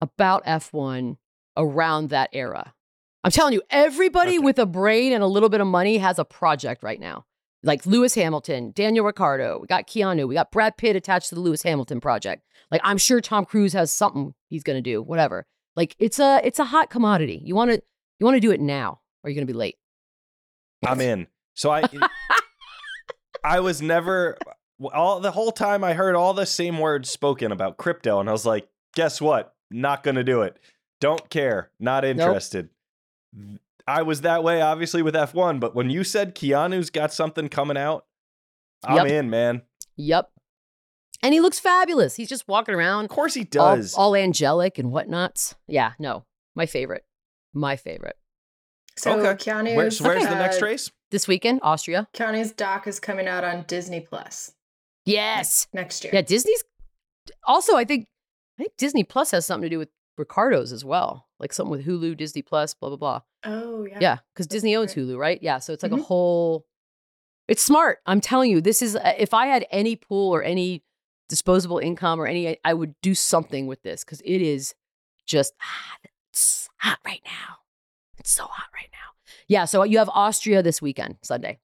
about 0.00 0.42
F1 0.46 1.18
around 1.58 2.08
that 2.08 2.30
era. 2.32 2.72
I'm 3.22 3.30
telling 3.32 3.52
you 3.52 3.60
everybody 3.68 4.38
Okay. 4.38 4.38
with 4.38 4.58
a 4.58 4.64
brain 4.64 5.12
and 5.12 5.22
a 5.22 5.26
little 5.26 5.50
bit 5.50 5.60
of 5.60 5.66
money 5.66 5.98
has 5.98 6.18
a 6.18 6.24
project 6.24 6.82
right 6.82 6.98
now. 6.98 7.26
Like 7.62 7.84
Lewis 7.84 8.14
Hamilton, 8.14 8.72
Daniel 8.74 9.04
Ricciardo, 9.04 9.58
we 9.60 9.66
got 9.66 9.86
Keanu, 9.86 10.26
we 10.26 10.34
got 10.36 10.50
Brad 10.50 10.78
Pitt 10.78 10.96
attached 10.96 11.28
to 11.28 11.34
the 11.34 11.42
Lewis 11.42 11.62
Hamilton 11.64 12.00
project. 12.00 12.44
Like 12.70 12.80
I'm 12.82 12.96
sure 12.96 13.20
Tom 13.20 13.44
Cruise 13.44 13.74
has 13.74 13.92
something 13.92 14.32
he's 14.48 14.62
going 14.62 14.82
to 14.82 14.90
do, 14.90 15.02
whatever. 15.02 15.44
Like 15.78 15.94
it's 16.00 16.18
a 16.18 16.40
it's 16.42 16.58
a 16.58 16.64
hot 16.64 16.90
commodity. 16.90 17.40
You 17.44 17.54
want 17.54 17.70
to 17.70 17.80
you 18.18 18.26
want 18.26 18.34
to 18.34 18.40
do 18.40 18.50
it 18.50 18.60
now 18.60 19.00
or 19.22 19.30
you're 19.30 19.36
going 19.36 19.46
to 19.46 19.52
be 19.52 19.56
late. 19.56 19.76
I'm 20.84 21.00
in. 21.00 21.28
So 21.54 21.70
I 21.70 21.84
I 23.44 23.60
was 23.60 23.80
never 23.80 24.36
all 24.92 25.20
the 25.20 25.30
whole 25.30 25.52
time 25.52 25.84
I 25.84 25.92
heard 25.94 26.16
all 26.16 26.34
the 26.34 26.46
same 26.46 26.80
words 26.80 27.08
spoken 27.08 27.52
about 27.52 27.76
crypto 27.76 28.18
and 28.18 28.28
I 28.28 28.32
was 28.32 28.44
like, 28.44 28.68
guess 28.96 29.20
what? 29.20 29.54
Not 29.70 30.02
going 30.02 30.16
to 30.16 30.24
do 30.24 30.42
it. 30.42 30.58
Don't 31.00 31.30
care. 31.30 31.70
Not 31.78 32.04
interested. 32.04 32.70
I 33.86 34.02
was 34.02 34.22
that 34.22 34.42
way 34.42 34.60
obviously 34.60 35.02
with 35.02 35.14
F1, 35.14 35.60
but 35.60 35.76
when 35.76 35.90
you 35.90 36.02
said 36.02 36.34
Keanu's 36.34 36.90
got 36.90 37.12
something 37.12 37.48
coming 37.48 37.76
out, 37.76 38.04
I'm 38.82 39.06
Yep. 39.06 39.12
in, 39.12 39.30
man. 39.30 39.62
Yep. 39.96 40.28
And 41.22 41.34
he 41.34 41.40
looks 41.40 41.58
fabulous. 41.58 42.14
He's 42.14 42.28
just 42.28 42.46
walking 42.46 42.74
around 42.74 43.06
Of 43.06 43.10
course 43.10 43.34
he 43.34 43.44
does. 43.44 43.94
all 43.94 44.14
angelic 44.14 44.78
and 44.78 44.92
whatnot. 44.92 45.54
Yeah, 45.66 45.92
no. 45.98 46.24
My 46.54 46.66
favorite. 46.66 47.04
My 47.52 47.76
favorite. 47.76 48.16
So 48.96 49.18
okay. 49.18 49.50
Keanu's, 49.50 49.76
Where's, 49.76 50.00
where's 50.02 50.24
the 50.24 50.34
next 50.34 50.60
race? 50.62 50.90
This 51.10 51.26
weekend, 51.26 51.60
Austria. 51.62 52.08
Keanu's 52.14 52.52
doc 52.52 52.86
is 52.86 53.00
coming 53.00 53.26
out 53.26 53.42
on 53.44 53.64
Disney 53.66 54.00
Plus 54.00 54.52
Yes. 55.06 55.66
next 55.72 56.04
year. 56.04 56.12
Yeah, 56.14 56.22
Disney's 56.22 56.62
also 57.46 57.76
I 57.76 57.84
think 57.84 58.06
I 58.58 58.62
think 58.62 58.76
Disney 58.76 59.04
Plus 59.04 59.30
has 59.30 59.46
something 59.46 59.68
to 59.68 59.74
do 59.74 59.78
with 59.78 59.88
Ricciardo's 60.18 60.72
as 60.72 60.84
well. 60.84 61.26
Like 61.38 61.52
something 61.52 61.70
with 61.70 61.86
Hulu, 61.86 62.16
Disney 62.16 62.42
Plus, 62.42 62.74
blah 62.74 62.90
blah 62.90 62.98
blah. 62.98 63.20
Oh 63.44 63.84
yeah. 63.86 63.98
Yeah, 64.00 64.18
because 64.34 64.46
Disney 64.46 64.74
owns. 64.76 64.94
Hulu, 64.94 65.16
right? 65.16 65.38
Yeah, 65.42 65.58
so 65.60 65.72
it's 65.72 65.82
like 65.82 65.92
a 65.92 65.96
Mhm. 65.96 66.02
whole. 66.04 66.66
It's 67.46 67.62
smart. 67.62 67.98
I'm 68.04 68.20
telling 68.20 68.50
you, 68.50 68.60
this 68.60 68.82
is 68.82 68.96
uh, 68.96 69.14
if 69.16 69.32
I 69.32 69.46
had 69.46 69.64
any 69.70 69.96
pool 69.96 70.34
or 70.34 70.42
any 70.42 70.82
disposable 71.28 71.78
income 71.78 72.20
or 72.20 72.26
any, 72.26 72.58
I 72.64 72.74
would 72.74 72.94
do 73.02 73.14
something 73.14 73.66
with 73.66 73.82
this 73.82 74.04
because 74.04 74.20
it 74.22 74.42
is 74.42 74.74
just 75.26 75.54
hot. 75.58 76.00
It's 76.30 76.68
hot 76.78 76.98
right 77.04 77.22
now. 77.24 77.56
It's 78.18 78.30
so 78.30 78.44
hot 78.44 78.68
right 78.74 78.90
now. 78.92 79.32
Yeah, 79.46 79.64
so 79.64 79.82
you 79.84 79.98
have 79.98 80.08
Austria 80.10 80.62
this 80.62 80.82
weekend, 80.82 81.16
Sunday. 81.22 81.58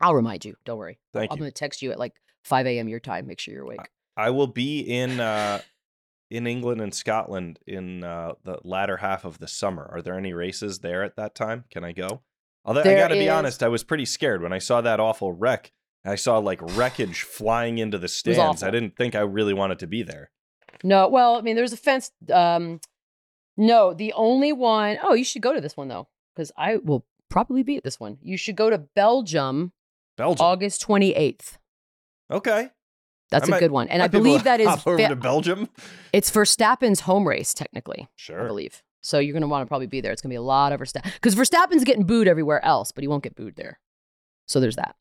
I'll 0.00 0.14
remind 0.14 0.44
you. 0.44 0.56
Don't 0.64 0.78
worry. 0.78 0.98
Thank 1.12 1.30
I'm 1.30 1.36
you. 1.36 1.42
going 1.42 1.50
to 1.50 1.54
text 1.54 1.82
you 1.82 1.92
at 1.92 1.98
like 1.98 2.14
5 2.44 2.66
a.m. 2.66 2.88
your 2.88 3.00
time. 3.00 3.26
Make 3.26 3.40
sure 3.40 3.54
you're 3.54 3.64
awake. 3.64 3.80
I 4.16 4.30
will 4.30 4.46
be 4.46 4.80
in 4.80 5.20
uh 5.20 5.60
in 6.30 6.46
England 6.46 6.80
and 6.80 6.94
Scotland 6.94 7.58
in 7.66 8.04
uh 8.04 8.32
the 8.42 8.58
latter 8.64 8.96
half 8.96 9.24
of 9.24 9.38
the 9.38 9.48
summer. 9.48 9.88
Are 9.92 10.02
there 10.02 10.18
any 10.18 10.32
races 10.32 10.80
there 10.80 11.02
at 11.02 11.16
that 11.16 11.34
time? 11.34 11.64
Can 11.70 11.84
I 11.84 11.92
go? 11.92 12.22
Although 12.64 12.80
I 12.80 12.94
got 12.94 13.08
to 13.08 13.14
be 13.14 13.28
honest, 13.28 13.62
I 13.62 13.68
was 13.68 13.82
pretty 13.82 14.04
scared 14.04 14.42
when 14.42 14.52
I 14.52 14.58
saw 14.58 14.80
that 14.80 15.00
awful 15.00 15.32
wreck. 15.32 15.72
I 16.04 16.16
saw 16.16 16.38
like 16.38 16.60
wreckage 16.76 17.22
flying 17.22 17.78
into 17.78 17.98
the 17.98 18.08
stands. 18.08 18.62
I 18.62 18.70
didn't 18.70 18.96
think 18.96 19.14
I 19.14 19.20
really 19.20 19.54
wanted 19.54 19.78
to 19.80 19.86
be 19.86 20.02
there. 20.02 20.30
No, 20.82 21.08
well, 21.08 21.36
I 21.36 21.42
mean, 21.42 21.54
there's 21.56 21.72
a 21.72 21.76
fence. 21.76 22.10
Um, 22.32 22.80
no, 23.56 23.94
the 23.94 24.12
only 24.14 24.52
one 24.52 24.98
oh 25.02 25.14
you 25.14 25.24
should 25.24 25.42
go 25.42 25.52
to 25.54 25.60
this 25.60 25.76
one 25.76 25.88
though, 25.88 26.08
because 26.34 26.50
I 26.56 26.76
will 26.76 27.04
probably 27.28 27.62
be 27.62 27.76
at 27.76 27.84
this 27.84 28.00
one. 28.00 28.18
You 28.20 28.36
should 28.36 28.56
go 28.56 28.68
to 28.70 28.78
Belgium, 28.78 29.72
Belgium. 30.16 30.44
August 30.44 30.84
28th. 30.86 31.58
okay. 32.30 32.70
That's 33.30 33.44
I 33.44 33.46
a 33.46 33.50
might- 33.52 33.60
good 33.60 33.70
one, 33.70 33.88
and 33.88 34.02
I 34.02 34.04
Might 34.04 34.10
be 34.12 34.18
able 34.18 34.24
believe 34.24 34.44
that 34.44 34.60
is 34.60 34.68
hop 34.68 34.86
over 34.86 34.98
fa- 34.98 35.08
to 35.08 35.16
Belgium. 35.16 35.68
it's 36.12 36.30
Verstappen's 36.30 37.00
home 37.00 37.26
race 37.26 37.54
technically. 37.54 38.08
Sure. 38.16 38.44
I 38.44 38.46
believe 38.48 38.82
so. 39.00 39.18
You're 39.18 39.32
gonna 39.34 39.48
want 39.48 39.64
to 39.64 39.68
probably 39.68 39.86
be 39.86 40.00
there. 40.02 40.12
It's 40.12 40.20
gonna 40.20 40.32
be 40.32 40.36
a 40.36 40.42
lot 40.42 40.72
of 40.72 40.80
Verstappen 40.80 41.12
because 41.14 41.34
Verstappen's 41.34 41.84
getting 41.84 42.04
booed 42.04 42.28
everywhere 42.28 42.62
else, 42.64 42.92
but 42.92 43.02
he 43.02 43.08
won't 43.08 43.22
get 43.22 43.34
booed 43.34 43.56
there. 43.56 43.78
So 44.46 44.60
there's 44.60 44.76
that. 44.76 44.96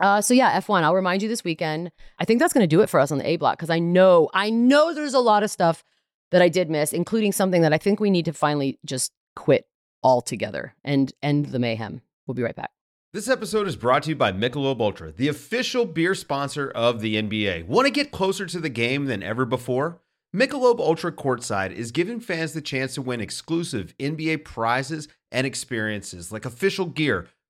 Uh, 0.00 0.20
so 0.20 0.34
yeah, 0.34 0.58
F1. 0.60 0.82
I'll 0.82 0.94
remind 0.94 1.22
you 1.22 1.28
this 1.28 1.44
weekend. 1.44 1.92
I 2.18 2.24
think 2.24 2.40
that's 2.40 2.52
going 2.52 2.64
to 2.64 2.76
do 2.76 2.80
it 2.80 2.88
for 2.88 2.98
us 2.98 3.12
on 3.12 3.18
the 3.18 3.28
A 3.28 3.36
block 3.36 3.58
because 3.58 3.70
I 3.70 3.78
know, 3.78 4.30
I 4.32 4.50
know 4.50 4.94
there's 4.94 5.14
a 5.14 5.20
lot 5.20 5.42
of 5.42 5.50
stuff 5.50 5.84
that 6.30 6.42
I 6.42 6.48
did 6.48 6.70
miss, 6.70 6.92
including 6.92 7.32
something 7.32 7.62
that 7.62 7.72
I 7.72 7.78
think 7.78 8.00
we 8.00 8.10
need 8.10 8.24
to 8.24 8.32
finally 8.32 8.78
just 8.84 9.12
quit 9.36 9.66
altogether 10.02 10.74
and 10.84 11.12
end 11.22 11.46
the 11.46 11.58
mayhem. 11.58 12.02
We'll 12.26 12.34
be 12.34 12.42
right 12.42 12.56
back. 12.56 12.70
This 13.12 13.28
episode 13.28 13.66
is 13.66 13.74
brought 13.74 14.04
to 14.04 14.10
you 14.10 14.16
by 14.16 14.30
Michelob 14.30 14.80
Ultra, 14.80 15.10
the 15.10 15.26
official 15.26 15.84
beer 15.84 16.14
sponsor 16.14 16.70
of 16.70 17.00
the 17.00 17.20
NBA. 17.20 17.66
Want 17.66 17.86
to 17.86 17.90
get 17.90 18.12
closer 18.12 18.46
to 18.46 18.60
the 18.60 18.68
game 18.68 19.06
than 19.06 19.22
ever 19.22 19.44
before? 19.44 20.00
Michelob 20.34 20.78
Ultra 20.78 21.10
Courtside 21.10 21.72
is 21.72 21.90
giving 21.90 22.20
fans 22.20 22.52
the 22.52 22.60
chance 22.60 22.94
to 22.94 23.02
win 23.02 23.20
exclusive 23.20 23.96
NBA 23.98 24.44
prizes 24.44 25.08
and 25.32 25.44
experiences 25.44 26.30
like 26.30 26.44
official 26.44 26.86
gear, 26.86 27.26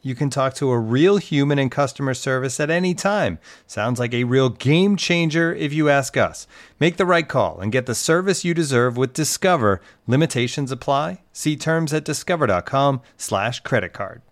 You 0.00 0.14
can 0.14 0.30
talk 0.30 0.54
to 0.54 0.70
a 0.70 0.78
real 0.78 1.16
human 1.16 1.58
in 1.58 1.70
customer 1.70 2.14
service 2.14 2.60
at 2.60 2.70
any 2.70 2.94
time. 2.94 3.40
Sounds 3.66 3.98
like 3.98 4.14
a 4.14 4.24
real 4.24 4.48
game 4.48 4.96
changer 4.96 5.52
if 5.52 5.72
you 5.72 5.88
ask 5.88 6.16
us. 6.16 6.46
Make 6.78 6.98
the 6.98 7.06
right 7.06 7.26
call 7.26 7.58
and 7.58 7.72
get 7.72 7.86
the 7.86 7.96
service 7.96 8.44
you 8.44 8.54
deserve 8.54 8.96
with 8.96 9.12
Discover. 9.12 9.80
Limitations 10.06 10.70
apply. 10.70 11.22
See 11.32 11.56
terms 11.56 11.92
at 11.92 12.04
discover.com 12.04 13.00
slash 13.16 13.60
credit 13.60 13.92
card. 13.92 14.22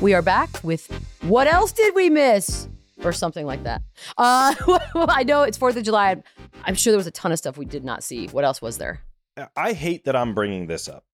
We 0.00 0.14
are 0.14 0.22
back 0.22 0.48
with 0.64 0.90
what 1.22 1.46
else 1.46 1.72
did 1.72 1.94
we 1.94 2.10
miss? 2.10 2.68
Or 3.04 3.12
something 3.12 3.46
like 3.46 3.62
that. 3.62 3.80
Uh, 4.18 4.54
I 4.94 5.22
know 5.22 5.42
it's 5.42 5.56
4th 5.56 5.76
of 5.76 5.84
July. 5.84 6.22
I'm 6.64 6.74
sure 6.74 6.90
there 6.90 6.98
was 6.98 7.06
a 7.06 7.12
ton 7.12 7.32
of 7.32 7.38
stuff 7.38 7.56
we 7.56 7.64
did 7.64 7.84
not 7.84 8.02
see. 8.02 8.26
What 8.26 8.44
else 8.44 8.60
was 8.60 8.76
there? 8.76 9.00
I 9.56 9.72
hate 9.72 10.04
that 10.04 10.16
I'm 10.16 10.34
bringing 10.34 10.66
this 10.66 10.88
up. 10.88 11.04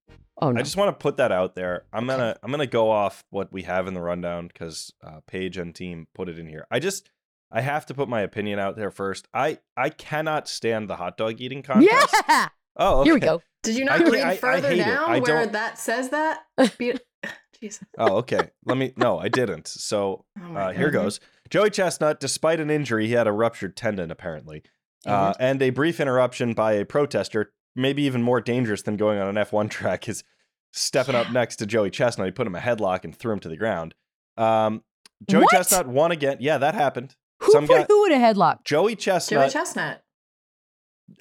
Oh, 0.40 0.50
no. 0.52 0.60
I 0.60 0.62
just 0.62 0.76
want 0.76 0.88
to 0.88 1.02
put 1.02 1.16
that 1.16 1.32
out 1.32 1.54
there. 1.54 1.84
I'm 1.92 2.06
gonna 2.06 2.36
I'm 2.42 2.50
gonna 2.50 2.66
go 2.66 2.90
off 2.90 3.24
what 3.30 3.52
we 3.52 3.62
have 3.62 3.86
in 3.86 3.94
the 3.94 4.02
rundown 4.02 4.48
because 4.48 4.92
uh, 5.02 5.20
Paige 5.26 5.56
and 5.56 5.74
team 5.74 6.06
put 6.14 6.28
it 6.28 6.38
in 6.38 6.46
here. 6.46 6.66
I 6.70 6.78
just 6.78 7.10
I 7.50 7.60
have 7.62 7.86
to 7.86 7.94
put 7.94 8.08
my 8.08 8.20
opinion 8.20 8.58
out 8.58 8.76
there 8.76 8.90
first. 8.90 9.28
I 9.32 9.58
I 9.76 9.88
cannot 9.88 10.46
stand 10.48 10.90
the 10.90 10.96
hot 10.96 11.16
dog 11.16 11.40
eating 11.40 11.62
contest. 11.62 12.14
yeah! 12.28 12.48
Oh, 12.76 13.04
Here 13.04 13.14
we 13.14 13.20
go. 13.20 13.40
Did 13.62 13.76
you 13.78 13.86
not 13.86 13.98
can't- 13.98 14.12
read 14.12 14.24
I- 14.24 14.30
I 14.32 14.36
further 14.36 14.68
hate 14.68 14.78
down 14.84 15.10
I 15.10 15.18
where 15.20 15.44
don't- 15.44 15.52
that 15.52 15.78
says 15.78 16.10
that? 16.10 16.40
Be- 16.78 16.98
Jesus. 17.60 17.84
Oh, 17.96 18.16
okay. 18.16 18.50
Let 18.66 18.76
me. 18.76 18.92
No, 18.98 19.18
I 19.18 19.28
didn't. 19.28 19.66
So 19.68 20.26
Oh 20.38 20.54
uh, 20.54 20.72
here 20.72 20.90
goes. 20.90 21.18
Joey 21.48 21.70
Chestnut, 21.70 22.20
despite 22.20 22.60
an 22.60 22.68
injury, 22.68 23.06
he 23.06 23.14
had 23.14 23.26
a 23.26 23.32
ruptured 23.32 23.74
tendon 23.76 24.10
apparently, 24.10 24.62
uh, 25.06 25.32
and 25.40 25.62
a 25.62 25.70
brief 25.70 25.98
interruption 26.00 26.52
by 26.52 26.72
a 26.72 26.84
protester, 26.84 27.52
maybe 27.76 28.02
even 28.02 28.22
more 28.22 28.40
dangerous 28.40 28.82
than 28.82 28.96
going 28.96 29.18
on 29.20 29.28
an 29.28 29.44
F1 29.44 29.70
track, 29.70 30.08
is 30.08 30.24
stepping 30.72 31.14
up 31.14 31.30
next 31.30 31.56
to 31.56 31.66
Joey 31.66 31.90
Chestnut. 31.90 32.26
He 32.26 32.32
put 32.32 32.46
him 32.46 32.54
a 32.54 32.60
headlock 32.60 33.04
and 33.04 33.14
threw 33.16 33.32
him 33.32 33.40
to 33.40 33.48
the 33.48 33.56
ground. 33.56 33.94
Um, 34.36 34.82
Joey 35.28 35.42
What? 35.44 35.52
Chestnut 35.52 35.86
won 35.86 36.10
again. 36.12 36.38
Yeah, 36.40 36.58
that 36.58 36.74
happened. 36.74 37.14
Who 37.40 37.52
Some 37.52 37.66
put 37.66 37.76
guy- 37.80 37.84
who 37.88 38.04
in 38.06 38.12
a 38.12 38.16
headlock? 38.16 38.64
Joey 38.64 38.96
Chestnut. 38.96 39.42
Joey 39.44 39.50
Chestnut 39.52 40.02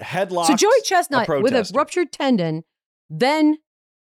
headlocked. 0.02 0.46
So 0.46 0.56
Joey 0.56 0.80
Chestnut 0.84 1.28
with 1.28 1.52
a 1.54 1.70
ruptured 1.74 2.12
tendon 2.12 2.64
then 3.08 3.58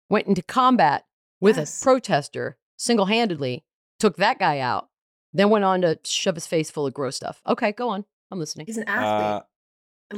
went 0.10 0.28
into 0.28 0.42
combat 0.42 1.06
with 1.40 1.58
Yes. 1.58 1.82
a 1.82 1.84
protester 1.84 2.58
single-handedly, 2.78 3.64
took 4.00 4.16
that 4.18 4.40
guy 4.40 4.60
out, 4.60 4.90
then 5.34 5.50
went 5.50 5.64
on 5.66 5.82
to 5.82 6.00
shove 6.04 6.36
his 6.36 6.48
face 6.48 6.70
full 6.72 6.86
of 6.88 6.94
gross 6.94 7.16
stuff. 7.16 7.42
Okay, 7.48 7.72
go 7.72 7.90
on. 7.90 8.06
I'm 8.32 8.40
listening. 8.40 8.66
He's 8.66 8.78
an 8.78 8.86
Uh, 8.88 8.92
athlete. 8.92 9.44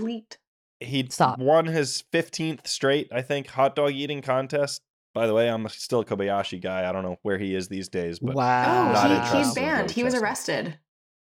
Elite. 0.02 0.38
He 0.82 1.06
Stop. 1.10 1.40
won 1.40 1.66
his 1.66 2.04
15th 2.14 2.68
straight, 2.68 3.10
I 3.12 3.22
think, 3.22 3.48
hot 3.48 3.76
dog 3.76 3.92
eating 3.92 4.22
contest. 4.22 4.82
By 5.14 5.28
the 5.28 5.34
way, 5.34 5.50
I'm 5.50 5.68
still 5.70 6.02
a 6.02 6.06
Kobayashi 6.06 6.62
guy. 6.62 6.88
I 6.88 6.92
don't 6.92 7.04
know 7.04 7.18
where 7.24 7.38
he 7.38 7.56
is 7.56 7.68
these 7.68 7.90
days, 7.90 8.20
but 8.20 8.36
wow. 8.36 8.94
Oh, 8.96 9.32
he, 9.32 9.38
he's 9.40 9.54
banned. 9.54 9.92
He 9.92 10.04
was 10.04 10.14
arrested 10.14 10.78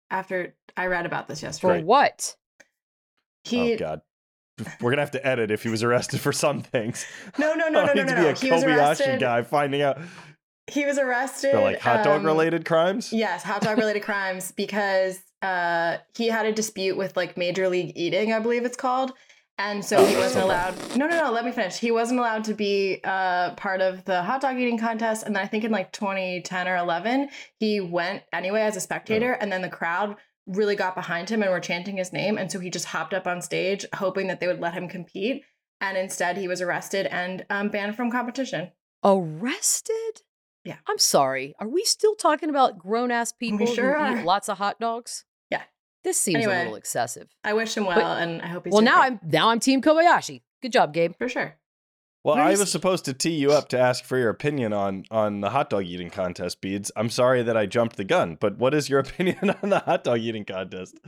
after 0.10 0.56
I 0.78 0.86
read 0.88 1.06
about 1.06 1.28
this 1.28 1.42
yesterday. 1.42 1.80
For 1.80 1.86
what? 1.86 2.36
He 3.44 3.74
oh 3.74 3.78
god, 3.78 4.02
we're 4.80 4.92
gonna 4.92 5.02
have 5.02 5.12
to 5.12 5.28
edit 5.28 5.50
if 5.50 5.64
he 5.64 5.70
was 5.70 5.82
arrested 5.82 6.20
for 6.20 6.32
some 6.32 6.62
things. 6.62 7.06
no 7.40 7.56
no 7.56 7.70
no 7.70 7.86
no 7.86 7.86
no 7.88 7.94
need 7.94 8.06
no 8.06 8.10
to 8.10 8.16
be 8.16 8.22
no. 8.22 8.30
a 8.30 8.34
He 8.34 8.52
was 8.52 8.64
Kobayashi 8.64 8.78
arrested. 8.78 9.20
guy 9.20 9.42
finding 9.42 9.82
out 9.82 9.98
He 10.68 10.86
was 10.86 11.00
arrested 11.00 11.52
for 11.52 11.62
like 11.62 11.80
hot 11.80 12.04
dog 12.04 12.20
um, 12.20 12.26
related 12.26 12.66
crimes. 12.66 13.12
Yes, 13.12 13.42
hot 13.44 13.62
dog 13.64 13.80
related 13.80 14.04
crimes 14.04 14.52
because 14.52 15.20
uh, 15.42 15.98
he 16.16 16.28
had 16.28 16.46
a 16.46 16.52
dispute 16.54 16.98
with 16.98 17.18
like 17.18 17.36
Major 17.36 17.68
League 17.68 17.94
Eating, 17.96 18.32
I 18.32 18.40
believe 18.40 18.64
it's 18.64 18.78
called. 18.78 19.12
And 19.58 19.86
so 19.86 19.98
Oh, 19.98 20.06
he 20.06 20.16
wasn't 20.16 20.42
so 20.42 20.46
allowed. 20.46 20.76
No, 20.96 21.08
no, 21.08 21.26
no. 21.26 21.32
Let 21.32 21.46
me 21.46 21.52
finish. 21.52 21.78
He 21.78 21.92
wasn't 21.92 22.20
allowed 22.20 22.46
to 22.46 22.54
be 22.54 23.00
uh, 23.04 23.54
part 23.56 23.82
of 23.82 24.06
the 24.06 24.24
hot 24.24 24.42
dog 24.42 24.58
eating 24.58 24.78
contest. 24.78 25.24
And 25.24 25.36
then 25.36 25.44
I 25.44 25.48
think 25.48 25.64
in 25.64 25.72
like 25.72 25.92
2010 25.92 26.68
or 26.68 26.78
11, 26.78 27.30
he 27.60 27.80
went 27.80 28.24
anyway 28.34 28.62
as 28.62 28.76
a 28.76 28.82
spectator. 28.82 29.34
And 29.34 29.52
then 29.52 29.62
the 29.62 29.70
crowd 29.70 30.16
really 30.48 30.76
got 30.76 30.96
behind 30.96 31.30
him 31.30 31.44
and 31.44 31.52
were 31.52 31.60
chanting 31.60 31.98
his 31.98 32.12
name. 32.12 32.38
And 32.38 32.52
so 32.52 32.60
he 32.60 32.70
just 32.72 32.86
hopped 32.86 33.14
up 33.14 33.28
on 33.28 33.42
stage, 33.42 33.86
hoping 33.96 34.28
that 34.28 34.40
they 34.40 34.48
would 34.48 34.60
let 34.60 34.74
him 34.74 34.88
compete. 34.88 35.44
And 35.80 35.98
instead, 35.98 36.38
he 36.38 36.48
was 36.48 36.62
arrested 36.62 37.06
and 37.08 37.46
um, 37.50 37.70
banned 37.70 37.96
from 37.96 38.12
competition. 38.12 38.72
Arrested? 39.04 40.22
Yeah. 40.64 40.78
I'm 40.88 41.00
sorry. 41.00 41.56
Are 41.60 41.68
we 41.68 41.84
still 41.84 42.16
talking 42.16 42.50
about 42.50 42.78
grown 42.78 43.12
ass 43.12 43.32
people 43.32 43.66
sure 43.66 43.98
who 43.98 44.04
are. 44.04 44.20
eat 44.20 44.26
lots 44.26 44.48
of 44.50 44.58
hot 44.58 44.80
dogs? 44.80 45.26
Yeah. 46.04 46.10
This 46.10 46.18
seems 46.20 46.46
a 46.46 46.50
little 46.50 46.76
excessive. 46.76 47.28
I 47.44 47.54
wish 47.54 47.76
him 47.78 47.86
well, 47.86 47.96
But- 47.96 48.22
and 48.24 48.42
I 48.42 48.48
hope 48.48 48.66
he's 48.66 48.74
Well, 48.74 48.82
now 48.82 48.98
great. 49.02 49.06
I'm 49.14 49.20
now 49.24 49.50
I'm 49.50 49.60
Team 49.60 49.82
Kobayashi. 49.82 50.42
Good 50.62 50.72
job, 50.72 50.94
Gabe. 50.94 51.14
for 51.18 51.30
sure. 51.30 51.56
Well, 52.24 52.36
Where 52.36 52.46
I 52.46 52.52
was 52.52 52.72
supposed 52.72 53.06
to 53.06 53.14
tee 53.16 53.32
you 53.32 53.52
up 53.52 53.68
to 53.70 53.80
ask 53.80 54.04
for 54.04 54.16
your 54.18 54.30
opinion 54.30 54.74
on 54.74 55.06
on 55.10 55.42
the 55.42 55.50
hot 55.50 55.72
dog 55.72 55.86
eating 55.86 56.12
contest, 56.12 56.62
Beads. 56.62 56.92
I'm 56.96 57.10
sorry 57.10 57.42
that 57.42 57.58
I 57.58 57.66
jumped 57.66 57.96
the 57.98 58.04
gun, 58.04 58.38
but 58.40 58.58
what 58.60 58.76
is 58.76 58.90
your 58.90 59.00
opinion 59.06 59.56
on 59.64 59.70
the 59.70 59.80
hot 59.80 60.04
dog 60.04 60.20
eating 60.20 60.46
contest? 60.46 61.00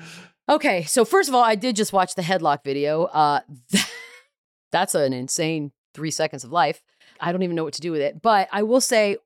Okay, 0.49 0.84
so 0.84 1.06
first 1.06 1.29
of 1.29 1.36
all, 1.36 1.43
I 1.43 1.53
did 1.56 1.75
just 1.75 1.93
watch 1.93 2.15
the 2.15 2.23
headlock 2.23 2.63
video. 2.63 3.03
Uh, 3.06 3.41
that's 4.71 4.95
an 4.95 5.13
insane 5.13 5.71
three 5.93 6.12
seconds 6.12 6.43
of 6.43 6.51
life. 6.51 6.82
I 7.19 7.32
don't 7.32 7.43
even 7.43 7.56
know 7.56 7.63
what 7.63 7.73
to 7.75 7.82
do 7.82 7.91
with 7.91 8.01
it. 8.01 8.21
But 8.21 8.49
I 8.51 8.63
will 8.63 8.82
say, 8.82 9.17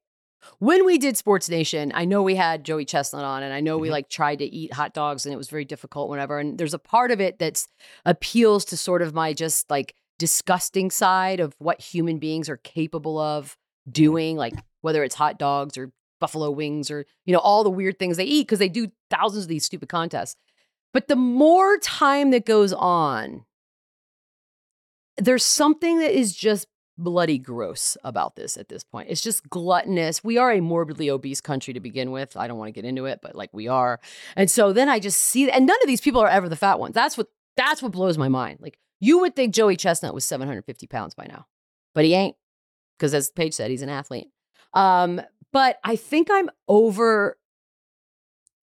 when 0.59 0.85
we 0.85 0.97
did 0.97 1.17
Sports 1.17 1.49
Nation, 1.49 1.91
I 1.95 2.05
know 2.05 2.21
we 2.23 2.35
had 2.35 2.63
Joey 2.63 2.85
Chestnut 2.85 3.23
on, 3.23 3.43
and 3.43 3.53
I 3.53 3.59
know 3.61 3.77
we 3.77 3.87
Mhm. 3.89 3.91
like 3.91 4.09
tried 4.09 4.39
to 4.39 4.45
eat 4.45 4.73
hot 4.73 4.93
dogs, 4.93 5.25
and 5.25 5.33
it 5.33 5.37
was 5.37 5.49
very 5.49 5.65
difficult. 5.65 6.09
Whenever, 6.09 6.39
and 6.39 6.57
there's 6.57 6.73
a 6.73 6.79
part 6.79 7.11
of 7.11 7.19
it 7.21 7.39
that's 7.39 7.67
appeals 8.05 8.65
to 8.65 8.77
sort 8.77 9.01
of 9.01 9.13
my 9.13 9.33
just 9.33 9.69
like 9.69 9.95
disgusting 10.19 10.89
side 10.89 11.39
of 11.39 11.55
what 11.59 11.79
human 11.81 12.17
beings 12.19 12.49
are 12.49 12.57
capable 12.57 13.19
of 13.19 13.57
doing, 13.89 14.35
like 14.35 14.53
whether 14.81 15.03
it's 15.03 15.15
hot 15.15 15.37
dogs 15.39 15.77
or 15.77 15.91
buffalo 16.19 16.49
wings 16.49 16.89
or 16.89 17.05
you 17.25 17.33
know 17.33 17.39
all 17.39 17.63
the 17.63 17.69
weird 17.69 17.99
things 17.99 18.17
they 18.17 18.23
eat 18.25 18.47
because 18.47 18.57
they 18.57 18.67
do 18.69 18.87
thousands 19.11 19.43
of 19.43 19.49
these 19.49 19.63
stupid 19.65 19.87
contests. 19.87 20.35
But 20.93 21.07
the 21.07 21.15
more 21.15 21.77
time 21.77 22.31
that 22.31 22.45
goes 22.45 22.73
on, 22.73 23.45
there's 25.17 25.45
something 25.45 25.99
that 25.99 26.17
is 26.17 26.35
just 26.35 26.67
bloody 26.97 27.37
gross 27.37 27.97
about 28.03 28.35
this 28.35 28.57
at 28.57 28.69
this 28.69 28.83
point. 28.83 29.09
It's 29.09 29.21
just 29.21 29.49
gluttonous. 29.49 30.23
We 30.23 30.37
are 30.37 30.51
a 30.51 30.61
morbidly 30.61 31.09
obese 31.09 31.41
country 31.41 31.73
to 31.73 31.79
begin 31.79 32.11
with. 32.11 32.35
I 32.35 32.47
don't 32.47 32.57
want 32.57 32.69
to 32.69 32.73
get 32.73 32.87
into 32.87 33.05
it, 33.05 33.19
but 33.21 33.35
like 33.35 33.49
we 33.53 33.67
are. 33.67 33.99
And 34.35 34.49
so 34.49 34.73
then 34.73 34.89
I 34.89 34.99
just 34.99 35.21
see 35.21 35.49
and 35.49 35.65
none 35.65 35.77
of 35.81 35.87
these 35.87 36.01
people 36.01 36.21
are 36.21 36.27
ever 36.27 36.49
the 36.49 36.55
fat 36.55 36.79
ones. 36.79 36.93
That's 36.93 37.17
what 37.17 37.27
that's 37.55 37.81
what 37.81 37.91
blows 37.91 38.17
my 38.17 38.29
mind. 38.29 38.59
Like 38.61 38.77
you 38.99 39.19
would 39.19 39.35
think 39.35 39.53
Joey 39.53 39.75
Chestnut 39.75 40.13
was 40.13 40.25
750 40.25 40.87
pounds 40.87 41.13
by 41.13 41.25
now, 41.27 41.45
but 41.93 42.05
he 42.05 42.13
ain't. 42.13 42.35
Because 42.97 43.13
as 43.13 43.29
Paige 43.29 43.53
said, 43.53 43.69
he's 43.69 43.83
an 43.83 43.89
athlete. 43.89 44.27
Um, 44.73 45.21
but 45.53 45.77
I 45.83 45.95
think 45.95 46.29
I'm 46.31 46.49
over 46.67 47.37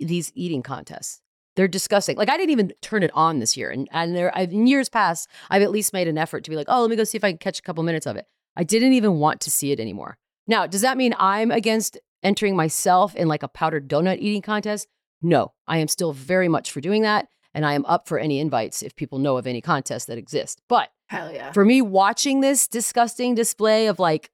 these 0.00 0.32
eating 0.34 0.62
contests. 0.62 1.20
They're 1.56 1.68
disgusting. 1.68 2.16
Like 2.16 2.28
I 2.28 2.36
didn't 2.36 2.50
even 2.50 2.72
turn 2.80 3.02
it 3.02 3.10
on 3.14 3.38
this 3.38 3.56
year, 3.56 3.70
and 3.70 3.88
and 3.92 4.16
there 4.16 4.36
I've, 4.36 4.52
in 4.52 4.66
years 4.66 4.88
past, 4.88 5.28
I've 5.50 5.62
at 5.62 5.70
least 5.70 5.92
made 5.92 6.08
an 6.08 6.18
effort 6.18 6.44
to 6.44 6.50
be 6.50 6.56
like, 6.56 6.66
oh, 6.68 6.80
let 6.80 6.90
me 6.90 6.96
go 6.96 7.04
see 7.04 7.16
if 7.16 7.24
I 7.24 7.30
can 7.30 7.38
catch 7.38 7.58
a 7.58 7.62
couple 7.62 7.84
minutes 7.84 8.06
of 8.06 8.16
it. 8.16 8.26
I 8.56 8.64
didn't 8.64 8.92
even 8.92 9.14
want 9.14 9.40
to 9.42 9.50
see 9.50 9.72
it 9.72 9.80
anymore. 9.80 10.18
Now, 10.46 10.66
does 10.66 10.82
that 10.82 10.96
mean 10.96 11.14
I'm 11.18 11.50
against 11.50 11.98
entering 12.22 12.56
myself 12.56 13.14
in 13.14 13.28
like 13.28 13.42
a 13.42 13.48
powdered 13.48 13.88
donut 13.88 14.18
eating 14.18 14.42
contest? 14.42 14.88
No, 15.22 15.52
I 15.66 15.78
am 15.78 15.88
still 15.88 16.12
very 16.12 16.48
much 16.48 16.70
for 16.70 16.80
doing 16.80 17.02
that, 17.02 17.28
and 17.54 17.64
I 17.64 17.74
am 17.74 17.86
up 17.86 18.08
for 18.08 18.18
any 18.18 18.40
invites 18.40 18.82
if 18.82 18.94
people 18.96 19.18
know 19.18 19.36
of 19.36 19.46
any 19.46 19.60
contests 19.60 20.06
that 20.06 20.18
exist. 20.18 20.60
But 20.68 20.90
Hell 21.06 21.32
yeah. 21.32 21.52
for 21.52 21.64
me, 21.64 21.80
watching 21.82 22.40
this 22.40 22.68
disgusting 22.68 23.34
display 23.34 23.86
of 23.86 23.98
like 23.98 24.30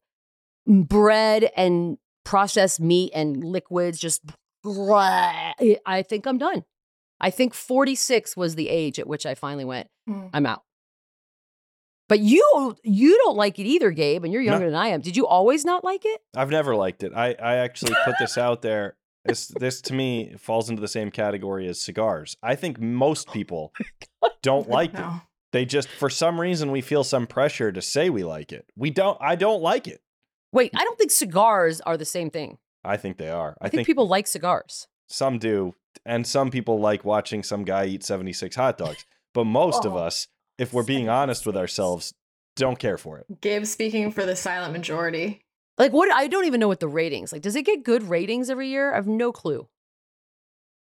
bread 0.67 1.51
and 1.57 1.99
processed 2.25 2.81
meat 2.81 3.13
and 3.15 3.45
liquids, 3.45 3.99
just 3.99 4.23
I 4.65 6.05
think 6.09 6.27
I'm 6.27 6.39
done. 6.39 6.65
I 7.21 7.31
think 7.31 7.53
46 7.55 8.37
was 8.37 8.55
the 8.55 8.69
age 8.69 8.99
at 8.99 9.07
which 9.07 9.27
I 9.27 9.35
finally 9.35 9.65
went, 9.65 9.89
Mm. 10.09 10.31
I'm 10.33 10.47
out. 10.47 10.63
But 12.09 12.21
you 12.21 12.77
you 12.83 13.17
don't 13.19 13.37
like 13.37 13.59
it 13.59 13.67
either, 13.67 13.91
Gabe, 13.93 14.25
and 14.25 14.33
you're 14.33 14.43
No. 14.43 14.53
younger 14.53 14.67
than 14.67 14.75
I 14.75 14.89
am. 14.89 15.01
Did 15.01 15.17
you 15.17 15.27
always 15.27 15.65
not 15.65 15.85
like 15.85 16.05
it? 16.05 16.21
I've 16.35 16.51
never 16.51 16.75
liked 16.75 17.03
it. 17.05 17.13
I, 17.15 17.35
I 17.41 17.57
actually 17.57 17.95
put 18.05 18.17
this 18.19 18.37
out 18.47 18.63
there. 18.63 18.97
This 19.25 19.49
this 19.49 19.81
to 19.83 19.93
me 19.95 20.35
falls 20.39 20.71
into 20.71 20.81
the 20.81 20.89
same 20.89 21.11
category 21.11 21.69
as 21.69 21.81
cigars. 21.81 22.37
I 22.43 22.57
think 22.57 22.81
most 22.81 23.31
people 23.33 23.73
don't 24.43 24.69
like 24.79 24.95
it. 24.95 25.05
They 25.53 25.65
just 25.65 25.89
for 25.89 26.11
some 26.11 26.41
reason 26.41 26.71
we 26.73 26.81
feel 26.81 27.05
some 27.05 27.27
pressure 27.27 27.71
to 27.71 27.83
say 27.83 28.11
we 28.11 28.25
like 28.25 28.51
it. 28.51 28.67
We 28.77 28.91
don't 28.91 29.19
I 29.21 29.37
don't 29.37 29.63
like 29.63 29.87
it. 29.87 30.01
Wait, 30.53 30.73
I 30.75 30.83
don't 30.83 30.99
think 30.99 31.13
cigars 31.13 31.81
are 31.83 31.97
the 31.97 32.05
same 32.05 32.31
thing. 32.31 32.59
I 32.83 32.97
think 32.97 33.19
they 33.19 33.29
are. 33.29 33.57
I, 33.61 33.69
think, 33.69 33.87
people 33.87 34.09
like 34.09 34.27
cigars. 34.27 34.89
some 35.07 35.39
do 35.39 35.75
and 36.05 36.27
some 36.27 36.51
people 36.51 36.79
like 36.81 37.05
watching 37.05 37.43
some 37.43 37.65
guy 37.65 37.87
eat 37.87 38.05
76 38.05 38.55
hot 38.57 38.79
dogs. 38.79 39.05
But 39.35 39.45
most 39.45 39.85
of 39.85 39.95
Oh, 39.95 39.99
us, 39.99 40.29
if 40.59 40.73
we're 40.73 40.83
being 40.85 41.09
honest 41.09 41.47
with 41.47 41.57
ourselves, 41.57 42.15
don't 42.57 42.79
care 42.79 42.99
for 42.99 43.19
it. 43.19 43.41
Gabe 43.41 43.65
speaking 43.65 44.11
for 44.13 44.27
the 44.27 44.37
silent 44.37 44.73
majority. 44.73 45.43
Like 45.79 45.93
what 45.93 46.13
I 46.13 46.27
don't 46.27 46.45
even 46.45 46.61
know 46.61 46.69
what 46.69 46.81
the 46.81 46.89
ratings. 46.89 47.33
Like 47.33 47.43
does 47.43 47.57
it 47.57 47.63
get 47.65 47.85
good 47.85 48.03
ratings 48.03 48.51
every 48.51 48.69
year? 48.69 48.93
I 48.93 48.97
have 48.97 49.07
no 49.07 49.33
clue. 49.33 49.69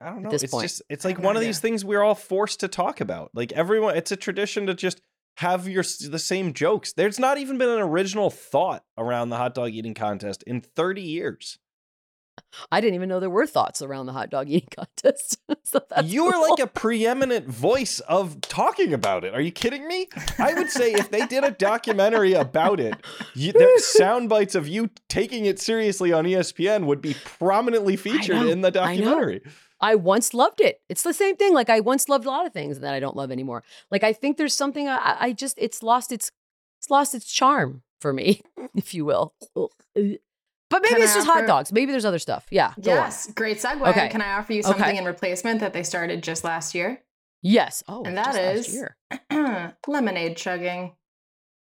I 0.00 0.06
don't 0.10 0.22
know. 0.22 0.30
this 0.30 0.42
it's 0.42 0.52
point. 0.52 0.64
just 0.64 0.82
it's 0.88 1.04
like 1.04 1.18
one 1.18 1.36
of 1.36 1.40
idea. 1.40 1.48
these 1.50 1.60
things 1.60 1.84
we're 1.84 2.02
all 2.02 2.14
forced 2.14 2.60
to 2.60 2.68
talk 2.68 3.00
about. 3.00 3.30
Like 3.34 3.52
everyone, 3.52 3.96
it's 3.96 4.10
a 4.12 4.16
tradition 4.16 4.66
to 4.66 4.74
just 4.74 5.00
have 5.36 5.68
your 5.68 5.84
the 6.08 6.18
same 6.18 6.52
jokes. 6.52 6.92
There's 6.92 7.18
not 7.18 7.38
even 7.38 7.56
been 7.58 7.68
an 7.68 7.80
original 7.80 8.30
thought 8.30 8.82
around 8.98 9.28
the 9.30 9.36
hot 9.36 9.54
dog 9.54 9.70
eating 9.70 9.94
contest 9.94 10.42
in 10.46 10.60
30 10.60 11.02
years. 11.02 11.58
I 12.72 12.80
didn't 12.80 12.94
even 12.94 13.08
know 13.08 13.20
there 13.20 13.30
were 13.30 13.46
thoughts 13.46 13.82
around 13.82 14.06
the 14.06 14.12
hot 14.12 14.30
dog 14.30 14.48
eating 14.48 14.68
contest. 14.76 15.38
so 15.64 15.80
you 16.04 16.26
are 16.26 16.32
cool. 16.32 16.50
like 16.50 16.58
a 16.60 16.66
preeminent 16.66 17.46
voice 17.46 18.00
of 18.00 18.40
talking 18.40 18.92
about 18.92 19.24
it. 19.24 19.34
Are 19.34 19.40
you 19.40 19.52
kidding 19.52 19.86
me? 19.86 20.08
I 20.38 20.54
would 20.54 20.70
say 20.70 20.92
if 20.92 21.10
they 21.10 21.26
did 21.26 21.44
a 21.44 21.50
documentary 21.50 22.32
about 22.34 22.80
it, 22.80 22.94
you, 23.34 23.52
there, 23.52 23.78
sound 23.78 24.28
bites 24.28 24.54
of 24.54 24.68
you 24.68 24.90
taking 25.08 25.46
it 25.46 25.58
seriously 25.58 26.12
on 26.12 26.24
ESPN 26.24 26.86
would 26.86 27.00
be 27.00 27.14
prominently 27.24 27.96
featured 27.96 28.36
know, 28.36 28.48
in 28.48 28.60
the 28.60 28.70
documentary. 28.70 29.42
I 29.80 29.94
once 29.94 30.34
loved 30.34 30.60
it. 30.60 30.80
It's 30.88 31.02
the 31.02 31.14
same 31.14 31.36
thing. 31.36 31.54
Like 31.54 31.70
I 31.70 31.80
once 31.80 32.08
loved 32.08 32.26
a 32.26 32.28
lot 32.30 32.46
of 32.46 32.52
things 32.52 32.80
that 32.80 32.92
I 32.92 33.00
don't 33.00 33.16
love 33.16 33.30
anymore. 33.30 33.62
Like 33.90 34.04
I 34.04 34.12
think 34.12 34.36
there's 34.36 34.54
something 34.54 34.88
I, 34.88 34.96
I- 34.96 35.16
I 35.26 35.32
just 35.32 35.56
it's 35.58 35.82
lost 35.82 36.12
its 36.12 36.30
it's 36.78 36.90
lost 36.90 37.14
its 37.14 37.26
charm 37.30 37.82
for 38.00 38.12
me, 38.12 38.40
if 38.74 38.94
you 38.94 39.04
will. 39.04 39.34
But 40.70 40.82
maybe 40.82 40.94
Can 40.94 41.02
it's 41.02 41.12
I 41.12 41.16
just 41.16 41.26
hot 41.26 41.46
dogs. 41.46 41.72
Maybe 41.72 41.90
there's 41.92 42.04
other 42.04 42.18
stuff. 42.20 42.46
Yeah. 42.50 42.72
go 42.80 42.92
on. 42.92 42.96
Yes, 42.98 43.30
great 43.34 43.58
segue. 43.58 43.86
Okay. 43.90 44.08
Can 44.08 44.22
I 44.22 44.34
offer 44.38 44.52
you 44.52 44.60
Okay. 44.60 44.68
something 44.70 44.96
in 44.96 45.04
replacement 45.04 45.60
that 45.60 45.72
they 45.72 45.82
started 45.82 46.22
just 46.22 46.44
last 46.44 46.74
year? 46.74 47.02
Yes. 47.42 47.82
Oh, 47.88 48.04
and 48.04 48.16
just 48.16 48.32
that 48.32 48.54
last 48.56 48.68
is 48.68 48.74
year. 48.74 48.96
lemonade 49.88 50.36
chugging. 50.36 50.92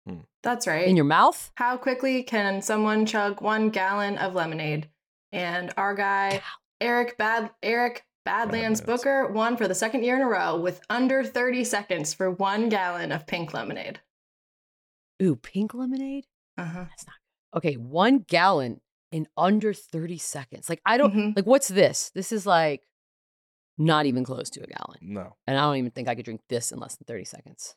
Hmm. 0.07 0.19
That's 0.43 0.67
right. 0.67 0.87
in 0.87 0.97
your 0.97 1.05
mouth. 1.07 1.51
How 1.57 1.77
quickly 1.77 2.23
can 2.23 2.61
someone 2.63 3.07
chug 3.07 3.41
one 3.41 3.71
gallon 3.71 4.19
of 4.19 4.35
lemonade? 4.35 4.89
And 5.33 5.73
our 5.77 5.95
guy 5.95 6.43
Eric 6.81 7.17
Bad 7.17 7.51
Eric 7.63 8.05
Badlands 8.25 8.81
Badlands. 8.81 9.03
Booker 9.03 9.29
won 9.29 9.57
for 9.57 9.67
the 9.67 9.75
second 9.75 10.03
year 10.05 10.17
in 10.17 10.23
a 10.23 10.27
row 10.29 10.57
with 10.59 10.81
under 10.91 11.25
30 11.25 11.65
seconds 11.65 12.13
for 12.13 12.31
one 12.31 12.69
gallon 12.69 13.13
of 13.13 13.27
pink 13.27 13.55
lemonade. 13.55 14.01
Ooh, 15.23 15.37
pink 15.37 15.73
lemonade. 15.75 16.27
Uh-huh. 16.59 16.85
That's 16.89 17.07
not 17.07 17.15
good. 17.53 17.59
Okay, 17.59 17.75
one 17.77 18.19
gallon 18.19 18.81
in 19.13 19.27
under 19.37 19.73
30 19.73 20.19
seconds. 20.19 20.69
Like 20.69 20.81
I 20.87 20.97
don't 20.97 21.15
Mhm. 21.15 21.37
like 21.37 21.47
what's 21.47 21.69
this? 21.69 22.11
This 22.15 22.33
is 22.33 22.47
like 22.47 22.83
not 23.79 24.07
even 24.07 24.25
close 24.25 24.51
to 24.51 24.61
a 24.63 24.67
gallon. 24.67 24.99
No. 25.01 25.37
And 25.47 25.57
I 25.59 25.63
don't 25.63 25.77
even 25.77 25.91
think 25.91 26.09
I 26.09 26.15
could 26.15 26.25
drink 26.25 26.43
this 26.49 26.71
in 26.73 26.79
less 26.79 26.97
than 26.97 27.05
30 27.07 27.25
seconds. 27.25 27.75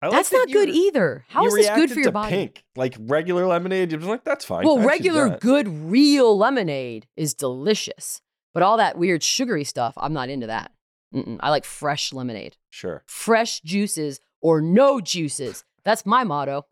Like 0.00 0.12
That's 0.12 0.30
that 0.30 0.36
not 0.46 0.52
good 0.52 0.68
either. 0.68 1.24
How 1.28 1.44
is 1.46 1.54
this 1.54 1.68
good 1.70 1.90
for 1.90 1.98
your 2.00 2.12
body? 2.12 2.30
Pink, 2.30 2.64
like 2.76 2.94
regular 3.00 3.46
lemonade, 3.46 3.90
you're 3.90 3.98
just 4.00 4.08
like, 4.08 4.22
that's 4.24 4.44
fine. 4.44 4.64
Well, 4.64 4.78
I 4.78 4.84
regular 4.84 5.36
good 5.38 5.66
real 5.66 6.38
lemonade 6.38 7.08
is 7.16 7.34
delicious, 7.34 8.20
but 8.54 8.62
all 8.62 8.76
that 8.76 8.96
weird 8.96 9.24
sugary 9.24 9.64
stuff, 9.64 9.94
I'm 9.96 10.12
not 10.12 10.28
into 10.30 10.46
that. 10.46 10.70
Mm-mm. 11.12 11.38
I 11.40 11.50
like 11.50 11.64
fresh 11.64 12.12
lemonade, 12.12 12.56
Sure. 12.70 13.02
fresh 13.06 13.60
juices 13.62 14.20
or 14.40 14.60
no 14.60 15.00
juices. 15.00 15.64
That's 15.84 16.06
my 16.06 16.22
motto. 16.22 16.66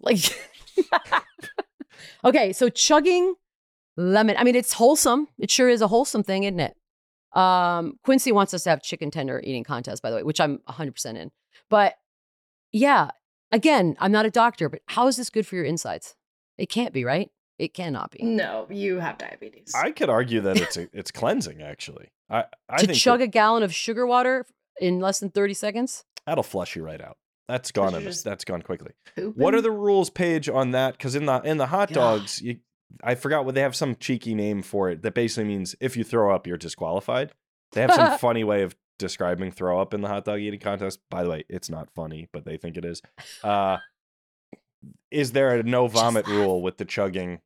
Like, 0.00 0.18
okay, 2.24 2.52
so 2.52 2.68
chugging 2.68 3.34
lemon. 3.96 4.36
I 4.38 4.44
mean, 4.44 4.54
it's 4.54 4.74
wholesome. 4.74 5.28
It 5.38 5.50
sure 5.50 5.68
is 5.68 5.80
a 5.80 5.88
wholesome 5.88 6.22
thing, 6.22 6.44
isn't 6.44 6.60
it? 6.60 6.76
Um, 7.38 7.98
Quincy 8.04 8.32
wants 8.32 8.54
us 8.54 8.64
to 8.64 8.70
have 8.70 8.82
chicken 8.82 9.10
tender 9.10 9.40
eating 9.44 9.64
contest, 9.64 10.02
by 10.02 10.10
the 10.10 10.16
way, 10.16 10.22
which 10.22 10.40
I'm 10.40 10.58
100% 10.68 11.16
in. 11.16 11.30
But 11.68 11.94
yeah, 12.72 13.10
again, 13.52 13.96
I'm 14.00 14.12
not 14.12 14.26
a 14.26 14.30
doctor, 14.30 14.68
but 14.68 14.80
how 14.86 15.06
is 15.08 15.16
this 15.16 15.30
good 15.30 15.46
for 15.46 15.56
your 15.56 15.64
insides? 15.64 16.14
It 16.56 16.70
can't 16.70 16.92
be, 16.92 17.04
right? 17.04 17.30
It 17.58 17.74
cannot 17.74 18.12
be. 18.12 18.22
No, 18.22 18.66
you 18.70 19.00
have 19.00 19.18
diabetes. 19.18 19.74
I 19.74 19.90
could 19.90 20.08
argue 20.08 20.40
that 20.42 20.60
it's 20.60 20.76
a, 20.76 20.88
it's 20.96 21.10
cleansing 21.10 21.60
actually. 21.60 22.12
I 22.30 22.44
I 22.68 22.78
to 22.78 22.86
think 22.86 22.98
chug 22.98 23.18
that 23.18 23.24
a 23.24 23.28
gallon 23.28 23.62
of 23.62 23.74
sugar 23.74 24.06
water 24.06 24.46
in 24.80 25.00
less 25.00 25.20
than 25.20 25.30
30 25.30 25.54
seconds? 25.54 26.04
that'll 26.26 26.44
flush 26.44 26.76
you 26.76 26.84
right 26.84 27.00
out. 27.00 27.16
That's 27.48 27.72
gone. 27.72 27.94
in 27.94 28.02
just 28.02 28.24
that's 28.24 28.44
gone 28.44 28.62
quickly. 28.62 28.92
Pooping? 29.16 29.42
What 29.42 29.54
are 29.54 29.60
the 29.62 29.70
rules 29.70 30.10
Paige 30.10 30.48
on 30.48 30.72
that? 30.72 30.92
Because 30.98 31.14
in 31.14 31.24
the 31.26 31.40
in 31.42 31.56
the 31.56 31.66
hot 31.66 31.88
dogs, 31.90 32.42
you, 32.42 32.58
I 33.02 33.14
forgot 33.14 33.44
what 33.46 33.54
they 33.54 33.62
have 33.62 33.74
some 33.74 33.96
cheeky 33.96 34.34
name 34.34 34.62
for 34.62 34.90
it 34.90 35.02
that 35.02 35.14
basically 35.14 35.44
means 35.48 35.74
if 35.80 35.96
you 35.96 36.04
throw 36.04 36.34
up, 36.34 36.46
you're 36.46 36.56
disqualified. 36.58 37.32
They 37.72 37.80
have 37.80 37.94
some 37.94 38.18
funny 38.18 38.44
way 38.44 38.62
of 38.62 38.76
describing 38.98 39.50
throw 39.52 39.80
up 39.80 39.94
in 39.94 40.00
the 40.02 40.08
hot 40.08 40.24
dog 40.26 40.40
eating 40.40 40.60
contest. 40.60 41.00
By 41.10 41.22
the 41.22 41.30
way, 41.30 41.44
it's 41.48 41.70
not 41.70 41.88
funny, 41.94 42.28
but 42.32 42.44
they 42.44 42.56
think 42.58 42.76
it 42.76 42.84
is. 42.84 43.00
Uh, 43.42 43.78
is 45.10 45.32
there 45.32 45.56
a 45.58 45.62
no 45.62 45.86
vomit 45.88 46.26
rule 46.26 46.62
with 46.62 46.76
the 46.78 46.84
chugging 46.84 47.40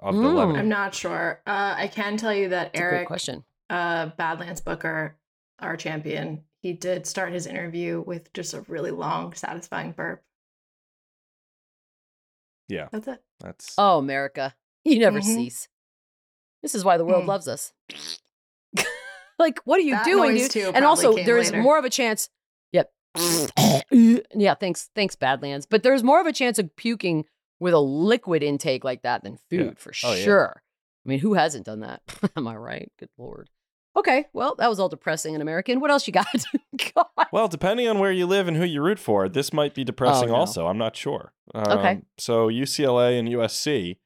of 0.00 0.14
the 0.16 0.20
Mm. 0.22 0.34
lemon? 0.34 0.56
I'm 0.56 0.68
not 0.68 0.94
sure. 0.94 1.40
Uh, 1.46 1.74
I 1.78 1.88
can 1.88 2.16
tell 2.16 2.34
you 2.34 2.48
that 2.50 2.72
That's 2.72 2.80
Eric 2.80 3.06
question. 3.06 3.44
uh, 3.70 4.06
Badlands 4.18 4.60
Booker, 4.60 5.16
our 5.60 5.76
champion, 5.76 6.42
he 6.64 6.72
did 6.72 7.06
start 7.06 7.30
his 7.34 7.46
interview 7.46 8.00
with 8.06 8.32
just 8.32 8.54
a 8.54 8.62
really 8.62 8.90
long, 8.90 9.34
satisfying 9.34 9.92
burp. 9.92 10.22
Yeah. 12.68 12.88
That's 12.90 13.06
it. 13.06 13.22
That's 13.40 13.74
Oh, 13.76 13.98
America, 13.98 14.54
you 14.84 14.98
never 14.98 15.20
Mhm. 15.20 15.24
cease. 15.34 15.68
This 16.62 16.74
is 16.74 16.82
why 16.84 16.96
the 16.96 17.04
world 17.04 17.24
Mm. 17.24 17.28
loves 17.28 17.46
us. 17.48 17.74
like, 19.38 19.58
what 19.64 19.78
are 19.78 19.82
you 19.82 19.94
That 19.94 20.06
doing, 20.06 20.32
noise, 20.36 20.48
dude? 20.48 20.50
too, 20.64 20.72
and 20.74 20.84
also, 20.86 21.14
came 21.14 21.26
there's 21.26 21.50
later. 21.50 21.62
more 21.62 21.78
of 21.78 21.84
a 21.84 21.90
chance. 21.90 22.30
Yep. 22.72 22.90
yeah, 24.32 24.54
thanks, 24.54 24.88
thanks, 24.94 25.14
Badlands. 25.16 25.66
But 25.66 25.82
there's 25.82 26.02
more 26.02 26.20
of 26.20 26.26
a 26.26 26.32
chance 26.32 26.58
of 26.58 26.74
puking 26.76 27.26
with 27.60 27.74
a 27.74 27.78
liquid 27.80 28.42
intake 28.42 28.84
like 28.84 29.02
that 29.02 29.22
than 29.22 29.38
Yeah. 29.50 29.58
food 29.64 29.78
for 29.78 29.92
Oh, 30.02 30.14
yeah. 30.14 30.24
sure. 30.24 30.62
I 31.04 31.08
mean, 31.10 31.18
who 31.18 31.34
hasn't 31.34 31.66
done 31.66 31.80
that? 31.80 32.00
Am 32.36 32.48
I 32.48 32.56
right? 32.56 32.90
Good 32.98 33.10
lord. 33.18 33.50
Okay, 33.96 34.26
well, 34.32 34.54
that 34.58 34.68
was 34.68 34.80
all 34.80 34.88
depressing 34.88 35.34
and 35.34 35.42
American. 35.42 35.78
What 35.80 35.90
else 35.90 36.06
you 36.06 36.12
got? 36.12 36.26
Well, 37.32 37.48
depending 37.48 37.88
on 37.88 37.98
where 37.98 38.12
you 38.12 38.26
live 38.26 38.46
and 38.48 38.56
who 38.56 38.64
you 38.64 38.80
root 38.82 38.98
for, 38.98 39.28
this 39.28 39.52
might 39.52 39.74
be 39.74 39.82
depressing 39.84 40.28
Oh, 40.30 40.34
no. 40.34 40.38
also. 40.38 40.66
I'm 40.66 40.78
not 40.78 40.94
sure. 40.96 41.32
Okay. 41.54 41.90
Um, 41.90 42.06
So 42.18 42.48
UCLA 42.48 43.18
and 43.18 43.28
USC 43.28 43.96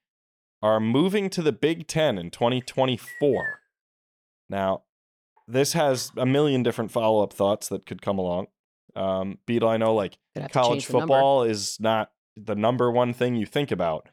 are 0.62 0.80
moving 0.80 1.28
to 1.30 1.42
the 1.42 1.52
Big 1.52 1.86
Ten 1.86 2.16
in 2.18 2.30
2024. 2.30 3.60
Now, 4.48 4.82
this 5.46 5.72
has 5.72 6.12
a 6.16 6.24
million 6.26 6.62
different 6.62 6.90
follow 6.90 7.22
up 7.22 7.32
thoughts 7.32 7.68
that 7.68 7.86
could 7.86 8.00
come 8.02 8.18
along. 8.18 8.46
Um, 8.96 9.38
Beadle, 9.46 9.68
I 9.68 9.76
know 9.76 9.94
like 9.94 10.18
Gonna 10.34 10.44
have 10.44 10.52
to 10.52 10.58
college 10.58 10.86
football 10.86 11.42
is 11.44 11.78
not 11.80 12.10
the 12.36 12.54
number 12.54 12.90
one 12.90 13.12
thing 13.12 13.34
you 13.36 13.46
think 13.46 13.70
about. 13.70 14.08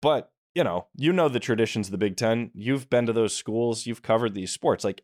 But, 0.00 0.31
you 0.54 0.64
know, 0.64 0.86
you 0.96 1.12
know 1.12 1.28
the 1.28 1.40
traditions 1.40 1.88
of 1.88 1.92
the 1.92 1.98
Big 1.98 2.16
Ten. 2.16 2.50
You've 2.54 2.90
been 2.90 3.06
to 3.06 3.12
those 3.12 3.34
schools, 3.34 3.86
you've 3.86 4.02
covered 4.02 4.34
these 4.34 4.52
sports. 4.52 4.84
Like 4.84 5.02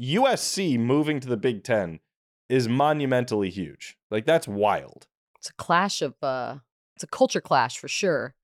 USC 0.00 0.78
moving 0.78 1.20
to 1.20 1.28
the 1.28 1.36
Big 1.36 1.64
Ten 1.64 2.00
is 2.48 2.68
monumentally 2.68 3.50
huge. 3.50 3.96
Like 4.10 4.26
that's 4.26 4.48
wild. 4.48 5.06
it's 5.38 5.48
a 5.50 5.54
clash 5.54 6.02
of 6.02 6.14
uh 6.22 6.56
it's 6.96 7.04
a 7.04 7.06
culture 7.06 7.40
clash 7.40 7.78
for 7.78 7.88
sure 7.88 8.34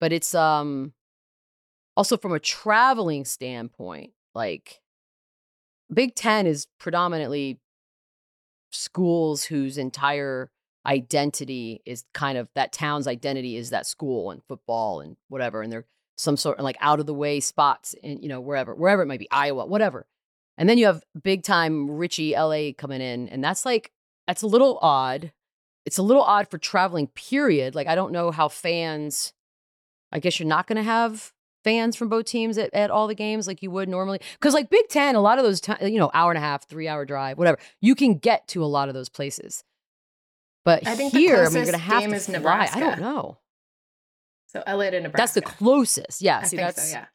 but 0.00 0.10
it's 0.12 0.34
um 0.34 0.92
also 1.96 2.16
from 2.16 2.32
a 2.32 2.38
traveling 2.38 3.24
standpoint 3.26 4.12
like 4.34 4.80
big 5.92 6.14
10 6.14 6.46
is 6.46 6.66
predominantly 6.78 7.60
schools 8.70 9.44
whose 9.44 9.76
entire 9.76 10.50
identity 10.86 11.82
is 11.84 12.04
kind 12.14 12.38
of 12.38 12.48
that 12.54 12.72
town's 12.72 13.06
identity 13.06 13.56
is 13.56 13.70
that 13.70 13.86
school 13.86 14.30
and 14.30 14.42
football 14.48 15.00
and 15.00 15.16
whatever 15.28 15.60
and 15.60 15.70
they're 15.72 15.84
some 16.16 16.36
sort 16.36 16.58
of 16.58 16.64
like 16.64 16.76
out 16.80 17.00
of 17.00 17.06
the 17.06 17.14
way 17.14 17.40
spots 17.40 17.94
in 18.02 18.22
you 18.22 18.28
know 18.28 18.40
wherever 18.40 18.74
wherever 18.74 19.02
it 19.02 19.06
might 19.06 19.20
be 19.20 19.28
iowa 19.30 19.66
whatever 19.66 20.06
and 20.58 20.68
then 20.68 20.78
you 20.78 20.86
have 20.86 21.02
big 21.22 21.42
time 21.42 21.90
richie 21.90 22.34
la 22.34 22.72
coming 22.76 23.00
in 23.00 23.28
and 23.28 23.44
that's 23.44 23.64
like 23.64 23.92
that's 24.26 24.42
a 24.42 24.46
little 24.46 24.78
odd 24.80 25.32
it's 25.84 25.98
a 25.98 26.02
little 26.02 26.22
odd 26.22 26.48
for 26.48 26.58
traveling 26.58 27.06
period 27.08 27.74
like 27.74 27.86
i 27.86 27.94
don't 27.94 28.12
know 28.12 28.30
how 28.30 28.48
fans 28.48 29.32
i 30.12 30.18
guess 30.18 30.38
you're 30.38 30.48
not 30.48 30.66
going 30.66 30.76
to 30.76 30.82
have 30.82 31.32
fans 31.66 31.96
from 31.96 32.08
both 32.08 32.26
teams 32.26 32.56
at, 32.58 32.72
at 32.72 32.92
all 32.92 33.08
the 33.08 33.14
games 33.14 33.48
like 33.48 33.60
you 33.60 33.72
would 33.72 33.88
normally? 33.88 34.20
Because 34.34 34.54
like 34.54 34.70
Big 34.70 34.86
Ten, 34.88 35.16
a 35.16 35.20
lot 35.20 35.38
of 35.38 35.44
those, 35.44 35.60
ti- 35.60 35.74
you 35.82 35.98
know, 35.98 36.12
hour 36.14 36.30
and 36.30 36.38
a 36.38 36.40
half, 36.40 36.64
three 36.68 36.86
hour 36.86 37.04
drive, 37.04 37.38
whatever, 37.38 37.58
you 37.80 37.96
can 37.96 38.18
get 38.18 38.46
to 38.48 38.62
a 38.62 38.66
lot 38.66 38.86
of 38.88 38.94
those 38.94 39.08
places. 39.08 39.64
But 40.64 40.86
I 40.86 40.94
think 40.94 41.12
the 41.12 41.18
here, 41.18 41.38
I 41.38 41.48
mean, 41.48 41.54
you're 41.54 41.64
closest 41.64 41.72
gonna 41.72 41.78
have 41.78 42.24
to 42.26 42.40
fly. 42.40 42.70
I 42.72 42.78
don't 42.78 43.00
know. 43.00 43.38
So 44.46 44.62
LA 44.66 44.90
to 44.90 45.00
Nebraska. 45.00 45.16
That's 45.16 45.32
the 45.32 45.42
closest. 45.42 46.22
Yeah. 46.22 46.38
I 46.38 46.42
see, 46.44 46.56
think 46.56 46.68
that's 46.68 46.90
so, 46.90 46.98
yeah. 46.98 47.06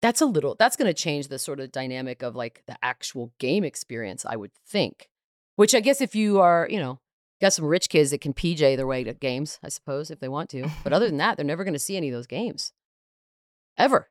that's 0.00 0.20
a 0.20 0.26
little. 0.26 0.56
That's 0.58 0.76
going 0.76 0.86
to 0.86 0.94
change 0.94 1.28
the 1.28 1.38
sort 1.38 1.60
of 1.60 1.72
dynamic 1.72 2.22
of 2.22 2.36
like 2.36 2.62
the 2.66 2.76
actual 2.82 3.32
game 3.38 3.64
experience. 3.64 4.24
I 4.26 4.36
would 4.36 4.52
think. 4.66 5.08
Which 5.56 5.74
I 5.74 5.80
guess 5.80 6.00
if 6.00 6.14
you 6.14 6.40
are, 6.40 6.66
you 6.70 6.78
know, 6.78 6.98
got 7.40 7.52
some 7.52 7.66
rich 7.66 7.88
kids 7.88 8.10
that 8.10 8.20
can 8.20 8.32
PJ 8.32 8.76
their 8.76 8.86
way 8.86 9.04
to 9.04 9.12
games, 9.12 9.58
I 9.62 9.68
suppose, 9.68 10.10
if 10.10 10.20
they 10.20 10.28
want 10.28 10.48
to. 10.50 10.68
But 10.84 10.92
other 10.92 11.06
than 11.06 11.18
that, 11.18 11.36
they're 11.36 11.44
never 11.44 11.64
going 11.64 11.74
to 11.74 11.78
see 11.78 11.96
any 11.96 12.08
of 12.08 12.14
those 12.14 12.26
games 12.26 12.72
ever. 13.76 14.08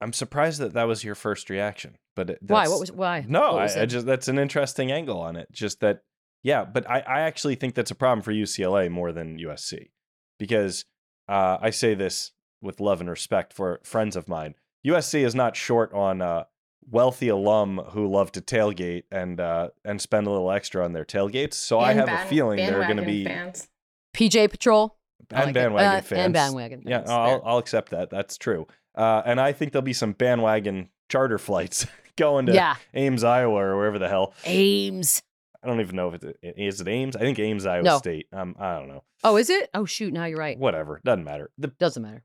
I'm 0.00 0.12
surprised 0.12 0.60
that 0.60 0.74
that 0.74 0.86
was 0.86 1.02
your 1.02 1.14
first 1.14 1.50
reaction. 1.50 1.96
But 2.14 2.30
it- 2.30 2.38
Why? 2.46 2.68
What 2.68 2.80
was 2.80 2.92
why? 2.92 3.24
No, 3.26 3.54
was 3.54 3.76
I, 3.76 3.82
I 3.82 3.86
just 3.86 4.06
that's 4.06 4.28
an 4.28 4.38
interesting 4.38 4.92
angle 4.92 5.20
on 5.20 5.36
it. 5.36 5.48
Just 5.50 5.80
that, 5.80 6.02
yeah. 6.42 6.64
But 6.64 6.88
I, 6.88 7.00
I 7.00 7.20
actually 7.20 7.56
think 7.56 7.74
that's 7.74 7.90
a 7.90 7.96
problem 7.96 8.22
for 8.22 8.32
UCLA 8.32 8.90
more 8.90 9.12
than 9.12 9.38
USC 9.38 9.90
because 10.38 10.84
uh, 11.28 11.58
I 11.60 11.70
say 11.70 11.94
this 11.94 12.32
with 12.60 12.80
love 12.80 13.00
and 13.00 13.08
respect 13.10 13.52
for 13.52 13.80
friends 13.84 14.16
of 14.16 14.28
mine. 14.28 14.54
USC 14.86 15.24
is 15.24 15.34
not 15.34 15.56
short 15.56 15.92
on 15.92 16.22
uh, 16.22 16.44
wealthy 16.90 17.28
alum 17.28 17.78
who 17.90 18.06
love 18.06 18.32
to 18.32 18.40
tailgate 18.40 19.04
and 19.10 19.40
uh, 19.40 19.68
and 19.84 20.00
spend 20.00 20.26
a 20.26 20.30
little 20.30 20.50
extra 20.50 20.84
on 20.84 20.92
their 20.92 21.04
tailgates. 21.04 21.54
So 21.54 21.78
I 21.80 21.92
have 21.92 22.06
ban- 22.06 22.26
a 22.26 22.28
feeling 22.28 22.56
they're 22.58 22.84
going 22.84 22.96
to 22.96 23.04
be 23.04 23.24
fans. 23.24 23.68
PJ 24.14 24.50
Patrol 24.50 24.96
and 25.30 25.46
like 25.46 25.54
bandwagon 25.54 25.98
Uh, 25.98 26.00
fans 26.00 26.20
and 26.20 26.32
bandwagon. 26.34 26.82
Yeah. 26.86 27.04
I'll, 27.06 27.42
I'll 27.44 27.58
accept 27.58 27.90
that. 27.90 28.10
That's 28.10 28.38
true. 28.38 28.66
Uh, 28.94 29.22
and 29.24 29.40
I 29.40 29.52
think 29.52 29.72
there'll 29.72 29.82
be 29.84 29.92
some 29.92 30.12
bandwagon 30.12 30.88
charter 31.08 31.38
flights 31.38 31.86
going 32.16 32.46
to 32.46 32.54
yeah, 32.54 32.76
Ames, 32.94 33.22
Iowa, 33.22 33.54
or 33.54 33.76
wherever 33.76 33.98
the 33.98 34.08
hell. 34.08 34.34
Ames. 34.44 35.22
I 35.62 35.66
don't 35.66 35.80
even 35.80 35.96
know 35.96 36.08
if 36.12 36.22
it's 36.22 36.38
is 36.42 36.80
it 36.80 36.88
Ames. 36.88 37.16
I 37.16 37.20
think 37.20 37.38
Ames, 37.38 37.66
Iowa 37.66 37.82
No. 37.82 37.98
State. 37.98 38.26
Um, 38.32 38.54
I 38.58 38.78
don't 38.78 38.88
know. 38.88 39.02
Oh, 39.24 39.36
is 39.36 39.50
it? 39.50 39.68
Oh, 39.74 39.84
shoot. 39.84 40.12
Now 40.12 40.24
you're 40.26 40.38
right. 40.38 40.58
Whatever, 40.58 41.00
doesn't 41.04 41.24
matter. 41.24 41.50
The 41.58 41.68
Doesn't 41.68 42.02
matter. 42.02 42.22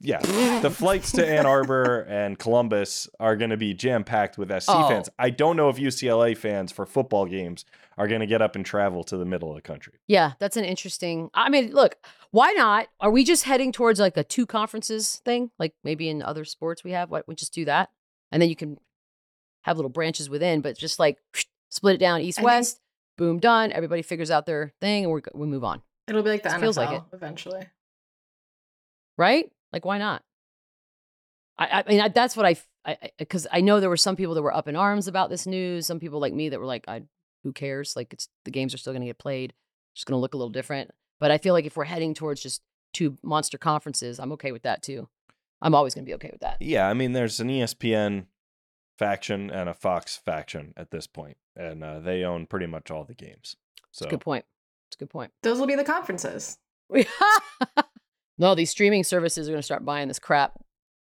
yeah, 0.00 0.60
the 0.60 0.70
flights 0.82 1.12
to 1.12 1.26
Ann 1.26 1.46
Arbor 1.46 2.06
and 2.08 2.38
Columbus 2.38 3.08
are 3.18 3.34
going 3.36 3.50
to 3.50 3.56
be 3.56 3.74
jam 3.74 4.04
packed 4.04 4.38
with 4.38 4.48
SC 4.62 4.68
Oh. 4.70 4.88
fans. 4.88 5.08
I 5.18 5.30
don't 5.30 5.56
know 5.56 5.68
if 5.68 5.76
UCLA 5.76 6.36
fans 6.36 6.70
for 6.72 6.86
football 6.86 7.26
games 7.26 7.64
are 7.98 8.06
going 8.08 8.20
to 8.20 8.26
get 8.26 8.40
up 8.40 8.54
and 8.56 8.64
travel 8.64 9.02
to 9.04 9.16
the 9.18 9.26
middle 9.26 9.50
of 9.50 9.56
the 9.56 9.62
country. 9.62 9.94
Yeah, 10.06 10.32
that's 10.38 10.56
an 10.56 10.64
interesting. 10.64 11.28
I 11.34 11.50
mean, 11.50 11.72
look, 11.72 11.96
why 12.30 12.52
not? 12.52 12.86
Are 13.00 13.10
we 13.10 13.24
just 13.24 13.44
heading 13.44 13.72
towards 13.72 13.98
like 14.00 14.16
a 14.16 14.24
two 14.24 14.46
conferences 14.46 15.16
thing? 15.24 15.50
Like 15.58 15.74
maybe 15.84 16.08
in 16.08 16.22
other 16.22 16.44
sports 16.44 16.82
we 16.84 16.92
have, 16.92 17.10
what 17.10 17.26
we 17.28 17.34
just 17.34 17.52
do 17.52 17.64
that, 17.66 17.90
and 18.32 18.40
then 18.40 18.48
you 18.48 18.56
can 18.56 18.78
have 19.64 19.76
little 19.76 19.90
branches 19.90 20.30
within, 20.30 20.60
but 20.62 20.78
just 20.78 20.98
like 20.98 21.18
split 21.70 21.94
it 21.94 21.98
down 21.98 22.20
east 22.20 22.38
I 22.38 22.42
think- 22.42 22.46
west. 22.46 22.80
Boom, 23.18 23.38
done. 23.38 23.70
Everybody 23.72 24.00
figures 24.02 24.30
out 24.30 24.46
their 24.46 24.72
thing, 24.80 25.04
and 25.04 25.12
we 25.12 25.20
we 25.34 25.46
move 25.46 25.62
on. 25.62 25.82
It'll 26.08 26.22
be 26.22 26.30
like 26.30 26.42
the 26.42 26.48
It 26.48 26.52
NFL 26.52 26.60
feels 26.60 26.76
like 26.78 26.90
it. 26.96 27.02
eventually. 27.12 27.66
right? 29.18 29.50
Like, 29.72 29.84
why 29.84 29.98
not? 29.98 30.22
I, 31.58 31.82
I 31.86 31.90
mean, 31.90 32.00
I, 32.00 32.08
that's 32.08 32.36
what 32.36 32.46
I, 32.46 32.96
because 33.18 33.46
I, 33.52 33.60
know 33.60 33.78
there 33.80 33.90
were 33.90 33.96
some 33.98 34.16
people 34.16 34.34
that 34.34 34.42
were 34.42 34.54
up 34.54 34.66
in 34.68 34.74
arms 34.76 35.06
about 35.06 35.28
this 35.28 35.46
news. 35.46 35.86
Some 35.86 36.00
people 36.00 36.18
like 36.18 36.32
me 36.32 36.48
that 36.48 36.58
were 36.58 36.66
like, 36.66 36.86
I, 36.88 37.02
who 37.44 37.52
cares? 37.52 37.94
Like, 37.96 38.12
it's 38.14 38.28
the 38.46 38.50
games 38.50 38.72
are 38.72 38.78
still 38.78 38.94
going 38.94 39.02
to 39.02 39.06
get 39.06 39.18
played. 39.18 39.52
Just 39.94 40.06
going 40.06 40.16
to 40.16 40.20
look 40.20 40.32
a 40.34 40.38
little 40.38 40.48
different. 40.50 40.90
But 41.18 41.30
I 41.30 41.36
feel 41.38 41.52
like 41.52 41.66
if 41.66 41.76
we're 41.76 41.84
heading 41.84 42.14
towards 42.14 42.42
just 42.42 42.62
two 42.94 43.18
monster 43.22 43.58
conferences, 43.58 44.18
I'm 44.18 44.32
okay 44.32 44.52
with 44.52 44.62
that 44.62 44.82
too. 44.82 45.08
I'm 45.60 45.74
always 45.74 45.94
going 45.94 46.04
to 46.06 46.08
be 46.08 46.14
okay 46.14 46.30
with 46.32 46.40
that. 46.40 46.56
Yeah, 46.60 46.88
I 46.88 46.94
mean, 46.94 47.12
there's 47.12 47.38
an 47.40 47.48
ESPN 47.48 48.24
faction 49.00 49.50
and 49.50 49.68
a 49.68 49.74
Fox 49.74 50.16
faction 50.16 50.74
at 50.76 50.90
this 50.90 51.06
point, 51.06 51.38
and 51.56 51.82
uh, 51.82 51.98
they 52.00 52.22
own 52.22 52.46
pretty 52.46 52.66
much 52.66 52.90
all 52.90 53.02
the 53.04 53.14
games. 53.14 53.56
So 53.90 54.04
It's 54.04 54.06
a 54.06 54.10
good 54.10 54.20
point. 54.20 54.44
It's 54.88 54.96
a 54.96 54.98
good 54.98 55.10
point. 55.10 55.32
Those 55.42 55.58
will 55.58 55.66
be 55.66 55.74
the 55.74 55.84
conferences. 55.84 56.58
no, 58.38 58.54
these 58.54 58.70
streaming 58.70 59.04
services 59.04 59.48
are 59.48 59.52
going 59.52 59.58
to 59.60 59.64
start 59.64 59.84
buying 59.84 60.08
this 60.08 60.18
crap. 60.18 60.52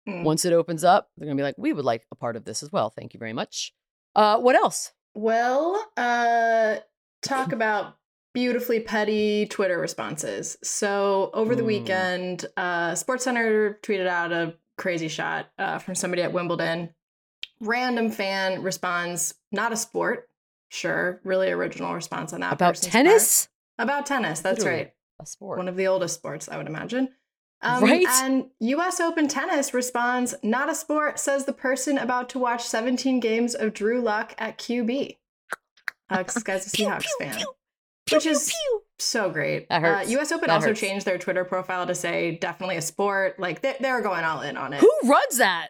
Mm. 0.09 0.23
Once 0.25 0.45
it 0.45 0.53
opens 0.53 0.85
up, 0.85 1.11
they're 1.17 1.27
going 1.27 1.37
to 1.37 1.41
be 1.41 1.45
like, 1.45 1.57
we 1.59 1.73
would 1.73 1.85
like 1.85 2.07
a 2.11 2.15
part 2.17 2.37
of 2.37 2.45
this 2.45 2.63
as 2.63 2.71
well. 2.73 2.91
Thank 2.91 3.15
you 3.15 3.19
very 3.19 3.33
much. 3.33 3.73
Uh, 4.15 4.39
what 4.39 4.55
else? 4.55 4.93
Well, 5.15 5.85
uh, 5.97 6.77
talk 7.23 7.53
about 7.59 7.97
beautifully 8.35 8.81
petty 8.81 9.47
Twitter 9.47 9.79
responses. 9.79 10.57
So 10.63 11.31
over 11.35 11.55
the 11.55 11.63
Mm. 11.63 11.67
weekend, 11.67 12.47
uh, 12.57 12.93
SportsCenter 12.93 13.81
tweeted 13.81 14.07
out 14.07 14.33
a 14.33 14.55
crazy 14.77 15.09
shot 15.09 15.47
uh, 15.59 15.79
from 15.79 15.95
somebody 15.95 16.23
at 16.23 16.33
Wimbledon. 16.33 16.91
Random 17.61 18.11
fan 18.11 18.63
responds, 18.63 19.35
"Not 19.53 19.73
a 19.73 19.77
sport." 19.77 20.29
Sure, 20.69 21.21
really 21.25 21.51
original 21.51 21.95
response 21.95 22.33
on 22.33 22.41
that. 22.41 22.53
About 22.53 22.75
person's 22.75 22.93
part. 22.93 23.05
tennis? 23.05 23.49
About 23.79 24.05
tennis. 24.07 24.41
That's 24.41 24.59
Literally 24.59 24.79
right. 24.85 24.93
A 25.21 25.27
sport. 25.27 25.59
One 25.59 25.69
of 25.69 25.77
the 25.77 25.87
oldest 25.87 26.15
sports, 26.17 26.49
I 26.49 26.57
would 26.59 26.67
imagine. 26.67 27.15
Um, 27.63 27.83
Right? 27.83 28.07
And 28.09 28.51
U.S. 28.61 29.01
Open 29.01 29.29
tennis 29.29 29.73
responds, 29.73 30.35
"Not 30.43 30.69
a 30.71 30.75
sport," 30.75 31.19
says 31.19 31.45
the 31.47 31.53
person 31.55 31.97
about 31.99 32.29
to 32.31 32.39
watch 32.39 32.63
17 32.65 33.21
games 33.21 33.55
of 33.55 33.73
Drew 33.73 34.03
Lock 34.03 34.35
at 34.39 34.59
QB. 34.59 35.17
Uh, 36.11 36.23
this 36.23 36.43
guy's 36.43 36.67
a 36.67 36.77
Seahawks 36.77 37.07
fan, 37.19 37.43
which 38.13 38.27
is 38.27 38.53
so 38.99 39.31
great. 39.31 39.67
Uh, 39.71 40.05
U.S. 40.09 40.31
Open 40.33 40.49
That 40.49 40.55
also 40.57 40.69
hurts. 40.69 40.81
changed 40.81 41.07
their 41.07 41.17
Twitter 41.19 41.45
profile 41.45 41.87
to 41.87 41.95
say 41.95 42.37
"definitely 42.37 42.77
a 42.77 42.83
sport." 42.83 43.41
Like 43.41 43.63
they- 43.63 43.77
they're 43.81 44.03
going 44.03 44.25
all 44.25 44.43
in 44.43 44.57
on 44.59 44.75
it. 44.75 44.81
Who 44.81 44.93
runs 45.05 45.39
that? 45.39 45.69